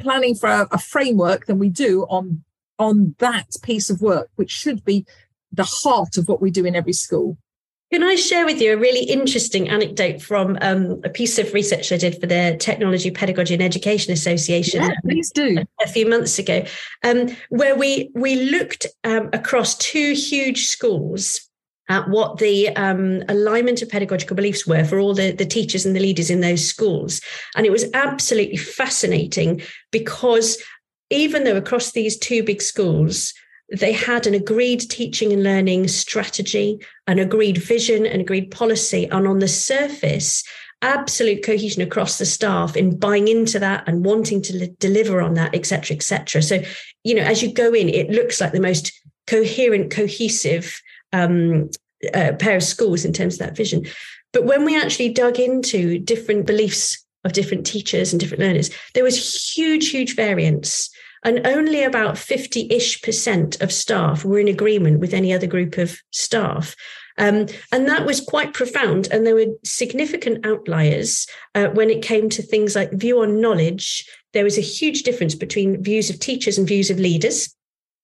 planning 0.00 0.34
for 0.34 0.48
a, 0.48 0.66
a 0.72 0.78
framework 0.78 1.46
than 1.46 1.58
we 1.58 1.68
do 1.68 2.02
on 2.08 2.42
on 2.78 3.14
that 3.18 3.48
piece 3.62 3.90
of 3.90 4.00
work, 4.00 4.28
which 4.34 4.50
should 4.50 4.84
be 4.84 5.06
the 5.52 5.68
heart 5.84 6.16
of 6.16 6.26
what 6.26 6.40
we 6.40 6.50
do 6.50 6.64
in 6.64 6.74
every 6.74 6.92
school. 6.92 7.36
Can 7.92 8.02
I 8.02 8.14
share 8.14 8.46
with 8.46 8.58
you 8.58 8.72
a 8.72 8.76
really 8.78 9.04
interesting 9.04 9.68
anecdote 9.68 10.22
from 10.22 10.56
um, 10.62 11.02
a 11.04 11.10
piece 11.10 11.38
of 11.38 11.52
research 11.52 11.92
I 11.92 11.98
did 11.98 12.18
for 12.18 12.26
the 12.26 12.56
Technology, 12.58 13.10
Pedagogy 13.10 13.52
and 13.52 13.62
Education 13.62 14.14
Association? 14.14 14.80
Yeah, 14.80 14.94
please 15.04 15.30
do. 15.30 15.58
A, 15.82 15.86
few 15.86 16.08
months 16.08 16.38
ago, 16.38 16.64
um, 17.04 17.36
where 17.50 17.76
we 17.76 18.10
we 18.14 18.36
looked 18.36 18.86
um, 19.04 19.28
across 19.34 19.76
two 19.76 20.14
huge 20.14 20.68
schools 20.68 21.46
at 21.90 22.08
what 22.08 22.38
the 22.38 22.74
um, 22.76 23.24
alignment 23.28 23.82
of 23.82 23.90
pedagogical 23.90 24.36
beliefs 24.36 24.66
were 24.66 24.84
for 24.84 24.98
all 24.98 25.12
the, 25.12 25.32
the 25.32 25.44
teachers 25.44 25.84
and 25.84 25.94
the 25.94 26.00
leaders 26.00 26.30
in 26.30 26.40
those 26.40 26.66
schools. 26.66 27.20
And 27.56 27.66
it 27.66 27.72
was 27.72 27.84
absolutely 27.92 28.56
fascinating 28.56 29.60
because 29.90 30.56
even 31.10 31.44
though 31.44 31.58
across 31.58 31.92
these 31.92 32.16
two 32.16 32.42
big 32.42 32.62
schools, 32.62 33.34
they 33.72 33.92
had 33.92 34.26
an 34.26 34.34
agreed 34.34 34.80
teaching 34.90 35.32
and 35.32 35.42
learning 35.42 35.88
strategy, 35.88 36.78
an 37.06 37.18
agreed 37.18 37.58
vision, 37.58 38.06
an 38.06 38.20
agreed 38.20 38.50
policy. 38.50 39.08
And 39.10 39.26
on 39.26 39.38
the 39.38 39.48
surface, 39.48 40.44
absolute 40.82 41.44
cohesion 41.44 41.80
across 41.80 42.18
the 42.18 42.26
staff 42.26 42.76
in 42.76 42.98
buying 42.98 43.28
into 43.28 43.58
that 43.58 43.84
and 43.86 44.04
wanting 44.04 44.42
to 44.42 44.56
li- 44.56 44.74
deliver 44.78 45.22
on 45.22 45.34
that, 45.34 45.54
et 45.54 45.64
cetera, 45.64 45.96
et 45.96 46.02
cetera. 46.02 46.42
So, 46.42 46.60
you 47.04 47.14
know, 47.14 47.22
as 47.22 47.42
you 47.42 47.52
go 47.52 47.72
in, 47.72 47.88
it 47.88 48.10
looks 48.10 48.40
like 48.40 48.52
the 48.52 48.60
most 48.60 48.92
coherent, 49.26 49.90
cohesive 49.90 50.80
um, 51.12 51.70
uh, 52.12 52.32
pair 52.38 52.56
of 52.56 52.62
schools 52.62 53.04
in 53.04 53.12
terms 53.12 53.34
of 53.34 53.40
that 53.40 53.56
vision. 53.56 53.86
But 54.32 54.44
when 54.44 54.64
we 54.64 54.76
actually 54.76 55.10
dug 55.10 55.38
into 55.38 55.98
different 55.98 56.46
beliefs 56.46 56.98
of 57.24 57.32
different 57.32 57.64
teachers 57.64 58.12
and 58.12 58.18
different 58.18 58.42
learners, 58.42 58.70
there 58.94 59.04
was 59.04 59.54
huge, 59.54 59.90
huge 59.90 60.16
variance 60.16 60.90
and 61.24 61.46
only 61.46 61.82
about 61.82 62.18
50 62.18 62.66
ish 62.70 63.00
percent 63.02 63.60
of 63.60 63.72
staff 63.72 64.24
were 64.24 64.38
in 64.38 64.48
agreement 64.48 65.00
with 65.00 65.14
any 65.14 65.32
other 65.32 65.46
group 65.46 65.78
of 65.78 66.00
staff. 66.10 66.74
Um, 67.18 67.46
and 67.70 67.86
that 67.88 68.06
was 68.06 68.20
quite 68.20 68.54
profound. 68.54 69.08
And 69.10 69.26
there 69.26 69.34
were 69.34 69.54
significant 69.64 70.46
outliers 70.46 71.26
uh, 71.54 71.66
when 71.68 71.90
it 71.90 72.02
came 72.02 72.28
to 72.30 72.42
things 72.42 72.74
like 72.74 72.90
view 72.92 73.20
on 73.20 73.40
knowledge. 73.40 74.08
There 74.32 74.44
was 74.44 74.58
a 74.58 74.62
huge 74.62 75.02
difference 75.02 75.34
between 75.34 75.82
views 75.82 76.10
of 76.10 76.18
teachers 76.18 76.58
and 76.58 76.66
views 76.66 76.90
of 76.90 76.98
leaders. 76.98 77.54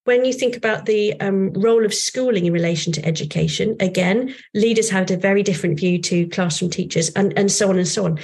When 0.04 0.24
you 0.24 0.32
think 0.32 0.56
about 0.56 0.86
the 0.86 1.18
um, 1.20 1.52
role 1.52 1.84
of 1.84 1.92
schooling 1.92 2.46
in 2.46 2.52
relation 2.52 2.92
to 2.94 3.04
education, 3.04 3.76
again, 3.78 4.34
leaders 4.54 4.88
had 4.88 5.10
a 5.10 5.18
very 5.18 5.42
different 5.42 5.78
view 5.78 5.98
to 6.02 6.26
classroom 6.28 6.70
teachers, 6.70 7.10
and, 7.10 7.38
and 7.38 7.52
so 7.52 7.68
on 7.68 7.76
and 7.76 7.88
so 7.88 8.06
on. 8.06 8.18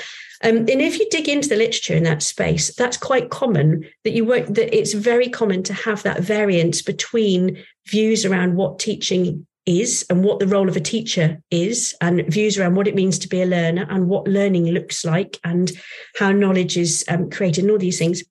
Um, 0.45 0.59
and 0.59 0.83
if 0.83 0.99
you 0.99 1.09
dig 1.11 1.29
into 1.29 1.49
the 1.49 1.57
literature 1.57 1.95
in 1.95 2.03
that 2.03 2.23
space, 2.23 2.75
that's 2.75 2.99
quite 2.99 3.31
common 3.31 3.87
that 4.05 4.13
you 4.13 4.27
work, 4.27 4.47
that 4.47 4.77
it's 4.77 4.93
very 4.93 5.29
common 5.29 5.63
to 5.65 5.73
have 5.73 6.03
that 6.03 6.21
variance 6.21 6.83
between 6.83 7.65
views 7.87 8.27
around 8.27 8.55
what 8.57 8.79
teaching 8.79 9.47
is 9.65 10.05
and 10.11 10.23
what 10.23 10.41
the 10.41 10.47
role 10.47 10.69
of 10.69 10.77
a 10.77 10.81
teacher 10.81 11.41
is 11.51 11.95
and 12.03 12.27
views 12.29 12.59
around 12.59 12.75
what 12.75 12.87
it 12.87 12.95
means 12.95 13.19
to 13.19 13.29
be 13.29 13.41
a 13.41 13.47
learner 13.47 13.87
and 13.89 14.09
what 14.09 14.29
learning 14.29 14.67
looks 14.67 15.05
like 15.05 15.41
and 15.45 15.73
how 16.19 16.31
knowledge 16.31 16.77
is 16.77 17.05
um, 17.09 17.31
created 17.31 17.65
and 17.65 17.71
all 17.71 17.79
these 17.79 17.99
things. 17.99 18.23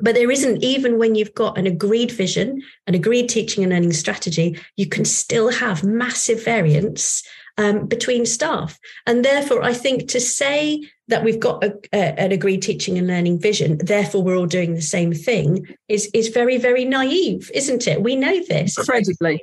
But 0.00 0.14
there 0.14 0.30
isn't 0.30 0.64
even 0.64 0.98
when 0.98 1.14
you've 1.14 1.34
got 1.34 1.58
an 1.58 1.66
agreed 1.66 2.10
vision 2.10 2.62
an 2.86 2.94
agreed 2.94 3.28
teaching 3.28 3.62
and 3.62 3.74
learning 3.74 3.92
strategy 3.92 4.58
you 4.76 4.86
can 4.86 5.04
still 5.04 5.50
have 5.50 5.84
massive 5.84 6.42
variance 6.42 7.22
um, 7.58 7.86
between 7.86 8.24
staff. 8.24 8.78
And 9.06 9.22
therefore 9.22 9.62
i 9.62 9.74
think 9.74 10.08
to 10.08 10.20
say 10.20 10.82
that 11.12 11.24
we've 11.24 11.38
got 11.38 11.62
a, 11.62 11.78
a, 11.92 12.18
an 12.18 12.32
agreed 12.32 12.62
teaching 12.62 12.96
and 12.96 13.06
learning 13.06 13.38
vision, 13.38 13.78
therefore 13.78 14.22
we're 14.22 14.36
all 14.36 14.46
doing 14.46 14.74
the 14.74 14.82
same 14.82 15.12
thing, 15.12 15.66
is 15.88 16.10
is 16.14 16.28
very 16.28 16.56
very 16.56 16.84
naive, 16.84 17.50
isn't 17.54 17.86
it? 17.86 18.02
We 18.02 18.16
know 18.16 18.42
this 18.48 18.78
incredibly. 18.78 19.42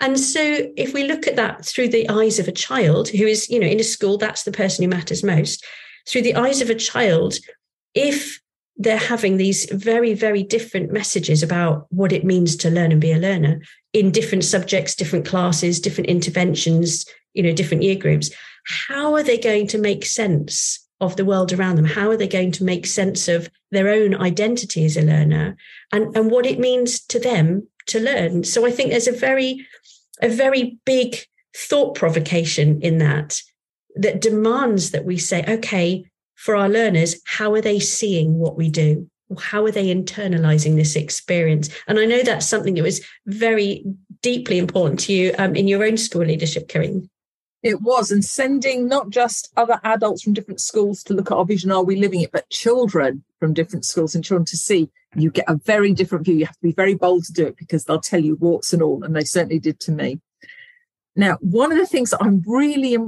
And 0.00 0.18
so, 0.18 0.42
if 0.76 0.92
we 0.92 1.04
look 1.04 1.28
at 1.28 1.36
that 1.36 1.64
through 1.64 1.88
the 1.88 2.08
eyes 2.08 2.40
of 2.40 2.48
a 2.48 2.52
child 2.52 3.08
who 3.08 3.26
is, 3.26 3.48
you 3.48 3.60
know, 3.60 3.66
in 3.66 3.78
a 3.78 3.84
school, 3.84 4.18
that's 4.18 4.42
the 4.42 4.52
person 4.52 4.82
who 4.82 4.88
matters 4.88 5.22
most. 5.22 5.64
Through 6.08 6.22
the 6.22 6.34
eyes 6.34 6.60
of 6.60 6.68
a 6.68 6.74
child, 6.74 7.36
if 7.94 8.40
they're 8.76 8.96
having 8.96 9.36
these 9.36 9.66
very, 9.70 10.14
very 10.14 10.42
different 10.42 10.90
messages 10.90 11.44
about 11.44 11.86
what 11.90 12.10
it 12.10 12.24
means 12.24 12.56
to 12.56 12.70
learn 12.70 12.90
and 12.90 13.00
be 13.00 13.12
a 13.12 13.18
learner 13.18 13.62
in 13.92 14.10
different 14.10 14.42
subjects, 14.42 14.96
different 14.96 15.24
classes, 15.24 15.78
different 15.78 16.10
interventions, 16.10 17.06
you 17.34 17.42
know, 17.42 17.52
different 17.52 17.84
year 17.84 17.94
groups, 17.94 18.30
how 18.66 19.14
are 19.14 19.22
they 19.22 19.38
going 19.38 19.68
to 19.68 19.78
make 19.78 20.04
sense 20.04 20.83
of 21.00 21.16
the 21.16 21.24
world 21.24 21.52
around 21.52 21.76
them? 21.76 21.84
How 21.84 22.10
are 22.10 22.16
they 22.16 22.28
going 22.28 22.52
to 22.52 22.64
make 22.64 22.86
sense 22.86 23.28
of 23.28 23.50
their 23.70 23.88
own 23.88 24.14
identity 24.14 24.84
as 24.84 24.96
a 24.96 25.02
learner 25.02 25.56
and, 25.92 26.16
and 26.16 26.30
what 26.30 26.46
it 26.46 26.58
means 26.58 27.00
to 27.06 27.18
them 27.18 27.68
to 27.86 28.00
learn? 28.00 28.44
So 28.44 28.66
I 28.66 28.70
think 28.70 28.90
there's 28.90 29.08
a 29.08 29.12
very, 29.12 29.66
a 30.22 30.28
very 30.28 30.78
big 30.84 31.16
thought 31.56 31.94
provocation 31.94 32.80
in 32.80 32.98
that 32.98 33.40
that 33.96 34.20
demands 34.20 34.90
that 34.90 35.04
we 35.04 35.16
say, 35.16 35.44
okay, 35.46 36.04
for 36.34 36.56
our 36.56 36.68
learners, 36.68 37.20
how 37.26 37.54
are 37.54 37.60
they 37.60 37.78
seeing 37.78 38.38
what 38.38 38.56
we 38.56 38.68
do? 38.68 39.08
How 39.38 39.64
are 39.64 39.70
they 39.70 39.94
internalizing 39.94 40.76
this 40.76 40.96
experience? 40.96 41.70
And 41.86 41.98
I 41.98 42.04
know 42.04 42.22
that's 42.22 42.48
something 42.48 42.74
that 42.74 42.82
was 42.82 43.04
very 43.26 43.84
deeply 44.20 44.58
important 44.58 45.00
to 45.00 45.12
you 45.12 45.34
um, 45.38 45.54
in 45.54 45.68
your 45.68 45.84
own 45.84 45.96
school 45.96 46.24
leadership, 46.24 46.68
Karine. 46.68 47.08
It 47.64 47.80
was, 47.80 48.10
and 48.10 48.22
sending 48.22 48.88
not 48.88 49.08
just 49.08 49.50
other 49.56 49.80
adults 49.84 50.22
from 50.22 50.34
different 50.34 50.60
schools 50.60 51.02
to 51.04 51.14
look 51.14 51.30
at 51.30 51.34
our 51.34 51.46
vision, 51.46 51.72
are 51.72 51.82
we 51.82 51.96
living 51.96 52.20
it, 52.20 52.30
but 52.30 52.50
children 52.50 53.24
from 53.40 53.54
different 53.54 53.86
schools 53.86 54.14
and 54.14 54.22
children 54.22 54.44
to 54.44 54.56
see. 54.58 54.90
You 55.16 55.30
get 55.30 55.48
a 55.48 55.56
very 55.56 55.94
different 55.94 56.26
view. 56.26 56.34
You 56.34 56.44
have 56.44 56.56
to 56.56 56.62
be 56.62 56.72
very 56.72 56.94
bold 56.94 57.24
to 57.24 57.32
do 57.32 57.46
it 57.46 57.56
because 57.56 57.84
they'll 57.84 58.02
tell 58.02 58.20
you 58.20 58.36
warts 58.36 58.74
and 58.74 58.82
all, 58.82 59.02
and 59.02 59.16
they 59.16 59.24
certainly 59.24 59.58
did 59.58 59.80
to 59.80 59.92
me. 59.92 60.20
Now, 61.16 61.38
one 61.40 61.72
of 61.72 61.78
the 61.78 61.86
things 61.86 62.10
that 62.10 62.22
I'm 62.22 62.42
really 62.46 62.98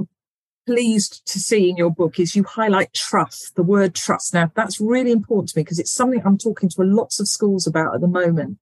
pleased 0.65 1.27
to 1.27 1.39
see 1.39 1.69
in 1.69 1.77
your 1.77 1.91
book 1.91 2.19
is 2.19 2.35
you 2.35 2.43
highlight 2.43 2.95
trust, 2.95 3.55
the 3.55 3.63
word 3.63 3.93
trust. 3.93 4.33
Now, 4.33 4.51
that's 4.55 4.81
really 4.81 5.11
important 5.11 5.49
to 5.49 5.59
me 5.59 5.65
because 5.65 5.77
it's 5.77 5.93
something 5.93 6.21
I'm 6.25 6.37
talking 6.37 6.69
to 6.69 6.81
lots 6.81 7.19
of 7.19 7.27
schools 7.27 7.67
about 7.67 7.93
at 7.93 8.01
the 8.01 8.07
moment 8.07 8.57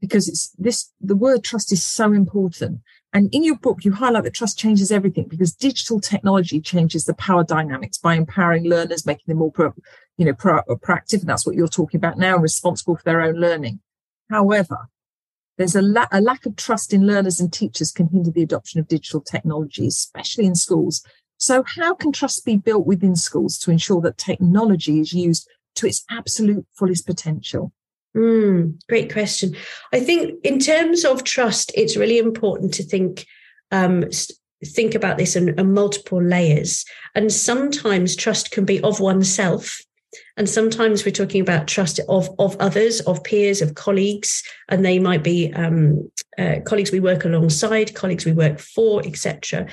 because 0.00 0.28
it's 0.28 0.50
this 0.58 0.92
the 1.00 1.16
word 1.16 1.42
trust 1.42 1.72
is 1.72 1.82
so 1.82 2.12
important 2.12 2.80
and 3.14 3.32
in 3.32 3.44
your 3.44 3.56
book, 3.56 3.84
you 3.84 3.92
highlight 3.92 4.24
that 4.24 4.34
trust 4.34 4.58
changes 4.58 4.90
everything 4.90 5.28
because 5.28 5.54
digital 5.54 6.00
technology 6.00 6.60
changes 6.60 7.04
the 7.04 7.14
power 7.14 7.44
dynamics 7.44 7.96
by 7.96 8.16
empowering 8.16 8.64
learners, 8.64 9.06
making 9.06 9.26
them 9.28 9.38
more, 9.38 9.52
pro, 9.52 9.72
you 10.16 10.24
know, 10.24 10.34
pro, 10.34 10.62
proactive. 10.62 11.20
And 11.20 11.28
that's 11.28 11.46
what 11.46 11.54
you're 11.54 11.68
talking 11.68 11.98
about 11.98 12.18
now, 12.18 12.36
responsible 12.36 12.96
for 12.96 13.04
their 13.04 13.20
own 13.20 13.36
learning. 13.36 13.78
However, 14.30 14.88
there's 15.56 15.76
a, 15.76 15.82
la- 15.82 16.08
a 16.10 16.20
lack 16.20 16.44
of 16.44 16.56
trust 16.56 16.92
in 16.92 17.06
learners 17.06 17.38
and 17.38 17.52
teachers 17.52 17.92
can 17.92 18.08
hinder 18.08 18.32
the 18.32 18.42
adoption 18.42 18.80
of 18.80 18.88
digital 18.88 19.20
technology, 19.20 19.86
especially 19.86 20.46
in 20.46 20.56
schools. 20.56 21.06
So 21.36 21.62
how 21.76 21.94
can 21.94 22.10
trust 22.10 22.44
be 22.44 22.56
built 22.56 22.84
within 22.84 23.14
schools 23.14 23.58
to 23.58 23.70
ensure 23.70 24.00
that 24.00 24.18
technology 24.18 24.98
is 24.98 25.12
used 25.12 25.48
to 25.76 25.86
its 25.86 26.04
absolute 26.10 26.66
fullest 26.72 27.06
potential? 27.06 27.72
Mm, 28.16 28.80
great 28.88 29.12
question. 29.12 29.56
I 29.92 30.00
think 30.00 30.44
in 30.44 30.58
terms 30.60 31.04
of 31.04 31.24
trust, 31.24 31.72
it's 31.74 31.96
really 31.96 32.18
important 32.18 32.72
to 32.74 32.84
think 32.84 33.26
um, 33.72 34.04
think 34.64 34.94
about 34.94 35.18
this 35.18 35.36
in, 35.36 35.58
in 35.58 35.74
multiple 35.74 36.22
layers. 36.22 36.84
And 37.14 37.32
sometimes 37.32 38.16
trust 38.16 38.50
can 38.50 38.64
be 38.64 38.80
of 38.82 39.00
oneself, 39.00 39.80
and 40.36 40.48
sometimes 40.48 41.04
we're 41.04 41.10
talking 41.10 41.40
about 41.40 41.66
trust 41.66 42.00
of 42.08 42.28
of 42.38 42.56
others, 42.60 43.00
of 43.02 43.24
peers, 43.24 43.60
of 43.62 43.74
colleagues, 43.74 44.42
and 44.68 44.84
they 44.84 44.98
might 44.98 45.24
be 45.24 45.52
um, 45.54 46.10
uh, 46.38 46.56
colleagues 46.64 46.92
we 46.92 47.00
work 47.00 47.24
alongside, 47.24 47.94
colleagues 47.94 48.24
we 48.24 48.32
work 48.32 48.58
for, 48.58 49.04
etc. 49.04 49.66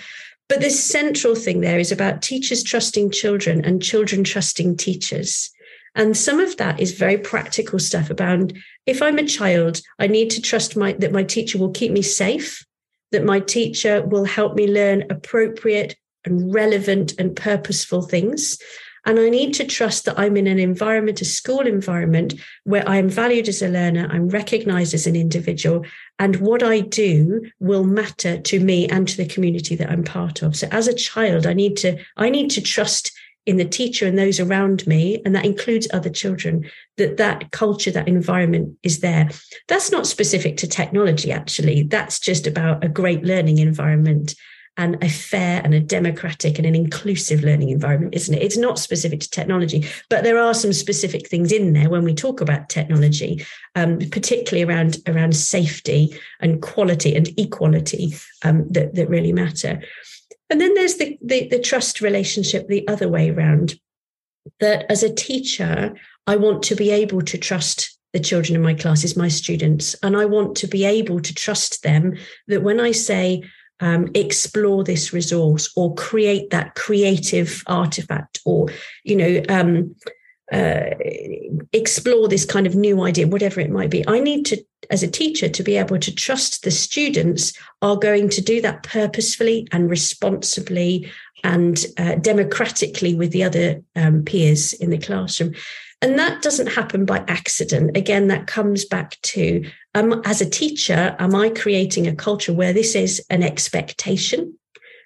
But 0.50 0.62
the 0.62 0.70
central 0.70 1.36
thing 1.36 1.62
there 1.62 1.80
is 1.80 1.92
about 1.92 2.22
teachers 2.22 2.64
trusting 2.64 3.12
children 3.12 3.64
and 3.64 3.82
children 3.82 4.24
trusting 4.24 4.78
teachers. 4.78 5.50
And 5.96 6.16
some 6.16 6.40
of 6.40 6.58
that 6.58 6.80
is 6.80 6.94
very 6.94 7.18
practical 7.18 7.80
stuff 7.80 8.10
about 8.10 8.54
if 8.86 9.02
I'm 9.02 9.18
a 9.18 9.28
child, 9.28 9.82
I 10.00 10.08
need 10.08 10.30
to 10.32 10.42
trust 10.42 10.78
my 10.78 10.94
that 10.94 11.12
my 11.12 11.24
teacher 11.24 11.58
will 11.58 11.72
keep 11.72 11.92
me 11.92 12.02
safe, 12.02 12.66
that 13.12 13.26
my 13.26 13.40
teacher 13.40 14.02
will 14.06 14.26
help 14.26 14.56
me 14.56 14.68
learn 14.68 15.04
appropriate 15.10 15.98
and 16.26 16.54
relevant 16.54 17.14
and 17.20 17.36
purposeful 17.36 18.04
things. 18.04 18.58
And 19.06 19.20
I 19.20 19.30
need 19.30 19.56
to 19.56 19.66
trust 19.66 20.06
that 20.06 20.20
I'm 20.20 20.38
in 20.38 20.46
an 20.46 20.60
environment, 20.60 21.22
a 21.22 21.26
school 21.26 21.62
environment, 21.62 22.36
where 22.66 22.88
I'm 22.88 23.10
valued 23.10 23.50
as 23.50 23.64
a 23.64 23.68
learner, 23.68 24.08
I'm 24.12 24.30
recognized 24.30 24.94
as 24.94 25.08
an 25.08 25.16
individual, 25.16 25.84
and 26.20 26.36
what 26.36 26.62
I 26.62 26.82
do 26.82 27.50
will 27.60 27.84
matter 27.84 28.38
to 28.40 28.60
me 28.60 28.88
and 28.88 29.08
to 29.08 29.18
the 29.18 29.26
community 29.26 29.76
that 29.76 29.90
I'm 29.90 30.04
part 30.04 30.44
of. 30.44 30.56
So 30.56 30.68
as 30.70 30.88
a 30.88 30.94
child, 30.94 31.48
I 31.48 31.54
need 31.54 31.78
to, 31.78 31.98
I 32.16 32.30
need 32.30 32.52
to 32.52 32.62
trust 32.62 33.12
in 33.46 33.58
the 33.58 33.66
teacher 33.66 34.06
and 34.06 34.18
those 34.18 34.40
around 34.40 34.86
me 34.86 35.22
and 35.26 35.36
that 35.36 35.46
includes 35.46 35.88
other 35.92 36.10
children 36.10 36.70
that 36.98 37.18
that 37.18 37.52
culture 37.52 37.92
that 37.92 38.08
environment 38.08 38.78
is 38.84 39.00
there. 39.00 39.30
That's 39.68 39.92
not 39.92 40.06
specific 40.06 40.58
to 40.58 40.68
technology 40.68 41.32
actually. 41.32 41.84
That's 41.84 42.20
just 42.20 42.46
about 42.46 42.84
a 42.84 42.90
great 42.90 43.24
learning 43.24 43.58
environment 43.58 44.36
and 44.78 45.04
a 45.04 45.10
fair 45.10 45.62
and 45.64 45.74
a 45.74 45.82
democratic 45.82 46.58
and 46.58 46.66
an 46.66 46.76
inclusive 46.76 47.44
learning 47.44 47.70
environment 47.70 48.16
isn't 48.16 48.34
it? 48.34 48.42
It's 48.42 48.58
not 48.58 48.80
specific 48.80 49.20
to 49.22 49.30
technology 49.30 49.86
but 50.10 50.24
there 50.24 50.40
are 50.40 50.54
some 50.54 50.72
specific 50.72 51.28
things 51.28 51.52
in 51.52 51.74
there 51.74 51.90
when 51.90 52.04
we 52.04 52.14
talk 52.14 52.42
about 52.42 52.70
technology 52.70 53.46
um, 53.76 54.00
particularly 54.12 54.64
around 54.64 54.98
around 55.08 55.36
safety 55.36 56.18
and 56.40 56.62
quality 56.62 57.16
and 57.16 57.28
equality 57.38 58.14
um, 58.44 58.68
that, 58.70 58.96
that 58.96 59.10
really 59.10 59.34
matter 59.34 59.82
and 60.52 60.62
then 60.62 60.74
there's 60.76 60.96
the, 60.96 61.18
the, 61.22 61.48
the 61.48 61.60
trust 61.60 62.02
relationship 62.02 62.68
the 62.68 62.88
other 62.88 63.08
way 63.08 63.30
around. 63.30 63.76
That 64.60 64.86
as 64.92 65.02
a 65.02 65.14
teacher, 65.14 65.96
I 66.28 66.36
want 66.36 66.64
to 66.64 66.76
be 66.76 66.92
able 66.92 67.22
to 67.22 67.38
trust 67.38 67.98
the 68.14 68.20
children 68.20 68.56
in 68.56 68.62
my 68.62 68.74
classes, 68.74 69.16
my 69.16 69.30
students, 69.30 69.96
and 70.04 70.18
I 70.18 70.26
want 70.26 70.56
to 70.58 70.68
be 70.68 70.84
able 70.84 71.22
to 71.22 71.34
trust 71.34 71.84
them 71.84 72.18
that 72.48 72.64
when 72.64 72.80
I 72.80 72.92
say, 72.92 73.44
um, 73.80 74.10
explore 74.14 74.84
this 74.84 75.12
resource 75.12 75.72
or 75.76 75.96
create 75.96 76.52
that 76.52 76.76
creative 76.76 77.64
artifact 77.66 78.40
or 78.46 78.68
you 79.04 79.16
know 79.16 79.42
um, 79.50 79.96
uh, 80.52 80.92
explore 81.72 82.28
this 82.28 82.46
kind 82.46 82.68
of 82.68 82.76
new 82.76 83.02
idea, 83.04 83.28
whatever 83.28 83.60
it 83.62 83.72
might 83.72 83.90
be. 83.90 84.08
I 84.08 84.20
need 84.20 84.46
to, 84.48 84.64
as 84.92 85.02
a 85.02 85.08
teacher, 85.08 85.50
to 85.50 85.64
be 85.64 85.78
able 85.78 85.98
to 86.00 86.14
trust 86.14 86.64
the 86.64 86.72
students 86.72 87.54
are 87.82 87.96
going 87.96 88.30
to 88.30 88.42
do 88.42 88.62
that 88.62 88.84
purposefully 88.84 89.68
and 89.72 89.90
responsibly 89.90 91.10
and 91.44 91.86
uh, 91.98 92.16
democratically 92.16 93.16
with 93.16 93.32
the 93.32 93.44
other 93.44 93.82
um, 93.96 94.24
peers 94.24 94.74
in 94.74 94.92
the 94.92 94.98
classroom. 94.98 95.54
And 96.04 96.18
that 96.18 96.42
doesn't 96.42 96.68
happen 96.68 97.06
by 97.06 97.24
accident. 97.28 97.96
Again, 97.96 98.28
that 98.28 98.48
comes 98.48 98.86
back 98.86 99.20
to 99.22 99.64
um, 99.94 100.22
as 100.26 100.42
a 100.42 100.50
teacher, 100.50 101.16
am 101.20 101.36
I 101.36 101.50
creating 101.50 102.08
a 102.08 102.16
culture 102.16 102.54
where 102.54 102.74
this 102.74 102.96
is 102.96 103.24
an 103.30 103.44
expectation? 103.44 104.58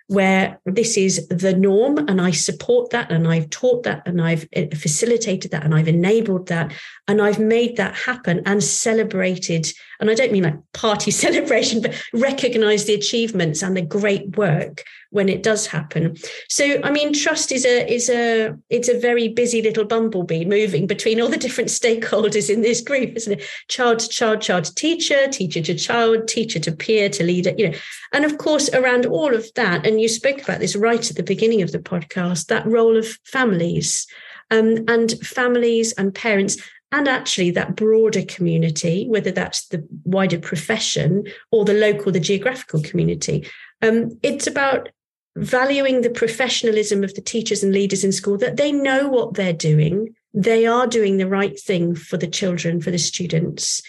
Where 0.08 0.60
this 0.66 0.98
is 0.98 1.28
the 1.30 1.56
norm 1.56 1.98
and 1.98 2.22
I 2.22 2.32
support 2.32 2.92
that 2.92 3.12
and 3.12 3.28
I've 3.28 3.50
taught 3.50 3.84
that 3.84 4.04
and 4.06 4.22
I've 4.22 4.48
eh, 4.54 4.68
facilitated 4.76 5.52
that 5.52 5.64
and 5.64 5.74
I've 5.74 5.88
enabled 5.88 6.48
that 6.48 6.74
and 7.08 7.22
I've 7.22 7.40
made 7.40 7.78
that 7.78 7.96
happen 7.96 8.42
and 8.46 8.64
celebrated. 8.64 9.72
And 10.00 10.10
I 10.10 10.14
don't 10.14 10.32
mean 10.32 10.44
like 10.44 10.74
party 10.74 11.12
celebration, 11.26 11.82
but 11.82 11.94
recognize 12.14 12.86
the 12.86 12.94
achievements 12.94 13.62
and 13.62 13.76
the 13.76 13.82
great 13.82 14.38
work 14.38 14.84
when 15.16 15.30
it 15.30 15.44
does 15.44 15.66
happen. 15.68 16.18
So, 16.50 16.82
I 16.84 16.92
mean, 16.92 17.14
trust 17.14 17.52
is 17.54 17.66
a 17.66 17.92
is 17.92 18.10
a 18.10 18.54
it's 18.70 18.90
a 18.90 19.00
very 19.00 19.30
busy 19.30 19.62
little 19.62 19.86
bumblebee 19.86 20.44
moving 20.44 20.88
between 20.88 21.22
all 21.22 21.30
the 21.30 21.38
different 21.38 21.70
stakeholders 21.70 22.50
in 22.50 22.62
this 22.62 22.82
group, 22.82 23.16
isn't 23.16 23.40
it? 23.40 23.48
Child 23.70 24.00
to 24.00 24.10
child, 24.10 24.42
child 24.42 24.66
to 24.66 24.76
teacher, 24.76 25.28
teacher 25.30 25.62
to 25.62 25.76
child, 25.76 26.28
teacher 26.28 26.60
to 26.60 26.72
peer 26.74 27.08
to 27.10 27.24
leader, 27.24 27.54
you 27.58 27.70
know, 27.70 27.78
and 28.12 28.26
of 28.26 28.38
course 28.38 28.70
around 28.74 29.06
all 29.06 29.34
of 29.34 29.48
that. 29.56 29.86
And 29.88 30.02
you 30.02 30.10
spoke 30.10 30.42
about 30.42 30.60
this 30.60 30.76
right 30.76 31.10
at 31.10 31.16
the 31.16 31.24
beginning 31.24 31.62
of 31.62 31.72
the 31.72 31.80
podcast, 31.80 32.48
that 32.48 32.66
role 32.66 32.98
of 32.98 33.08
families. 33.24 34.08
Um, 34.52 34.86
and 34.88 35.12
families 35.24 35.94
and 35.94 36.14
parents 36.14 36.58
and 36.96 37.08
actually 37.08 37.52
that 37.52 37.76
broader 37.76 38.24
community, 38.24 39.06
whether 39.10 39.32
that's 39.32 39.68
the 39.68 39.86
wider 40.04 40.40
profession 40.40 41.26
or 41.52 41.66
the 41.66 41.74
local, 41.74 42.12
the 42.12 42.20
geographical 42.20 42.82
community. 42.82 43.48
Um, 43.82 44.18
it's 44.24 44.48
about 44.48 44.90
valuing 45.38 46.02
the 46.02 46.10
professionalism 46.10 47.04
of 47.04 47.14
the 47.14 47.22
teachers 47.22 47.64
and 47.64 47.74
leaders 47.74 48.04
in 48.04 48.12
school 48.12 48.38
that 48.38 48.56
they 48.56 48.72
know 48.72 49.10
what 49.10 49.34
they're 49.34 49.54
doing 49.54 50.16
they 50.34 50.66
are 50.66 50.86
doing 50.86 51.18
the 51.18 51.28
right 51.28 51.60
thing 51.60 51.96
for 51.96 52.18
the 52.18 52.28
children 52.28 52.82
for 52.82 52.92
the 52.92 52.98
students 52.98 53.82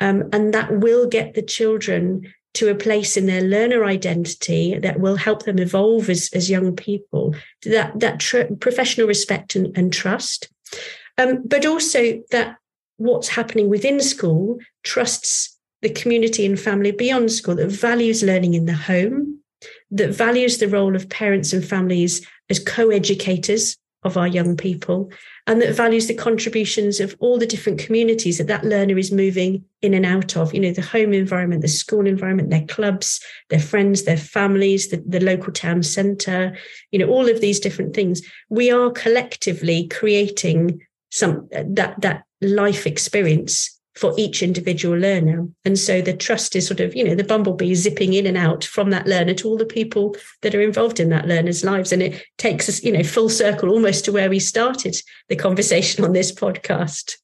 um, 0.00 0.28
and 0.32 0.52
that 0.54 0.78
will 0.78 1.08
get 1.08 1.34
the 1.34 1.42
children 1.42 2.22
to 2.54 2.70
a 2.70 2.74
place 2.74 3.16
in 3.16 3.26
their 3.26 3.40
learner 3.40 3.84
identity 3.84 4.78
that 4.78 5.00
will 5.00 5.16
help 5.16 5.44
them 5.44 5.58
evolve 5.58 6.10
as, 6.10 6.28
as 6.34 6.50
young 6.50 6.76
people 6.76 7.34
that 7.64 7.98
that 7.98 8.20
tr- 8.20 8.54
professional 8.60 9.06
respect 9.06 9.56
and, 9.56 9.76
and 9.76 9.92
trust 9.92 10.48
um, 11.18 11.42
but 11.46 11.66
also 11.66 12.22
that 12.30 12.56
what's 12.96 13.28
happening 13.28 13.68
within 13.68 14.00
school 14.00 14.58
trusts 14.82 15.58
the 15.82 15.90
community 15.90 16.46
and 16.46 16.58
family 16.58 16.92
beyond 16.92 17.30
school 17.30 17.56
that 17.56 17.70
values 17.70 18.22
learning 18.22 18.54
in 18.54 18.66
the 18.66 18.74
home 18.74 19.40
that 19.90 20.14
values 20.14 20.58
the 20.58 20.68
role 20.68 20.96
of 20.96 21.08
parents 21.08 21.52
and 21.52 21.64
families 21.64 22.26
as 22.48 22.58
co-educators 22.58 23.76
of 24.04 24.16
our 24.16 24.26
young 24.26 24.56
people 24.56 25.10
and 25.46 25.60
that 25.62 25.74
values 25.74 26.06
the 26.06 26.14
contributions 26.14 26.98
of 26.98 27.16
all 27.20 27.38
the 27.38 27.46
different 27.46 27.78
communities 27.78 28.38
that 28.38 28.48
that 28.48 28.64
learner 28.64 28.98
is 28.98 29.12
moving 29.12 29.64
in 29.80 29.94
and 29.94 30.06
out 30.06 30.36
of 30.36 30.52
you 30.52 30.60
know 30.60 30.72
the 30.72 30.82
home 30.82 31.12
environment 31.12 31.62
the 31.62 31.68
school 31.68 32.06
environment 32.06 32.50
their 32.50 32.66
clubs 32.66 33.20
their 33.48 33.60
friends 33.60 34.02
their 34.02 34.16
families 34.16 34.88
the, 34.88 35.02
the 35.06 35.20
local 35.20 35.52
town 35.52 35.82
centre 35.82 36.56
you 36.90 36.98
know 36.98 37.06
all 37.06 37.28
of 37.28 37.40
these 37.40 37.60
different 37.60 37.94
things. 37.94 38.22
We 38.48 38.70
are 38.70 38.90
collectively 38.90 39.86
creating 39.88 40.80
some 41.12 41.48
uh, 41.54 41.62
that 41.68 42.00
that 42.00 42.24
life 42.40 42.86
experience 42.86 43.78
for 43.94 44.14
each 44.16 44.42
individual 44.42 44.98
learner. 44.98 45.46
And 45.66 45.78
so 45.78 46.00
the 46.00 46.16
trust 46.16 46.56
is 46.56 46.66
sort 46.66 46.80
of, 46.80 46.96
you 46.96 47.04
know, 47.04 47.14
the 47.14 47.22
bumblebee 47.22 47.74
zipping 47.74 48.14
in 48.14 48.26
and 48.26 48.38
out 48.38 48.64
from 48.64 48.88
that 48.88 49.06
learner 49.06 49.34
to 49.34 49.48
all 49.48 49.58
the 49.58 49.66
people 49.66 50.16
that 50.40 50.54
are 50.54 50.62
involved 50.62 50.98
in 50.98 51.10
that 51.10 51.28
learner's 51.28 51.62
lives. 51.62 51.92
And 51.92 52.02
it 52.02 52.24
takes 52.38 52.70
us, 52.70 52.82
you 52.82 52.90
know, 52.90 53.02
full 53.02 53.28
circle 53.28 53.68
almost 53.68 54.06
to 54.06 54.12
where 54.12 54.30
we 54.30 54.38
started 54.38 54.96
the 55.28 55.36
conversation 55.36 56.04
on 56.04 56.14
this 56.14 56.32
podcast. 56.32 57.16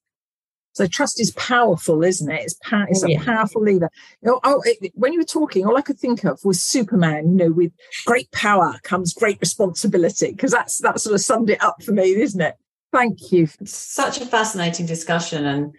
So 0.74 0.86
trust 0.86 1.18
is 1.22 1.30
powerful, 1.32 2.05
isn't 2.05 2.30
it? 2.30 2.43
It's, 2.43 2.55
pa- 2.62 2.82
oh, 2.82 2.91
it's 2.91 3.03
oh, 3.03 3.07
a 3.07 3.12
yeah. 3.12 3.24
powerful 3.24 3.62
lever. 3.62 3.91
You 4.20 4.30
know, 4.30 4.41
oh, 4.45 4.62
it, 4.66 4.93
when 4.95 5.14
you 5.14 5.20
were 5.20 5.24
talking, 5.24 5.66
all 5.66 5.78
I 5.78 5.82
could 5.82 5.99
think 5.99 6.22
of 6.24 6.39
was 6.45 6.62
Superman. 6.62 7.30
You 7.30 7.36
know, 7.36 7.51
with 7.51 7.72
great 8.05 8.30
power 8.30 8.78
comes 8.82 9.14
great 9.14 9.41
responsibility, 9.41 10.32
because 10.32 10.53
that's 10.53 10.78
that 10.82 11.01
sort 11.01 11.14
of 11.14 11.22
summed 11.22 11.49
it 11.49 11.64
up 11.64 11.82
for 11.82 11.93
me, 11.93 12.14
isn't 12.14 12.43
it? 12.43 12.57
Thank 12.93 13.32
you. 13.32 13.47
Such 13.64 14.20
a 14.20 14.26
fascinating 14.26 14.86
discussion, 14.86 15.45
and 15.45 15.74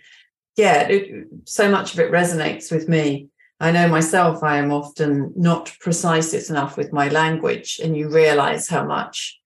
yeah, 0.56 0.88
it, 0.88 1.28
so 1.46 1.70
much 1.70 1.94
of 1.94 2.00
it 2.00 2.12
resonates 2.12 2.72
with 2.72 2.88
me. 2.88 3.30
I 3.60 3.72
know 3.72 3.88
myself, 3.88 4.44
I 4.44 4.58
am 4.58 4.72
often 4.72 5.34
not 5.36 5.74
precise 5.82 6.50
enough 6.50 6.78
with 6.78 6.94
my 6.94 7.10
language, 7.10 7.80
and 7.84 7.98
you 7.98 8.10
realize 8.10 8.68
how 8.68 8.86
much 8.86 9.40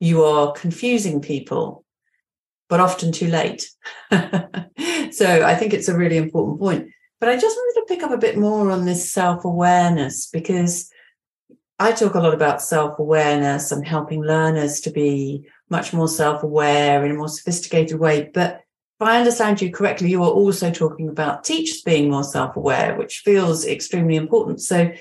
you 0.00 0.24
are 0.24 0.52
confusing 0.52 1.20
people, 1.20 1.84
but 2.68 2.80
often 2.80 3.12
too 3.12 3.28
late. 3.28 3.70
so 4.10 5.44
I 5.44 5.54
think 5.54 5.72
it's 5.72 5.88
a 5.88 5.96
really 5.96 6.16
important 6.16 6.58
point. 6.58 6.88
But 7.20 7.28
I 7.28 7.36
just 7.36 7.56
wanted 7.56 7.80
to 7.80 7.94
pick 7.94 8.02
up 8.02 8.10
a 8.10 8.18
bit 8.18 8.36
more 8.36 8.70
on 8.72 8.84
this 8.84 9.12
self 9.12 9.44
awareness 9.44 10.26
because 10.26 10.90
I 11.78 11.92
talk 11.92 12.14
a 12.14 12.20
lot 12.20 12.34
about 12.34 12.62
self 12.62 12.98
awareness 12.98 13.70
and 13.70 13.86
helping 13.86 14.22
learners 14.22 14.80
to 14.80 14.90
be 14.90 15.46
much 15.72 15.92
more 15.92 16.06
self 16.06 16.44
aware 16.44 17.04
in 17.04 17.10
a 17.10 17.14
more 17.14 17.28
sophisticated 17.28 17.98
way. 17.98 18.30
But 18.32 18.60
if 19.00 19.08
I 19.08 19.18
understand 19.18 19.60
you 19.60 19.72
correctly, 19.72 20.10
you 20.10 20.22
are 20.22 20.30
also 20.30 20.70
talking 20.70 21.08
about 21.08 21.42
teachers 21.42 21.82
being 21.82 22.08
more 22.08 22.22
self 22.22 22.54
aware, 22.54 22.96
which 22.96 23.22
feels 23.24 23.66
extremely 23.66 24.14
important. 24.14 24.60
So 24.60 24.92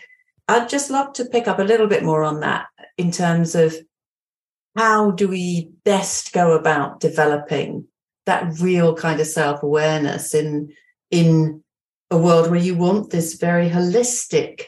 I'd 0.48 0.70
just 0.70 0.90
love 0.90 1.14
to 1.14 1.26
pick 1.26 1.48
up 1.48 1.60
a 1.60 1.64
little 1.64 1.86
bit 1.86 2.04
more 2.04 2.24
on 2.24 2.40
that 2.40 2.66
in 2.98 3.12
terms 3.12 3.54
of 3.54 3.76
how 4.76 5.12
do 5.12 5.28
we 5.28 5.70
best 5.86 6.34
go 6.34 6.54
about 6.54 7.00
developing 7.00 7.86
that 8.26 8.60
real 8.60 8.96
kind 8.96 9.20
of 9.20 9.28
self 9.28 9.62
awareness 9.62 10.34
in, 10.34 10.74
in 11.12 11.64
a 12.10 12.18
world 12.18 12.50
where 12.50 12.60
you 12.60 12.76
want 12.76 13.12
this 13.12 13.36
very 13.36 13.70
holistic 13.70 14.66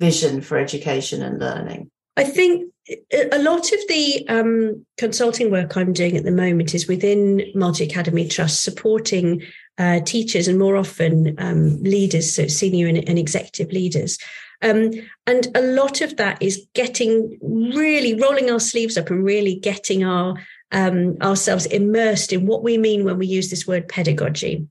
vision 0.00 0.40
for 0.40 0.58
education 0.58 1.22
and 1.22 1.38
learning? 1.38 1.90
I 2.18 2.24
think 2.24 2.72
a 3.12 3.38
lot 3.38 3.72
of 3.72 3.78
the 3.88 4.26
um, 4.28 4.84
consulting 4.96 5.52
work 5.52 5.76
I'm 5.76 5.92
doing 5.92 6.16
at 6.16 6.24
the 6.24 6.32
moment 6.32 6.74
is 6.74 6.88
within 6.88 7.44
Multi 7.54 7.84
Academy 7.84 8.26
Trust, 8.26 8.64
supporting 8.64 9.42
uh, 9.78 10.00
teachers 10.00 10.48
and 10.48 10.58
more 10.58 10.76
often 10.76 11.36
um, 11.38 11.80
leaders, 11.80 12.34
so 12.34 12.48
senior 12.48 12.88
and, 12.88 13.08
and 13.08 13.20
executive 13.20 13.70
leaders. 13.70 14.18
Um, 14.62 14.90
and 15.28 15.46
a 15.54 15.62
lot 15.62 16.00
of 16.00 16.16
that 16.16 16.42
is 16.42 16.66
getting 16.74 17.38
really 17.40 18.20
rolling 18.20 18.50
our 18.50 18.58
sleeves 18.58 18.98
up 18.98 19.10
and 19.10 19.24
really 19.24 19.54
getting 19.54 20.02
our 20.02 20.34
um, 20.72 21.16
ourselves 21.22 21.66
immersed 21.66 22.32
in 22.32 22.46
what 22.46 22.64
we 22.64 22.76
mean 22.78 23.04
when 23.04 23.16
we 23.18 23.28
use 23.28 23.48
this 23.48 23.64
word 23.64 23.88
pedagogy. 23.88 24.66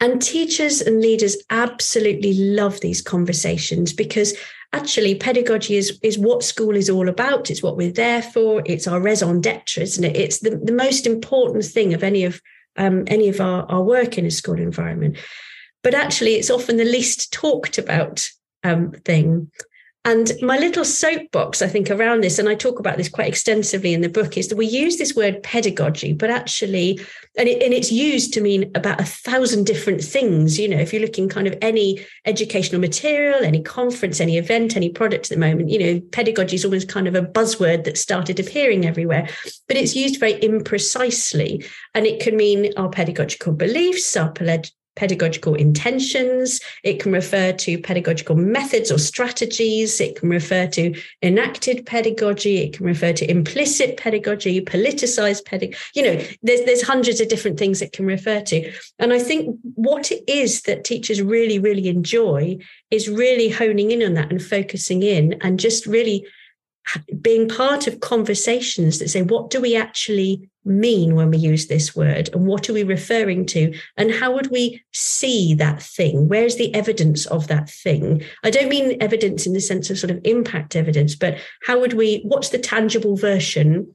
And 0.00 0.22
teachers 0.22 0.80
and 0.80 1.00
leaders 1.00 1.36
absolutely 1.50 2.34
love 2.34 2.80
these 2.80 3.02
conversations 3.02 3.92
because 3.92 4.34
actually 4.72 5.14
pedagogy 5.14 5.76
is, 5.76 5.98
is 6.02 6.18
what 6.18 6.42
school 6.42 6.76
is 6.76 6.90
all 6.90 7.08
about. 7.08 7.50
It's 7.50 7.62
what 7.62 7.76
we're 7.76 7.92
there 7.92 8.22
for. 8.22 8.62
It's 8.66 8.86
our 8.86 9.00
raison 9.00 9.40
d'etre, 9.40 9.82
isn't 9.82 10.04
it? 10.04 10.16
It's 10.16 10.40
the, 10.40 10.60
the 10.62 10.72
most 10.72 11.06
important 11.06 11.64
thing 11.64 11.94
of 11.94 12.02
any 12.02 12.24
of 12.24 12.40
um, 12.76 13.04
any 13.08 13.28
of 13.28 13.40
our, 13.40 13.64
our 13.70 13.82
work 13.82 14.18
in 14.18 14.24
a 14.24 14.30
school 14.30 14.58
environment. 14.58 15.16
But 15.82 15.94
actually, 15.94 16.34
it's 16.34 16.50
often 16.50 16.76
the 16.76 16.84
least 16.84 17.32
talked 17.32 17.76
about 17.76 18.28
um, 18.62 18.92
thing. 19.04 19.50
And 20.04 20.32
my 20.40 20.56
little 20.56 20.84
soapbox, 20.84 21.60
I 21.60 21.66
think, 21.66 21.90
around 21.90 22.22
this, 22.22 22.38
and 22.38 22.48
I 22.48 22.54
talk 22.54 22.78
about 22.78 22.96
this 22.96 23.08
quite 23.08 23.28
extensively 23.28 23.92
in 23.92 24.00
the 24.00 24.08
book, 24.08 24.38
is 24.38 24.48
that 24.48 24.56
we 24.56 24.66
use 24.66 24.96
this 24.96 25.14
word 25.14 25.42
pedagogy, 25.42 26.12
but 26.14 26.30
actually, 26.30 27.00
and, 27.36 27.48
it, 27.48 27.62
and 27.62 27.74
it's 27.74 27.92
used 27.92 28.32
to 28.34 28.40
mean 28.40 28.70
about 28.74 29.00
a 29.00 29.04
thousand 29.04 29.66
different 29.66 30.02
things. 30.02 30.58
You 30.58 30.68
know, 30.68 30.78
if 30.78 30.92
you're 30.92 31.02
looking 31.02 31.28
kind 31.28 31.46
of 31.46 31.58
any 31.60 32.06
educational 32.24 32.80
material, 32.80 33.44
any 33.44 33.60
conference, 33.60 34.20
any 34.20 34.38
event, 34.38 34.76
any 34.76 34.88
product 34.88 35.26
at 35.26 35.30
the 35.30 35.46
moment, 35.46 35.68
you 35.68 35.78
know, 35.78 36.00
pedagogy 36.12 36.56
is 36.56 36.64
almost 36.64 36.88
kind 36.88 37.08
of 37.08 37.14
a 37.14 37.22
buzzword 37.22 37.84
that 37.84 37.98
started 37.98 38.40
appearing 38.40 38.86
everywhere, 38.86 39.28
but 39.66 39.76
it's 39.76 39.96
used 39.96 40.20
very 40.20 40.34
imprecisely. 40.40 41.68
And 41.94 42.06
it 42.06 42.20
can 42.20 42.36
mean 42.36 42.72
our 42.76 42.88
pedagogical 42.88 43.52
beliefs, 43.52 44.16
our 44.16 44.30
pedagogical 44.98 45.54
intentions. 45.54 46.60
It 46.82 46.98
can 47.00 47.12
refer 47.12 47.52
to 47.52 47.78
pedagogical 47.78 48.34
methods 48.34 48.90
or 48.90 48.98
strategies. 48.98 50.00
It 50.00 50.16
can 50.16 50.28
refer 50.28 50.66
to 50.66 51.00
enacted 51.22 51.86
pedagogy. 51.86 52.58
It 52.58 52.72
can 52.76 52.84
refer 52.84 53.12
to 53.12 53.30
implicit 53.30 53.96
pedagogy, 53.96 54.60
politicized 54.60 55.44
pedagogy. 55.44 55.78
You 55.94 56.02
know, 56.02 56.24
there's, 56.42 56.62
there's 56.62 56.82
hundreds 56.82 57.20
of 57.20 57.28
different 57.28 57.60
things 57.60 57.80
it 57.80 57.92
can 57.92 58.06
refer 58.06 58.40
to. 58.42 58.72
And 58.98 59.12
I 59.12 59.20
think 59.20 59.56
what 59.74 60.10
it 60.10 60.24
is 60.26 60.62
that 60.62 60.82
teachers 60.82 61.22
really, 61.22 61.60
really 61.60 61.86
enjoy 61.86 62.58
is 62.90 63.08
really 63.08 63.48
honing 63.48 63.92
in 63.92 64.02
on 64.02 64.14
that 64.14 64.32
and 64.32 64.42
focusing 64.42 65.04
in 65.04 65.38
and 65.42 65.60
just 65.60 65.86
really 65.86 66.26
being 67.20 67.48
part 67.48 67.86
of 67.86 68.00
conversations 68.00 68.98
that 68.98 69.08
say, 69.08 69.22
what 69.22 69.50
do 69.50 69.60
we 69.60 69.76
actually 69.76 70.48
mean 70.64 71.14
when 71.14 71.30
we 71.30 71.38
use 71.38 71.66
this 71.66 71.94
word? 71.96 72.30
And 72.32 72.46
what 72.46 72.68
are 72.68 72.72
we 72.72 72.82
referring 72.82 73.46
to? 73.46 73.74
And 73.96 74.10
how 74.12 74.32
would 74.32 74.50
we 74.50 74.82
see 74.92 75.54
that 75.54 75.82
thing? 75.82 76.28
Where's 76.28 76.56
the 76.56 76.74
evidence 76.74 77.26
of 77.26 77.48
that 77.48 77.70
thing? 77.70 78.22
I 78.44 78.50
don't 78.50 78.68
mean 78.68 78.96
evidence 79.00 79.46
in 79.46 79.52
the 79.52 79.60
sense 79.60 79.90
of 79.90 79.98
sort 79.98 80.10
of 80.10 80.20
impact 80.24 80.76
evidence, 80.76 81.14
but 81.14 81.38
how 81.62 81.80
would 81.80 81.94
we, 81.94 82.22
what's 82.24 82.50
the 82.50 82.58
tangible 82.58 83.16
version 83.16 83.94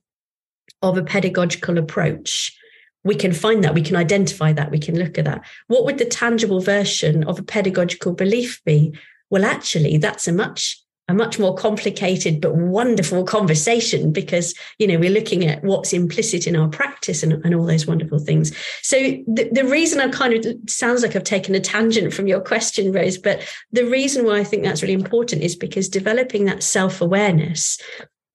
of 0.82 0.98
a 0.98 1.04
pedagogical 1.04 1.78
approach? 1.78 2.58
we 3.04 3.16
can 3.16 3.34
find 3.34 3.64
that, 3.64 3.74
we 3.74 3.82
can 3.82 3.96
identify 3.96 4.54
that, 4.54 4.72
we 4.72 4.80
can 4.80 4.98
look 4.98 5.18
at 5.18 5.26
that. 5.26 5.44
What 5.68 5.86
would 5.86 5.98
the 5.98 6.06
tangible 6.06 6.62
version 6.62 7.24
of 7.26 7.38
a 7.38 7.44
pedagogical 7.44 8.14
belief 8.14 8.62
be? 8.66 8.98
Well, 9.30 9.46
actually, 9.46 9.98
that's 9.98 10.28
a 10.28 10.32
much 10.32 10.83
a 11.10 11.14
much 11.14 11.38
more 11.38 11.54
complicated 11.56 12.40
but 12.40 12.56
wonderful 12.56 13.26
conversation 13.26 14.12
because 14.12 14.56
you 14.80 14.88
know 14.88 14.98
we're 14.98 15.10
looking 15.10 15.46
at 15.46 15.64
what's 15.64 15.92
implicit 15.92 16.48
in 16.48 16.56
our 16.56 16.70
practice 16.70 17.24
and, 17.24 17.34
and 17.46 17.54
all 17.54 17.66
those 17.66 17.86
wonderful 17.86 18.20
things. 18.20 18.56
So 18.82 18.98
the, 19.28 19.50
the 19.52 19.66
reason 19.66 20.00
i 20.00 20.08
kind 20.10 20.34
of 20.34 20.46
sounds 20.68 21.02
like 21.02 21.16
i've 21.16 21.24
taken 21.24 21.56
a 21.56 21.60
tangent 21.60 22.14
from 22.14 22.28
your 22.28 22.42
question 22.42 22.92
rose 22.92 23.18
but 23.18 23.42
the 23.72 23.86
reason 23.86 24.26
why 24.26 24.40
i 24.40 24.44
think 24.44 24.64
that's 24.64 24.82
really 24.82 24.94
important 24.94 25.42
is 25.42 25.56
because 25.56 25.90
developing 25.90 26.46
that 26.46 26.64
self-awareness 26.64 27.80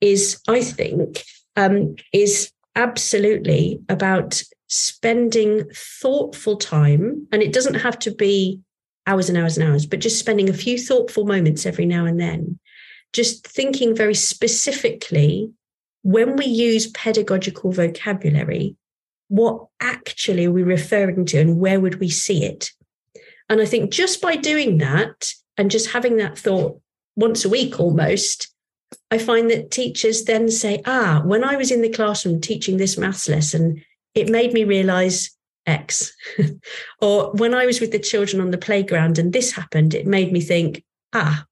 is 0.01 0.41
i 0.49 0.61
think 0.61 1.25
um, 1.57 1.97
is 2.13 2.53
absolutely 2.77 3.81
about 3.89 4.43
spending 4.69 5.65
thoughtful 5.75 6.57
time 6.57 7.27
and 7.33 7.43
it 7.43 7.53
doesn't 7.53 7.75
have 7.75 7.99
to 7.99 8.15
be 8.15 8.61
hours 9.09 9.29
and 9.29 9.39
hours 9.39 9.57
and 9.57 9.69
hours, 9.69 9.87
but 9.87 10.01
just 10.01 10.19
spending 10.19 10.49
a 10.49 10.55
few 10.55 10.79
thoughtful 10.79 11.25
moments 11.25 11.65
every 11.65 11.87
now 11.87 12.05
and 12.05 12.21
then, 12.21 12.59
just 13.13 13.47
thinking 13.47 13.97
very 13.97 14.15
specifically 14.15 15.51
when 16.03 16.37
we 16.37 16.45
use 16.45 16.91
pedagogical 16.93 17.73
vocabulary, 17.73 18.77
what 19.29 19.67
actually 19.81 20.47
are 20.47 20.53
we 20.53 20.63
referring 20.63 21.25
to 21.27 21.39
and 21.39 21.59
where 21.59 21.81
would 21.81 22.01
we 22.01 22.09
see 22.09 22.45
it? 22.45 22.71
And 23.49 23.61
I 23.61 23.65
think 23.65 23.91
just 23.91 24.21
by 24.21 24.37
doing 24.37 24.79
that 24.79 25.33
and 25.57 25.71
just 25.71 25.91
having 25.91 26.19
that 26.19 26.39
thought 26.39 26.81
once 27.17 27.45
a 27.45 27.49
week 27.49 27.81
almost, 27.81 28.55
I 29.11 29.19
find 29.19 29.51
that 29.51 29.71
teachers 29.71 30.25
then 30.25 30.51
say, 30.51 30.83
ah, 30.85 31.23
when 31.25 31.45
I 31.45 31.57
was 31.57 31.71
in 31.71 31.83
the 31.83 31.89
classroom 31.89 32.41
teaching 32.41 32.77
this 32.77 32.99
maths 32.99 33.29
lesson, 33.29 33.83
it 34.15 34.29
made 34.29 34.53
me 34.53 34.65
realize 34.65 35.31
X. 35.69 36.13
or 37.01 37.31
when 37.33 37.55
I 37.55 37.67
was 37.67 37.81
with 37.81 37.93
the 37.93 37.99
children 37.99 38.41
on 38.41 38.51
the 38.51 38.59
playground 38.59 39.19
and 39.19 39.33
this 39.33 39.53
happened, 39.53 39.95
it 39.95 40.07
made 40.07 40.33
me 40.33 40.41
think, 40.41 40.83
ah, 41.13 41.45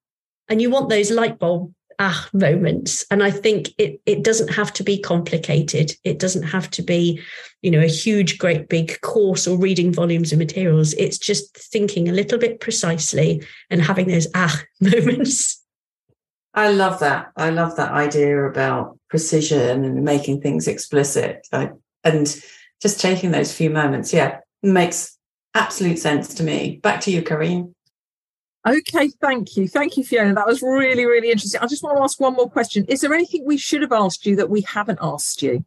and 0.49 0.61
you 0.61 0.69
want 0.69 0.89
those 0.89 1.11
light 1.11 1.39
bulb 1.39 1.73
ah 1.99 2.27
moments. 2.33 3.05
And 3.09 3.23
I 3.23 3.31
think 3.31 3.69
it 3.77 4.01
it 4.05 4.23
doesn't 4.23 4.49
have 4.49 4.73
to 4.73 4.83
be 4.83 4.99
complicated. 4.99 5.93
It 6.03 6.19
doesn't 6.19 6.43
have 6.43 6.69
to 6.71 6.81
be, 6.81 7.21
you 7.61 7.71
know, 7.71 7.79
a 7.79 7.87
huge, 7.87 8.37
great 8.37 8.69
big 8.69 8.99
course 9.01 9.47
or 9.47 9.57
reading 9.57 9.93
volumes 9.93 10.31
of 10.31 10.39
materials. 10.39 10.93
It's 10.93 11.17
just 11.17 11.55
thinking 11.55 12.09
a 12.09 12.13
little 12.13 12.37
bit 12.39 12.59
precisely 12.59 13.43
and 13.69 13.81
having 13.81 14.07
those 14.07 14.27
ah 14.35 14.61
moments. 14.81 15.63
I 16.53 16.71
love 16.71 16.99
that. 17.01 17.31
I 17.35 17.51
love 17.51 17.75
that 17.75 17.91
idea 17.91 18.43
about 18.45 18.97
precision 19.09 19.83
and 19.83 20.03
making 20.03 20.41
things 20.41 20.67
explicit. 20.67 21.47
I, 21.53 21.69
and 22.03 22.27
just 22.81 22.99
taking 22.99 23.31
those 23.31 23.53
few 23.53 23.69
moments, 23.69 24.13
yeah, 24.13 24.39
makes 24.63 25.17
absolute 25.53 25.99
sense 25.99 26.33
to 26.35 26.43
me. 26.43 26.79
Back 26.83 27.01
to 27.01 27.11
you, 27.11 27.21
Karine. 27.21 27.73
Okay, 28.67 29.09
thank 29.21 29.55
you. 29.55 29.67
Thank 29.67 29.95
you, 29.95 30.03
Fiona. 30.03 30.33
That 30.33 30.47
was 30.47 30.61
really, 30.61 31.05
really 31.05 31.31
interesting. 31.31 31.61
I 31.61 31.67
just 31.67 31.83
want 31.83 31.97
to 31.97 32.03
ask 32.03 32.19
one 32.19 32.33
more 32.33 32.49
question. 32.49 32.83
Is 32.89 32.99
there 32.99 33.13
anything 33.13 33.45
we 33.45 33.57
should 33.57 33.81
have 33.81 33.93
asked 33.93 34.25
you 34.25 34.35
that 34.35 34.49
we 34.49 34.61
haven't 34.61 34.99
asked 35.01 35.41
you? 35.41 35.63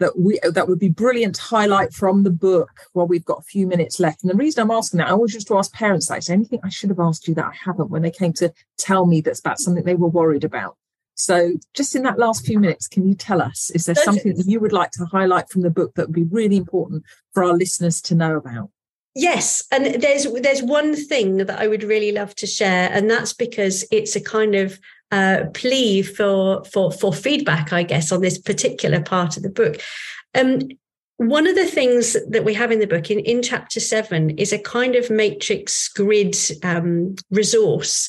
That 0.00 0.18
we 0.18 0.38
that 0.42 0.68
would 0.68 0.78
be 0.78 0.88
brilliant 0.88 1.34
to 1.36 1.42
highlight 1.42 1.92
from 1.92 2.22
the 2.22 2.30
book 2.30 2.70
while 2.92 3.06
we've 3.06 3.24
got 3.24 3.40
a 3.40 3.42
few 3.42 3.66
minutes 3.66 3.98
left. 3.98 4.22
And 4.22 4.30
the 4.30 4.36
reason 4.36 4.62
I'm 4.62 4.70
asking 4.70 4.98
that, 4.98 5.08
I 5.08 5.12
always 5.12 5.32
just 5.32 5.48
to 5.48 5.58
ask 5.58 5.72
parents 5.72 6.08
like, 6.08 6.28
anything 6.30 6.60
I 6.62 6.68
should 6.68 6.90
have 6.90 7.00
asked 7.00 7.26
you 7.26 7.34
that 7.34 7.46
I 7.46 7.54
haven't 7.64 7.90
when 7.90 8.02
they 8.02 8.10
came 8.10 8.32
to 8.34 8.52
tell 8.78 9.06
me 9.06 9.20
that's 9.20 9.40
about 9.40 9.58
something 9.58 9.84
they 9.84 9.94
were 9.94 10.08
worried 10.08 10.44
about. 10.44 10.76
So, 11.18 11.54
just 11.74 11.96
in 11.96 12.04
that 12.04 12.18
last 12.18 12.46
few 12.46 12.60
minutes, 12.60 12.86
can 12.86 13.06
you 13.06 13.14
tell 13.14 13.42
us, 13.42 13.70
is 13.70 13.86
there 13.86 13.96
something 13.96 14.36
that 14.36 14.46
you 14.46 14.60
would 14.60 14.72
like 14.72 14.92
to 14.92 15.04
highlight 15.04 15.50
from 15.50 15.62
the 15.62 15.70
book 15.70 15.94
that 15.96 16.06
would 16.06 16.14
be 16.14 16.22
really 16.22 16.56
important 16.56 17.02
for 17.34 17.42
our 17.42 17.54
listeners 17.54 18.00
to 18.02 18.14
know 18.14 18.36
about? 18.36 18.70
Yes, 19.16 19.66
and 19.72 20.00
there's 20.00 20.32
there's 20.32 20.62
one 20.62 20.94
thing 20.94 21.38
that 21.38 21.58
I 21.58 21.66
would 21.66 21.82
really 21.82 22.12
love 22.12 22.36
to 22.36 22.46
share, 22.46 22.88
and 22.92 23.10
that's 23.10 23.32
because 23.32 23.84
it's 23.90 24.14
a 24.14 24.20
kind 24.20 24.54
of 24.54 24.78
uh, 25.10 25.46
plea 25.54 26.02
for 26.02 26.64
for 26.64 26.92
for 26.92 27.12
feedback, 27.12 27.72
I 27.72 27.82
guess, 27.82 28.12
on 28.12 28.20
this 28.20 28.38
particular 28.38 29.02
part 29.02 29.36
of 29.36 29.42
the 29.42 29.50
book. 29.50 29.80
Um, 30.36 30.68
one 31.16 31.48
of 31.48 31.56
the 31.56 31.66
things 31.66 32.16
that 32.28 32.44
we 32.44 32.54
have 32.54 32.70
in 32.70 32.78
the 32.78 32.86
book 32.86 33.10
in, 33.10 33.18
in 33.18 33.42
chapter 33.42 33.80
seven 33.80 34.30
is 34.38 34.52
a 34.52 34.58
kind 34.58 34.94
of 34.94 35.10
matrix 35.10 35.88
grid 35.88 36.36
um, 36.62 37.16
resource 37.32 38.08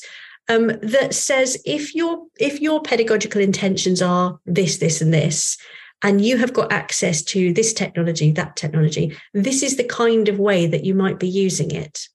um, 0.50 0.66
that 0.82 1.14
says 1.14 1.62
if 1.64 1.94
your 1.94 2.26
if 2.38 2.60
your 2.60 2.82
pedagogical 2.82 3.40
intentions 3.40 4.02
are 4.02 4.38
this, 4.46 4.78
this, 4.78 5.00
and 5.00 5.14
this, 5.14 5.56
and 6.02 6.24
you 6.24 6.38
have 6.38 6.52
got 6.52 6.72
access 6.72 7.22
to 7.22 7.52
this 7.52 7.72
technology, 7.72 8.32
that 8.32 8.56
technology, 8.56 9.16
this 9.32 9.62
is 9.62 9.76
the 9.76 9.84
kind 9.84 10.28
of 10.28 10.40
way 10.40 10.66
that 10.66 10.84
you 10.84 10.94
might 10.94 11.20
be 11.20 11.28
using 11.28 11.70
it. 11.70 12.08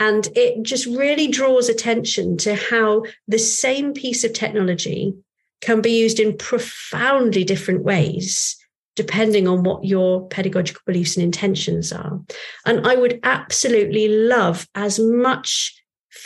And 0.00 0.28
it 0.34 0.62
just 0.62 0.86
really 0.86 1.28
draws 1.28 1.68
attention 1.68 2.38
to 2.38 2.54
how 2.54 3.02
the 3.26 3.38
same 3.38 3.92
piece 3.92 4.24
of 4.24 4.32
technology 4.32 5.12
can 5.60 5.82
be 5.82 6.00
used 6.00 6.20
in 6.20 6.38
profoundly 6.38 7.44
different 7.44 7.82
ways 7.82 8.56
depending 8.94 9.46
on 9.46 9.62
what 9.62 9.84
your 9.84 10.26
pedagogical 10.26 10.82
beliefs 10.84 11.16
and 11.16 11.22
intentions 11.22 11.92
are. 11.92 12.20
And 12.66 12.84
I 12.84 12.96
would 12.96 13.20
absolutely 13.22 14.08
love 14.08 14.66
as 14.74 14.98
much 14.98 15.77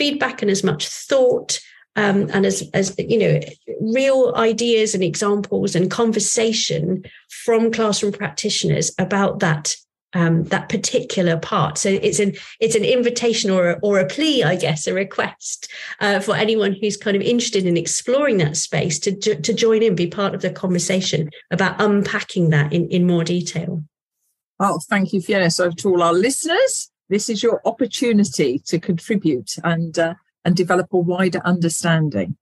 feedback 0.02 0.42
and 0.42 0.50
as 0.50 0.64
much 0.64 0.88
thought 0.88 1.60
um, 1.94 2.28
and 2.32 2.44
as 2.44 2.68
as 2.74 2.92
you 2.98 3.18
know 3.18 3.40
real 3.80 4.32
ideas 4.34 4.94
and 4.94 5.04
examples 5.04 5.76
and 5.76 5.92
conversation 5.92 7.04
from 7.28 7.70
classroom 7.70 8.12
practitioners 8.12 8.90
about 8.98 9.38
that 9.38 9.76
um, 10.14 10.44
that 10.44 10.68
particular 10.68 11.38
part. 11.38 11.78
So 11.78 11.88
it's 11.88 12.18
an 12.18 12.34
it's 12.58 12.74
an 12.74 12.84
invitation 12.84 13.48
or 13.50 13.70
a, 13.70 13.78
or 13.80 14.00
a 14.00 14.06
plea, 14.06 14.42
I 14.42 14.56
guess, 14.56 14.88
a 14.88 14.92
request 14.92 15.70
uh, 16.00 16.18
for 16.18 16.34
anyone 16.34 16.76
who's 16.78 16.96
kind 16.96 17.16
of 17.16 17.22
interested 17.22 17.64
in 17.64 17.76
exploring 17.76 18.38
that 18.38 18.56
space 18.56 18.98
to 19.00 19.14
to 19.14 19.52
join 19.52 19.84
in, 19.84 19.94
be 19.94 20.08
part 20.08 20.34
of 20.34 20.42
the 20.42 20.50
conversation 20.50 21.30
about 21.52 21.80
unpacking 21.80 22.50
that 22.50 22.72
in 22.72 22.88
in 22.88 23.06
more 23.06 23.22
detail. 23.24 23.84
Well, 24.58 24.82
thank 24.90 25.12
you, 25.12 25.20
Fiona. 25.20 25.50
So 25.50 25.70
to 25.70 25.88
all 25.88 26.02
our 26.02 26.12
listeners, 26.12 26.91
this 27.12 27.28
is 27.28 27.42
your 27.42 27.60
opportunity 27.66 28.58
to 28.66 28.78
contribute 28.78 29.56
and 29.62 29.98
uh, 29.98 30.14
and 30.44 30.56
develop 30.56 30.92
a 30.92 30.98
wider 30.98 31.40
understanding. 31.44 32.36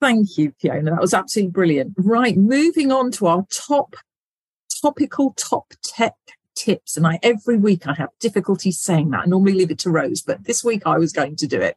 Thank 0.00 0.36
you, 0.36 0.52
Fiona. 0.60 0.90
That 0.90 1.00
was 1.00 1.14
absolutely 1.14 1.52
brilliant. 1.52 1.94
Right, 1.96 2.36
moving 2.36 2.92
on 2.92 3.10
to 3.12 3.26
our 3.26 3.46
top 3.50 3.96
topical 4.82 5.32
top 5.36 5.72
tech 5.82 6.14
tips. 6.54 6.96
And 6.96 7.06
I 7.06 7.18
every 7.22 7.56
week 7.56 7.86
I 7.86 7.94
have 7.94 8.10
difficulty 8.20 8.70
saying 8.72 9.10
that. 9.10 9.22
I 9.22 9.24
normally 9.24 9.54
leave 9.54 9.70
it 9.70 9.78
to 9.80 9.90
Rose, 9.90 10.20
but 10.20 10.44
this 10.44 10.62
week 10.62 10.82
I 10.84 10.98
was 10.98 11.12
going 11.12 11.36
to 11.36 11.46
do 11.46 11.60
it. 11.60 11.76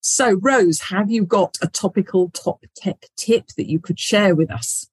So, 0.00 0.34
Rose, 0.34 0.82
have 0.82 1.10
you 1.10 1.24
got 1.24 1.56
a 1.62 1.66
topical 1.66 2.30
top 2.30 2.60
tech 2.76 3.06
tip 3.16 3.48
that 3.56 3.68
you 3.68 3.80
could 3.80 3.98
share 3.98 4.34
with 4.34 4.50
us? 4.50 4.86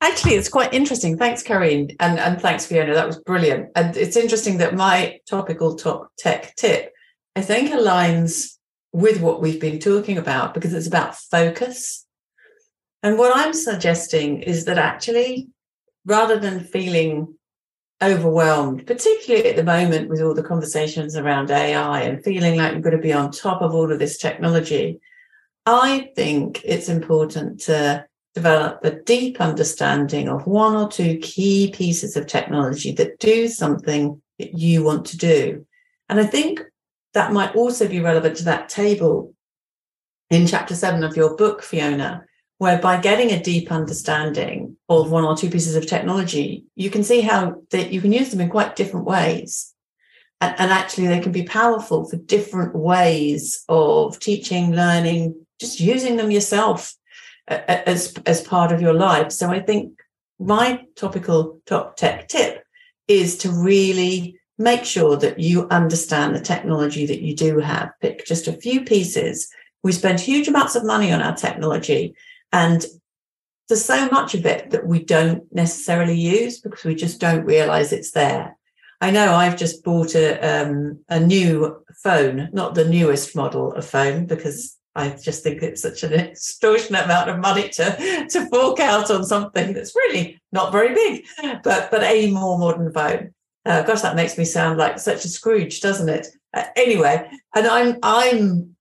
Actually, 0.00 0.34
it's 0.34 0.48
quite 0.48 0.74
interesting. 0.74 1.16
Thanks, 1.16 1.42
Karine. 1.42 1.96
And, 2.00 2.18
and 2.18 2.40
thanks, 2.40 2.66
Fiona. 2.66 2.94
That 2.94 3.06
was 3.06 3.18
brilliant. 3.18 3.70
And 3.74 3.96
it's 3.96 4.16
interesting 4.16 4.58
that 4.58 4.74
my 4.74 5.20
topical 5.28 5.74
top 5.74 6.10
tech 6.18 6.54
tip, 6.56 6.92
I 7.34 7.40
think, 7.40 7.70
aligns 7.70 8.56
with 8.92 9.20
what 9.20 9.40
we've 9.40 9.60
been 9.60 9.78
talking 9.78 10.18
about 10.18 10.54
because 10.54 10.74
it's 10.74 10.86
about 10.86 11.16
focus. 11.16 12.06
And 13.02 13.18
what 13.18 13.36
I'm 13.36 13.52
suggesting 13.52 14.42
is 14.42 14.64
that 14.66 14.78
actually, 14.78 15.48
rather 16.04 16.38
than 16.38 16.60
feeling 16.60 17.34
overwhelmed, 18.02 18.86
particularly 18.86 19.48
at 19.48 19.56
the 19.56 19.64
moment 19.64 20.10
with 20.10 20.20
all 20.20 20.34
the 20.34 20.42
conversations 20.42 21.16
around 21.16 21.50
AI 21.50 22.02
and 22.02 22.22
feeling 22.22 22.56
like 22.56 22.74
you've 22.74 22.82
got 22.82 22.90
to 22.90 22.98
be 22.98 23.12
on 23.12 23.30
top 23.30 23.62
of 23.62 23.74
all 23.74 23.90
of 23.90 23.98
this 23.98 24.18
technology, 24.18 25.00
I 25.64 26.10
think 26.14 26.62
it's 26.64 26.88
important 26.88 27.60
to 27.62 28.06
develop 28.36 28.84
a 28.84 28.90
deep 28.90 29.40
understanding 29.40 30.28
of 30.28 30.46
one 30.46 30.76
or 30.76 30.90
two 30.90 31.16
key 31.22 31.72
pieces 31.74 32.18
of 32.18 32.26
technology 32.26 32.92
that 32.92 33.18
do 33.18 33.48
something 33.48 34.20
that 34.38 34.52
you 34.52 34.84
want 34.84 35.06
to 35.06 35.16
do. 35.16 35.64
And 36.10 36.20
I 36.20 36.26
think 36.26 36.60
that 37.14 37.32
might 37.32 37.56
also 37.56 37.88
be 37.88 38.00
relevant 38.00 38.36
to 38.36 38.44
that 38.44 38.68
table 38.68 39.34
in 40.28 40.46
chapter 40.46 40.74
seven 40.74 41.02
of 41.02 41.16
your 41.16 41.34
book, 41.34 41.62
Fiona, 41.62 42.26
where 42.58 42.78
by 42.78 43.00
getting 43.00 43.30
a 43.30 43.42
deep 43.42 43.72
understanding 43.72 44.76
of 44.90 45.10
one 45.10 45.24
or 45.24 45.34
two 45.34 45.48
pieces 45.48 45.74
of 45.74 45.86
technology, 45.86 46.66
you 46.74 46.90
can 46.90 47.04
see 47.04 47.22
how 47.22 47.62
that 47.70 47.90
you 47.90 48.02
can 48.02 48.12
use 48.12 48.30
them 48.30 48.42
in 48.42 48.50
quite 48.50 48.76
different 48.76 49.06
ways. 49.06 49.72
And, 50.42 50.54
and, 50.58 50.70
actually 50.70 51.06
they 51.06 51.20
can 51.20 51.32
be 51.32 51.44
powerful 51.44 52.06
for 52.06 52.18
different 52.18 52.76
ways 52.76 53.64
of 53.70 54.20
teaching, 54.20 54.72
learning, 54.72 55.46
just 55.58 55.80
using 55.80 56.16
them 56.16 56.30
yourself 56.30 56.94
as, 57.48 58.14
as 58.26 58.40
part 58.40 58.72
of 58.72 58.80
your 58.80 58.94
life. 58.94 59.32
So 59.32 59.50
I 59.50 59.60
think 59.60 59.98
my 60.38 60.84
topical 60.96 61.60
top 61.66 61.96
tech 61.96 62.28
tip 62.28 62.64
is 63.08 63.38
to 63.38 63.50
really 63.50 64.38
make 64.58 64.84
sure 64.84 65.16
that 65.16 65.38
you 65.38 65.68
understand 65.68 66.34
the 66.34 66.40
technology 66.40 67.06
that 67.06 67.20
you 67.20 67.34
do 67.34 67.58
have. 67.58 67.90
Pick 68.00 68.26
just 68.26 68.48
a 68.48 68.52
few 68.52 68.84
pieces. 68.84 69.48
We 69.82 69.92
spend 69.92 70.18
huge 70.18 70.48
amounts 70.48 70.76
of 70.76 70.84
money 70.84 71.12
on 71.12 71.22
our 71.22 71.36
technology 71.36 72.14
and 72.52 72.84
there's 73.68 73.84
so 73.84 74.08
much 74.08 74.34
of 74.34 74.46
it 74.46 74.70
that 74.70 74.86
we 74.86 75.02
don't 75.02 75.52
necessarily 75.52 76.18
use 76.18 76.60
because 76.60 76.84
we 76.84 76.94
just 76.94 77.20
don't 77.20 77.44
realize 77.44 77.92
it's 77.92 78.12
there. 78.12 78.56
I 79.00 79.10
know 79.10 79.34
I've 79.34 79.56
just 79.56 79.84
bought 79.84 80.14
a 80.14 80.38
um, 80.40 81.00
a 81.08 81.20
new 81.20 81.84
phone, 82.02 82.48
not 82.52 82.74
the 82.74 82.88
newest 82.88 83.34
model 83.36 83.72
of 83.72 83.84
phone, 83.84 84.26
because 84.26 84.75
I 84.96 85.10
just 85.10 85.42
think 85.42 85.62
it's 85.62 85.82
such 85.82 86.02
an 86.02 86.12
extortionate 86.14 87.04
amount 87.04 87.30
of 87.30 87.38
money 87.38 87.68
to 87.68 88.26
to 88.30 88.46
fork 88.46 88.80
out 88.80 89.10
on 89.10 89.24
something 89.24 89.72
that's 89.72 89.94
really 89.94 90.40
not 90.52 90.72
very 90.72 90.94
big, 90.94 91.26
but 91.62 91.90
but 91.90 92.02
a 92.02 92.30
more 92.30 92.58
modern 92.58 92.92
phone. 92.92 93.32
Uh, 93.64 93.82
gosh, 93.82 94.00
that 94.00 94.16
makes 94.16 94.38
me 94.38 94.44
sound 94.44 94.78
like 94.78 94.98
such 94.98 95.24
a 95.24 95.28
Scrooge, 95.28 95.80
doesn't 95.80 96.08
it? 96.08 96.28
Uh, 96.54 96.64
anyway, 96.76 97.28
and 97.54 97.66
I'm 97.66 97.98
I'm 98.02 98.76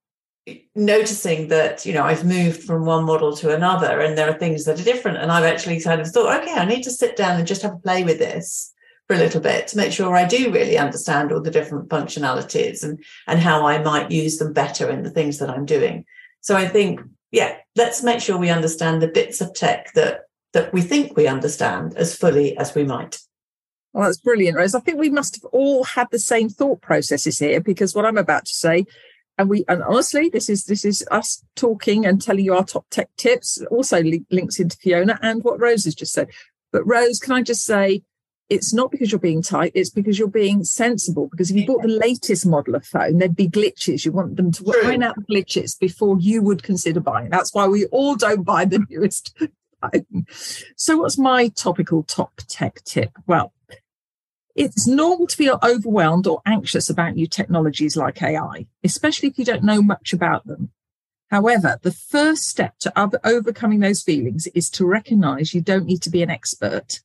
noticing 0.76 1.49
that 1.49 1.86
you 1.86 1.93
know 1.93 2.03
I've 2.03 2.24
moved 2.24 2.63
from 2.63 2.86
one 2.86 3.03
model 3.03 3.36
to 3.38 3.53
another, 3.53 3.99
and 3.99 4.18
there 4.18 4.30
are 4.30 4.39
things 4.39 4.66
that 4.66 4.80
are 4.80 4.84
different. 4.84 5.18
And 5.18 5.32
I've 5.32 5.43
actually 5.43 5.82
kind 5.82 5.99
of 5.99 6.07
thought, 6.07 6.41
okay, 6.41 6.53
I 6.53 6.66
need 6.66 6.84
to 6.84 6.91
sit 6.91 7.18
down 7.18 7.38
and 7.38 7.47
just 7.47 7.61
have 7.63 7.74
a 7.74 7.80
play 7.80 8.03
with 8.03 8.20
this 8.20 8.74
for 9.08 9.16
a 9.16 9.20
little 9.20 9.41
bit 9.41 9.68
to 9.68 9.78
make 9.78 9.91
sure 9.91 10.16
I 10.16 10.26
do 10.26 10.51
really 10.51 10.78
understand 10.78 11.32
all 11.32 11.41
the 11.41 11.51
different 11.51 11.89
functionalities 11.89 12.84
and 12.84 13.03
and 13.28 13.39
how 13.39 13.66
I 13.66 13.82
might 13.82 14.12
use 14.12 14.38
them 14.38 14.53
better 14.53 14.89
in 14.89 15.03
the 15.03 15.10
things 15.10 15.39
that 15.39 15.49
I'm 15.49 15.66
doing. 15.66 16.06
So 16.41 16.56
I 16.56 16.68
think, 16.68 17.01
yeah, 17.32 17.58
let's 17.76 18.03
make 18.03 18.20
sure 18.20 18.38
we 18.38 18.49
understand 18.49 19.01
the 19.01 19.08
bits 19.08 19.41
of 19.41 19.53
tech 19.53 19.93
that 19.93 20.22
that 20.53 20.74
we 20.74 20.82
think 20.82 21.16
we 21.16 21.28
understand 21.28 21.95
as 21.97 22.16
fully 22.16 22.58
as 22.58 22.74
we 22.74 22.84
might. 22.84 23.20
Well, 23.93 24.06
that's 24.06 24.20
brilliant, 24.20 24.58
Rose. 24.58 24.76
I 24.76 24.80
think 24.80 24.99
we 24.99 25.10
must 25.10 25.36
have 25.36 25.45
all 25.51 25.84
had 25.84 26.08
the 26.12 26.20
same 26.20 26.49
thought 26.49 26.82
processes 26.82 27.39
here 27.39 27.62
because 27.62 27.95
what 27.95 28.06
I'm 28.06 28.18
about 28.18 28.45
to 28.45 28.53
say 28.53 28.86
and 29.38 29.49
we 29.49 29.66
and 29.68 29.84
honestly 29.84 30.30
this 30.30 30.49
is 30.49 30.66
this 30.66 30.86
is 30.86 31.06
us 31.12 31.43
talking 31.56 32.06
and 32.06 32.22
telling 32.22 32.45
you 32.45 32.53
our 32.53 32.64
top 32.64 32.86
tech 32.89 33.10
tips 33.18 33.62
also 33.70 34.01
li- 34.01 34.26
links 34.32 34.60
into 34.60 34.78
fiona 34.78 35.20
and 35.22 35.43
what 35.43 35.60
rose 35.60 35.86
has 35.86 35.95
just 35.95 36.14
said 36.14 36.30
but 36.72 36.86
rose 36.86 37.20
can 37.20 37.34
i 37.34 37.41
just 37.41 37.64
say 37.64 38.01
it's 38.49 38.73
not 38.73 38.91
because 38.91 39.11
you're 39.11 39.19
being 39.19 39.41
tight 39.41 39.71
it's 39.75 39.89
because 39.89 40.19
you're 40.19 40.27
being 40.27 40.63
sensible 40.63 41.27
because 41.27 41.49
if 41.49 41.57
you 41.57 41.65
bought 41.65 41.81
the 41.81 41.87
latest 41.87 42.45
model 42.45 42.75
of 42.75 42.85
phone 42.85 43.17
there'd 43.17 43.35
be 43.35 43.47
glitches. 43.47 44.05
You 44.05 44.11
want 44.11 44.35
them 44.35 44.51
to 44.51 44.63
True. 44.63 44.83
find 44.83 45.03
out 45.03 45.15
the 45.15 45.33
glitches 45.33 45.77
before 45.79 46.17
you 46.19 46.41
would 46.41 46.63
consider 46.63 46.99
buying. 46.99 47.29
That's 47.29 47.53
why 47.53 47.67
we 47.67 47.85
all 47.87 48.15
don't 48.15 48.43
buy 48.43 48.65
the 48.65 48.85
newest 48.89 49.37
phone. 49.81 50.25
So 50.75 50.97
what's 50.97 51.17
my 51.17 51.49
topical 51.49 52.03
top 52.03 52.41
tech 52.47 52.83
tip? 52.83 53.11
Well 53.27 53.53
it's 54.55 54.87
normal 54.87 55.27
to 55.27 55.35
feel 55.35 55.59
overwhelmed 55.61 56.27
or 56.27 56.41
anxious 56.45 56.89
about 56.89 57.15
new 57.15 57.27
technologies 57.27 57.97
like 57.97 58.21
AI, 58.21 58.65
especially 58.85 59.27
if 59.27 59.37
you 59.37 59.43
don't 59.43 59.65
know 59.65 59.81
much 59.81 60.13
about 60.13 60.47
them. 60.47 60.71
However, 61.29 61.77
the 61.81 61.91
first 61.91 62.47
step 62.47 62.77
to 62.79 62.93
overcoming 63.25 63.81
those 63.81 64.01
feelings 64.01 64.47
is 64.47 64.69
to 64.71 64.85
recognize 64.85 65.53
you 65.53 65.59
don't 65.59 65.85
need 65.85 66.01
to 66.03 66.09
be 66.09 66.23
an 66.23 66.29
expert 66.29 67.01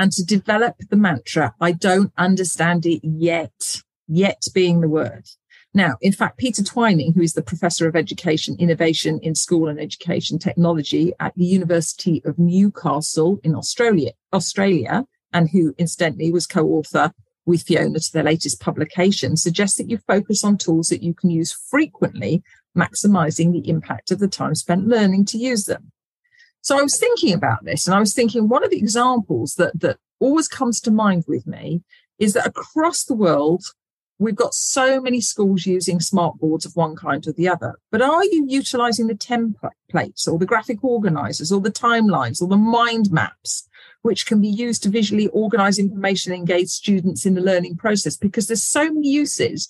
and 0.00 0.10
to 0.12 0.24
develop 0.24 0.76
the 0.88 0.96
mantra, 0.96 1.54
I 1.60 1.72
don't 1.72 2.10
understand 2.16 2.86
it 2.86 3.02
yet, 3.04 3.82
yet 4.08 4.42
being 4.54 4.80
the 4.80 4.88
word. 4.88 5.28
Now, 5.74 5.96
in 6.00 6.12
fact, 6.12 6.38
Peter 6.38 6.64
Twining, 6.64 7.12
who 7.12 7.20
is 7.20 7.34
the 7.34 7.42
professor 7.42 7.86
of 7.86 7.94
education 7.94 8.56
innovation 8.58 9.20
in 9.22 9.34
school 9.34 9.68
and 9.68 9.78
education 9.78 10.38
technology 10.38 11.12
at 11.20 11.34
the 11.36 11.44
University 11.44 12.22
of 12.24 12.38
Newcastle 12.38 13.40
in 13.44 13.54
Australia, 13.54 14.12
Australia 14.32 15.04
and 15.34 15.50
who 15.50 15.74
incidentally 15.76 16.32
was 16.32 16.46
co-author 16.46 17.12
with 17.44 17.64
Fiona 17.64 18.00
to 18.00 18.12
their 18.14 18.22
latest 18.22 18.58
publication, 18.58 19.36
suggests 19.36 19.76
that 19.76 19.90
you 19.90 19.98
focus 19.98 20.42
on 20.42 20.56
tools 20.56 20.88
that 20.88 21.02
you 21.02 21.12
can 21.12 21.28
use 21.28 21.52
frequently, 21.52 22.42
maximizing 22.74 23.52
the 23.52 23.68
impact 23.68 24.10
of 24.10 24.18
the 24.18 24.28
time 24.28 24.54
spent 24.54 24.88
learning 24.88 25.26
to 25.26 25.36
use 25.36 25.66
them. 25.66 25.92
So 26.62 26.78
I 26.78 26.82
was 26.82 26.98
thinking 26.98 27.32
about 27.32 27.64
this 27.64 27.86
and 27.86 27.94
I 27.94 28.00
was 28.00 28.14
thinking 28.14 28.48
one 28.48 28.64
of 28.64 28.70
the 28.70 28.78
examples 28.78 29.54
that, 29.54 29.80
that 29.80 29.98
always 30.18 30.48
comes 30.48 30.80
to 30.82 30.90
mind 30.90 31.24
with 31.26 31.46
me 31.46 31.82
is 32.18 32.34
that 32.34 32.46
across 32.46 33.04
the 33.04 33.14
world, 33.14 33.64
we've 34.18 34.36
got 34.36 34.52
so 34.52 35.00
many 35.00 35.20
schools 35.20 35.64
using 35.64 35.98
smart 35.98 36.38
boards 36.38 36.66
of 36.66 36.76
one 36.76 36.94
kind 36.94 37.26
or 37.26 37.32
the 37.32 37.48
other. 37.48 37.78
But 37.90 38.02
are 38.02 38.24
you 38.24 38.44
utilizing 38.46 39.06
the 39.06 39.14
templates 39.14 40.28
or 40.28 40.38
the 40.38 40.46
graphic 40.46 40.84
organizers 40.84 41.50
or 41.50 41.60
the 41.60 41.72
timelines 41.72 42.42
or 42.42 42.48
the 42.48 42.58
mind 42.58 43.10
maps, 43.10 43.66
which 44.02 44.26
can 44.26 44.42
be 44.42 44.48
used 44.48 44.82
to 44.82 44.90
visually 44.90 45.28
organize 45.28 45.78
information 45.78 46.32
and 46.32 46.40
engage 46.40 46.68
students 46.68 47.24
in 47.24 47.34
the 47.34 47.40
learning 47.40 47.76
process? 47.76 48.18
Because 48.18 48.46
there's 48.46 48.62
so 48.62 48.92
many 48.92 49.08
uses. 49.08 49.66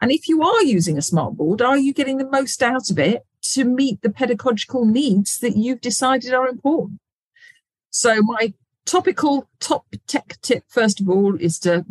And 0.00 0.10
if 0.10 0.28
you 0.28 0.42
are 0.42 0.64
using 0.64 0.98
a 0.98 1.02
smart 1.02 1.36
board, 1.36 1.62
are 1.62 1.78
you 1.78 1.94
getting 1.94 2.18
the 2.18 2.28
most 2.28 2.60
out 2.64 2.90
of 2.90 2.98
it 2.98 3.24
to 3.42 3.64
meet 3.64 4.02
the 4.02 4.10
pedagogical 4.10 4.84
needs 4.84 5.38
that 5.38 5.56
you've 5.56 5.80
decided 5.80 6.32
are 6.32 6.48
important? 6.48 7.00
So 7.90 8.22
my 8.22 8.54
topical 8.86 9.48
top 9.60 9.86
tech 10.06 10.38
tip, 10.42 10.64
first 10.68 11.00
of 11.00 11.08
all, 11.08 11.36
is 11.36 11.58
to 11.60 11.84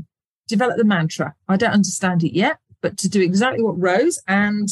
develop 0.47 0.77
the 0.77 0.83
mantra. 0.83 1.35
I 1.47 1.57
don't 1.57 1.71
understand 1.71 2.23
it 2.23 2.35
yet, 2.35 2.57
but 2.81 2.97
to 2.99 3.09
do 3.09 3.21
exactly 3.21 3.63
what 3.63 3.79
Rose 3.79 4.19
and 4.27 4.69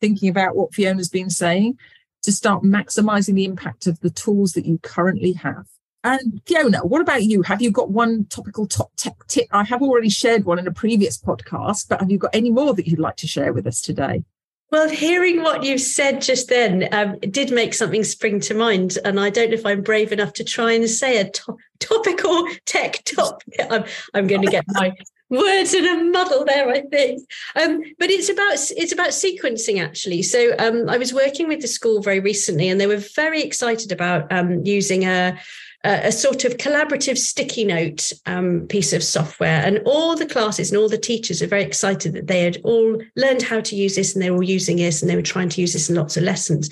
thinking 0.00 0.28
about 0.28 0.56
what 0.56 0.74
Fiona's 0.74 1.08
been 1.08 1.30
saying, 1.30 1.78
to 2.22 2.32
start 2.32 2.62
maximizing 2.62 3.34
the 3.34 3.44
impact 3.44 3.86
of 3.86 4.00
the 4.00 4.10
tools 4.10 4.52
that 4.52 4.66
you 4.66 4.78
currently 4.78 5.32
have. 5.32 5.66
And 6.02 6.40
Fiona, 6.46 6.78
what 6.78 7.02
about 7.02 7.24
you? 7.24 7.42
Have 7.42 7.60
you 7.60 7.70
got 7.70 7.90
one 7.90 8.24
topical 8.26 8.66
top 8.66 8.90
tech 8.96 9.26
tip? 9.26 9.46
I 9.52 9.64
have 9.64 9.82
already 9.82 10.08
shared 10.08 10.44
one 10.44 10.58
in 10.58 10.66
a 10.66 10.72
previous 10.72 11.18
podcast, 11.18 11.88
but 11.88 12.00
have 12.00 12.10
you 12.10 12.16
got 12.16 12.34
any 12.34 12.50
more 12.50 12.74
that 12.74 12.86
you'd 12.86 12.98
like 12.98 13.16
to 13.16 13.26
share 13.26 13.52
with 13.52 13.66
us 13.66 13.82
today? 13.82 14.24
Well, 14.70 14.88
hearing 14.88 15.42
what 15.42 15.64
you 15.64 15.78
said 15.78 16.22
just 16.22 16.48
then 16.48 16.88
um, 16.92 17.18
did 17.18 17.50
make 17.50 17.74
something 17.74 18.04
spring 18.04 18.38
to 18.40 18.54
mind, 18.54 18.98
and 19.04 19.18
I 19.18 19.28
don't 19.28 19.50
know 19.50 19.56
if 19.56 19.66
I'm 19.66 19.82
brave 19.82 20.12
enough 20.12 20.32
to 20.34 20.44
try 20.44 20.72
and 20.72 20.88
say 20.88 21.18
a 21.18 21.28
to- 21.28 21.56
topical 21.80 22.46
tech 22.66 23.02
top. 23.04 23.42
I'm, 23.70 23.84
I'm 24.14 24.28
going 24.28 24.42
to 24.42 24.50
get 24.50 24.64
my 24.68 24.94
words 25.28 25.74
in 25.74 25.86
a 25.86 26.04
muddle 26.04 26.44
there, 26.44 26.68
I 26.68 26.82
think. 26.82 27.28
Um, 27.56 27.82
but 27.98 28.10
it's 28.10 28.28
about 28.28 28.54
it's 28.76 28.92
about 28.92 29.08
sequencing 29.08 29.82
actually. 29.82 30.22
So 30.22 30.54
um, 30.58 30.88
I 30.88 30.98
was 30.98 31.12
working 31.12 31.48
with 31.48 31.62
the 31.62 31.68
school 31.68 32.00
very 32.00 32.20
recently, 32.20 32.68
and 32.68 32.80
they 32.80 32.86
were 32.86 33.02
very 33.16 33.42
excited 33.42 33.90
about 33.90 34.30
um, 34.30 34.64
using 34.64 35.04
a 35.04 35.36
a 35.82 36.12
sort 36.12 36.44
of 36.44 36.58
collaborative 36.58 37.16
sticky 37.16 37.64
note 37.64 38.12
um, 38.26 38.66
piece 38.68 38.92
of 38.92 39.02
software. 39.02 39.62
And 39.64 39.80
all 39.86 40.14
the 40.14 40.26
classes 40.26 40.70
and 40.70 40.78
all 40.78 40.90
the 40.90 40.98
teachers 40.98 41.40
are 41.40 41.46
very 41.46 41.62
excited 41.62 42.12
that 42.12 42.26
they 42.26 42.42
had 42.42 42.58
all 42.64 43.00
learned 43.16 43.42
how 43.42 43.60
to 43.60 43.76
use 43.76 43.96
this 43.96 44.14
and 44.14 44.22
they 44.22 44.30
were 44.30 44.38
all 44.38 44.42
using 44.42 44.76
this 44.76 45.00
and 45.00 45.10
they 45.10 45.16
were 45.16 45.22
trying 45.22 45.48
to 45.48 45.60
use 45.60 45.72
this 45.72 45.88
in 45.88 45.96
lots 45.96 46.18
of 46.18 46.22
lessons. 46.22 46.68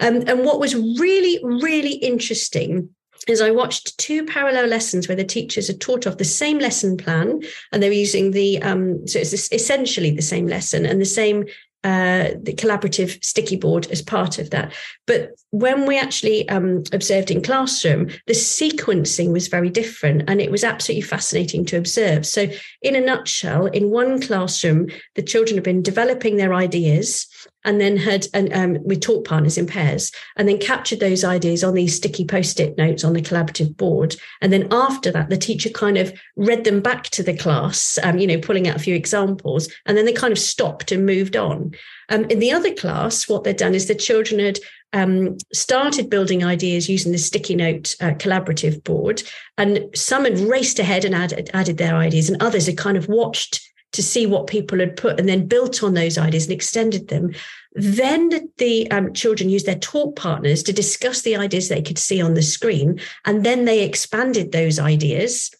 Um, 0.00 0.24
and 0.26 0.44
what 0.44 0.58
was 0.58 0.74
really, 0.74 1.38
really 1.42 1.94
interesting 1.94 2.88
is 3.28 3.40
I 3.40 3.50
watched 3.50 3.96
two 3.98 4.24
parallel 4.24 4.66
lessons 4.66 5.06
where 5.06 5.16
the 5.16 5.24
teachers 5.24 5.68
had 5.68 5.80
taught 5.80 6.06
off 6.06 6.18
the 6.18 6.24
same 6.24 6.58
lesson 6.58 6.96
plan 6.96 7.40
and 7.72 7.82
they 7.82 7.88
were 7.88 7.94
using 7.94 8.30
the 8.30 8.60
um, 8.62 9.06
so 9.06 9.18
it's 9.18 9.52
essentially 9.52 10.10
the 10.10 10.22
same 10.22 10.46
lesson 10.46 10.86
and 10.86 11.00
the 11.00 11.04
same 11.04 11.44
uh, 11.84 12.30
the 12.42 12.54
collaborative 12.54 13.22
sticky 13.24 13.56
board 13.56 13.86
as 13.90 14.02
part 14.02 14.38
of 14.38 14.50
that. 14.50 14.74
But 15.06 15.30
when 15.50 15.86
we 15.86 15.98
actually 15.98 16.48
um, 16.48 16.82
observed 16.92 17.30
in 17.30 17.40
classroom, 17.40 18.08
the 18.26 18.32
sequencing 18.32 19.32
was 19.32 19.46
very 19.46 19.70
different 19.70 20.24
and 20.28 20.40
it 20.40 20.50
was 20.50 20.64
absolutely 20.64 21.02
fascinating 21.02 21.64
to 21.66 21.76
observe. 21.76 22.26
So, 22.26 22.48
in 22.82 22.96
a 22.96 23.00
nutshell, 23.00 23.66
in 23.66 23.90
one 23.90 24.20
classroom, 24.20 24.88
the 25.14 25.22
children 25.22 25.56
have 25.56 25.64
been 25.64 25.82
developing 25.82 26.36
their 26.36 26.52
ideas 26.52 27.26
and 27.68 27.82
then 27.82 27.98
had 27.98 28.26
and 28.32 28.50
um, 28.54 28.82
talk 28.98 29.26
partners 29.26 29.58
in 29.58 29.66
pairs 29.66 30.10
and 30.36 30.48
then 30.48 30.56
captured 30.58 31.00
those 31.00 31.22
ideas 31.22 31.62
on 31.62 31.74
these 31.74 31.94
sticky 31.94 32.24
post-it 32.24 32.78
notes 32.78 33.04
on 33.04 33.12
the 33.12 33.20
collaborative 33.20 33.76
board 33.76 34.16
and 34.40 34.54
then 34.54 34.66
after 34.70 35.12
that 35.12 35.28
the 35.28 35.36
teacher 35.36 35.68
kind 35.68 35.98
of 35.98 36.10
read 36.36 36.64
them 36.64 36.80
back 36.80 37.04
to 37.04 37.22
the 37.22 37.36
class 37.36 37.98
um, 38.02 38.16
you 38.16 38.26
know 38.26 38.38
pulling 38.38 38.66
out 38.66 38.76
a 38.76 38.80
few 38.80 38.94
examples 38.94 39.70
and 39.84 39.98
then 39.98 40.06
they 40.06 40.14
kind 40.14 40.32
of 40.32 40.38
stopped 40.38 40.90
and 40.90 41.04
moved 41.04 41.36
on 41.36 41.70
um, 42.08 42.24
in 42.24 42.38
the 42.38 42.50
other 42.50 42.72
class 42.72 43.28
what 43.28 43.44
they'd 43.44 43.58
done 43.58 43.74
is 43.74 43.86
the 43.86 43.94
children 43.94 44.40
had 44.40 44.58
um, 44.94 45.36
started 45.52 46.08
building 46.08 46.42
ideas 46.42 46.88
using 46.88 47.12
the 47.12 47.18
sticky 47.18 47.54
note 47.54 47.94
uh, 48.00 48.12
collaborative 48.12 48.82
board 48.82 49.22
and 49.58 49.84
some 49.94 50.24
had 50.24 50.38
raced 50.38 50.78
ahead 50.78 51.04
and 51.04 51.14
added, 51.14 51.50
added 51.52 51.76
their 51.76 51.96
ideas 51.96 52.30
and 52.30 52.42
others 52.42 52.64
had 52.64 52.78
kind 52.78 52.96
of 52.96 53.08
watched 53.08 53.60
to 53.92 54.02
see 54.02 54.26
what 54.26 54.46
people 54.46 54.78
had 54.78 54.96
put 54.96 55.18
and 55.18 55.28
then 55.28 55.46
built 55.46 55.82
on 55.82 55.94
those 55.94 56.18
ideas 56.18 56.44
and 56.44 56.52
extended 56.52 57.08
them. 57.08 57.32
Then 57.78 58.50
the 58.58 58.90
um, 58.90 59.12
children 59.12 59.48
used 59.48 59.66
their 59.66 59.78
talk 59.78 60.16
partners 60.16 60.64
to 60.64 60.72
discuss 60.72 61.22
the 61.22 61.36
ideas 61.36 61.68
they 61.68 61.80
could 61.80 61.96
see 61.96 62.20
on 62.20 62.34
the 62.34 62.42
screen. 62.42 63.00
And 63.24 63.46
then 63.46 63.66
they 63.66 63.84
expanded 63.84 64.50
those 64.50 64.80
ideas. 64.80 65.52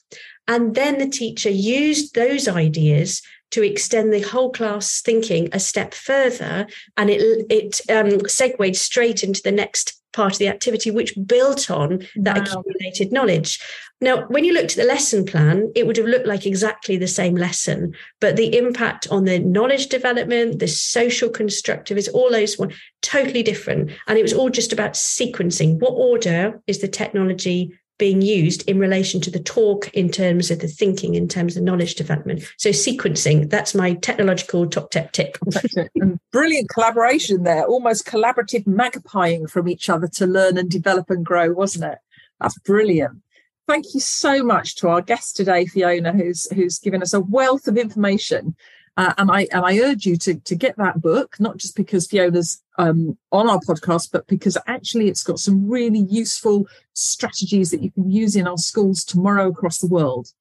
And 0.48 0.74
then 0.74 0.98
the 0.98 1.08
teacher 1.08 1.48
used 1.48 2.16
those 2.16 2.48
ideas 2.48 3.22
to 3.52 3.62
extend 3.62 4.12
the 4.12 4.20
whole 4.20 4.50
class 4.50 5.00
thinking 5.00 5.48
a 5.52 5.60
step 5.60 5.94
further. 5.94 6.66
And 6.96 7.08
it, 7.08 7.46
it 7.50 7.80
um, 7.88 8.28
segued 8.28 8.74
straight 8.74 9.22
into 9.22 9.40
the 9.40 9.52
next 9.52 9.97
part 10.18 10.32
of 10.32 10.38
the 10.40 10.48
activity, 10.48 10.90
which 10.90 11.14
built 11.26 11.70
on 11.70 12.04
that 12.16 12.38
wow. 12.38 12.42
accumulated 12.42 13.12
knowledge. 13.12 13.60
Now, 14.00 14.26
when 14.26 14.42
you 14.42 14.52
looked 14.52 14.72
at 14.72 14.76
the 14.76 14.84
lesson 14.84 15.24
plan, 15.24 15.70
it 15.76 15.86
would 15.86 15.96
have 15.96 16.06
looked 16.06 16.26
like 16.26 16.44
exactly 16.44 16.96
the 16.96 17.06
same 17.06 17.36
lesson, 17.36 17.94
but 18.20 18.34
the 18.34 18.56
impact 18.58 19.06
on 19.12 19.26
the 19.26 19.38
knowledge 19.38 19.86
development, 19.86 20.58
the 20.58 20.66
social 20.66 21.28
constructivism, 21.28 22.12
all 22.14 22.32
those 22.32 22.58
one 22.58 22.72
totally 23.00 23.44
different. 23.44 23.92
And 24.08 24.18
it 24.18 24.22
was 24.22 24.32
all 24.32 24.50
just 24.50 24.72
about 24.72 24.94
sequencing. 24.94 25.78
What 25.78 25.92
order 25.92 26.60
is 26.66 26.80
the 26.80 26.88
technology 26.88 27.78
being 27.99 28.22
used 28.22 28.68
in 28.68 28.78
relation 28.78 29.20
to 29.20 29.30
the 29.30 29.40
talk 29.40 29.88
in 29.94 30.09
terms 30.09 30.51
of 30.51 30.61
the 30.61 30.68
thinking, 30.68 31.14
in 31.14 31.28
terms 31.28 31.57
of 31.57 31.62
knowledge 31.62 31.96
development. 31.96 32.42
So 32.57 32.70
sequencing, 32.70 33.51
that's 33.51 33.74
my 33.74 33.94
technological 33.94 34.66
top 34.68 34.90
tip 34.90 35.12
tip. 35.12 35.36
brilliant 36.32 36.68
collaboration 36.70 37.42
there, 37.42 37.64
almost 37.64 38.07
collaborative 38.07 38.64
magpieing 38.64 39.51
from 39.51 39.68
each 39.68 39.88
other 39.88 40.09
to 40.14 40.26
learn 40.26 40.57
and 40.59 40.70
develop 40.70 41.11
and 41.11 41.24
grow, 41.24 41.53
wasn't 41.53 41.92
it? 41.92 41.99
That's 42.40 42.59
brilliant 42.61 43.22
thank 43.68 43.92
you 43.92 44.01
so 44.01 44.42
much 44.42 44.76
to 44.76 44.88
our 44.88 45.03
guest 45.03 45.36
today, 45.36 45.66
Fiona, 45.66 46.12
who's 46.12 46.51
who's 46.53 46.78
given 46.78 47.03
us 47.03 47.12
a 47.12 47.20
wealth 47.20 47.68
of 47.68 47.76
information. 47.76 48.57
Uh, 48.99 49.14
and 49.16 49.30
I 49.30 49.46
and 49.53 49.64
I 49.64 49.78
urge 49.78 50.05
you 50.05 50.16
to 50.16 50.34
to 50.34 50.55
get 50.57 50.76
that 50.76 51.01
book, 51.01 51.36
not 51.38 51.57
just 51.57 51.76
because 51.76 52.09
Fiona's 52.09 52.61
um, 52.78 53.16
on 53.30 53.49
our 53.49 53.61
podcast, 53.61 54.11
but 54.11 54.26
because 54.26 54.59
actually 54.66 55.09
it's 55.09 55.22
got 55.22 55.38
some 55.38 55.68
really 55.68 56.01
useful 56.11 56.66
strategies 56.94 57.70
that 57.70 57.80
you 57.80 57.92
can 57.92 58.11
use 58.11 58.34
in 58.34 58.49
our 58.49 58.59
schools 58.59 59.05
tomorrow 59.05 59.49
across 59.49 59.78
the 59.78 59.86
world. 59.86 60.32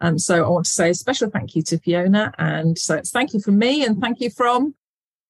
And 0.00 0.20
so 0.20 0.44
I 0.44 0.48
want 0.48 0.66
to 0.66 0.70
say 0.70 0.90
a 0.90 0.94
special 0.94 1.30
thank 1.30 1.56
you 1.56 1.62
to 1.62 1.78
Fiona. 1.78 2.34
And 2.36 2.78
so 2.78 2.96
it's 2.96 3.10
thank 3.10 3.32
you 3.32 3.40
from 3.40 3.58
me 3.58 3.82
and 3.82 3.98
thank 3.98 4.20
you 4.20 4.28
from 4.28 4.74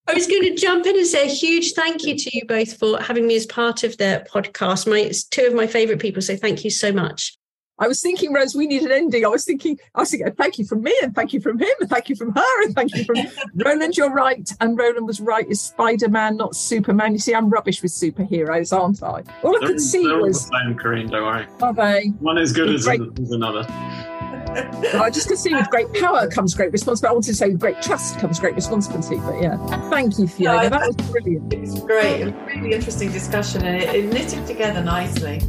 I 0.08 0.14
was 0.14 0.26
going 0.26 0.42
to 0.42 0.56
jump 0.56 0.84
in 0.84 0.96
and 0.96 1.06
say 1.06 1.26
a 1.26 1.32
huge 1.32 1.74
thank 1.74 2.02
you 2.04 2.18
to 2.18 2.30
you 2.36 2.44
both 2.46 2.76
for 2.76 3.00
having 3.00 3.28
me 3.28 3.36
as 3.36 3.46
part 3.46 3.84
of 3.84 3.96
the 3.98 4.26
podcast. 4.28 4.90
My 4.90 4.98
it's 4.98 5.22
two 5.22 5.46
of 5.46 5.54
my 5.54 5.68
favorite 5.68 6.00
people, 6.00 6.20
so 6.20 6.36
thank 6.36 6.64
you 6.64 6.70
so 6.70 6.92
much. 6.92 7.38
I 7.82 7.88
was 7.88 8.00
thinking, 8.00 8.32
Rose, 8.32 8.54
we 8.54 8.68
need 8.68 8.82
an 8.82 8.92
ending. 8.92 9.24
I 9.24 9.28
was 9.28 9.44
thinking, 9.44 9.76
I 9.96 10.00
was 10.02 10.10
thinking, 10.12 10.30
thank 10.34 10.56
you 10.56 10.64
from 10.64 10.84
me, 10.84 10.94
and 11.02 11.12
thank 11.12 11.32
you 11.32 11.40
from 11.40 11.58
him, 11.58 11.68
and 11.80 11.90
thank 11.90 12.08
you 12.08 12.14
from 12.14 12.32
her, 12.32 12.62
and 12.62 12.72
thank 12.76 12.94
you 12.94 13.02
from 13.02 13.16
Roland. 13.56 13.96
You're 13.96 14.12
right, 14.12 14.48
and 14.60 14.78
Roland 14.78 15.08
was 15.08 15.20
right. 15.20 15.44
Is 15.50 15.60
Spider 15.60 16.08
Man 16.08 16.36
not 16.36 16.54
Superman? 16.54 17.12
You 17.12 17.18
see, 17.18 17.34
I'm 17.34 17.50
rubbish 17.50 17.82
with 17.82 17.90
superheroes, 17.90 18.72
aren't 18.72 19.02
I? 19.02 19.24
All 19.42 19.56
I 19.56 19.66
could 19.66 19.80
see 19.80 20.06
was 20.06 20.48
the 20.48 20.60
same, 20.64 20.78
Karine. 20.78 21.10
Don't 21.10 21.24
worry. 21.24 21.48
Are 21.60 21.74
they? 21.74 22.10
One 22.20 22.38
is 22.38 22.52
good 22.52 22.68
as, 22.68 22.86
as 22.86 23.30
another. 23.32 23.66
I 24.94 25.10
just 25.10 25.26
could 25.26 25.38
see 25.38 25.52
with 25.52 25.68
great 25.70 25.92
power 25.94 26.28
comes 26.28 26.54
great 26.54 26.70
responsibility. 26.70 27.10
I 27.10 27.14
wanted 27.14 27.30
to 27.30 27.34
say 27.34 27.48
with 27.48 27.58
great 27.58 27.82
trust 27.82 28.20
comes 28.20 28.38
great 28.38 28.54
responsibility, 28.54 29.16
but 29.16 29.42
yeah. 29.42 29.56
Thank 29.90 30.20
you, 30.20 30.28
Fiona. 30.28 30.64
No, 30.64 30.68
that 30.68 30.86
was 30.86 31.10
brilliant. 31.10 31.52
It 31.52 31.60
was 31.60 31.80
great. 31.80 32.20
It 32.20 32.24
was 32.26 32.34
a 32.34 32.60
really 32.60 32.74
interesting 32.74 33.10
discussion 33.10 33.64
and 33.64 33.82
it, 33.82 33.92
it 33.92 34.12
knitted 34.12 34.46
together 34.46 34.84
nicely. 34.84 35.40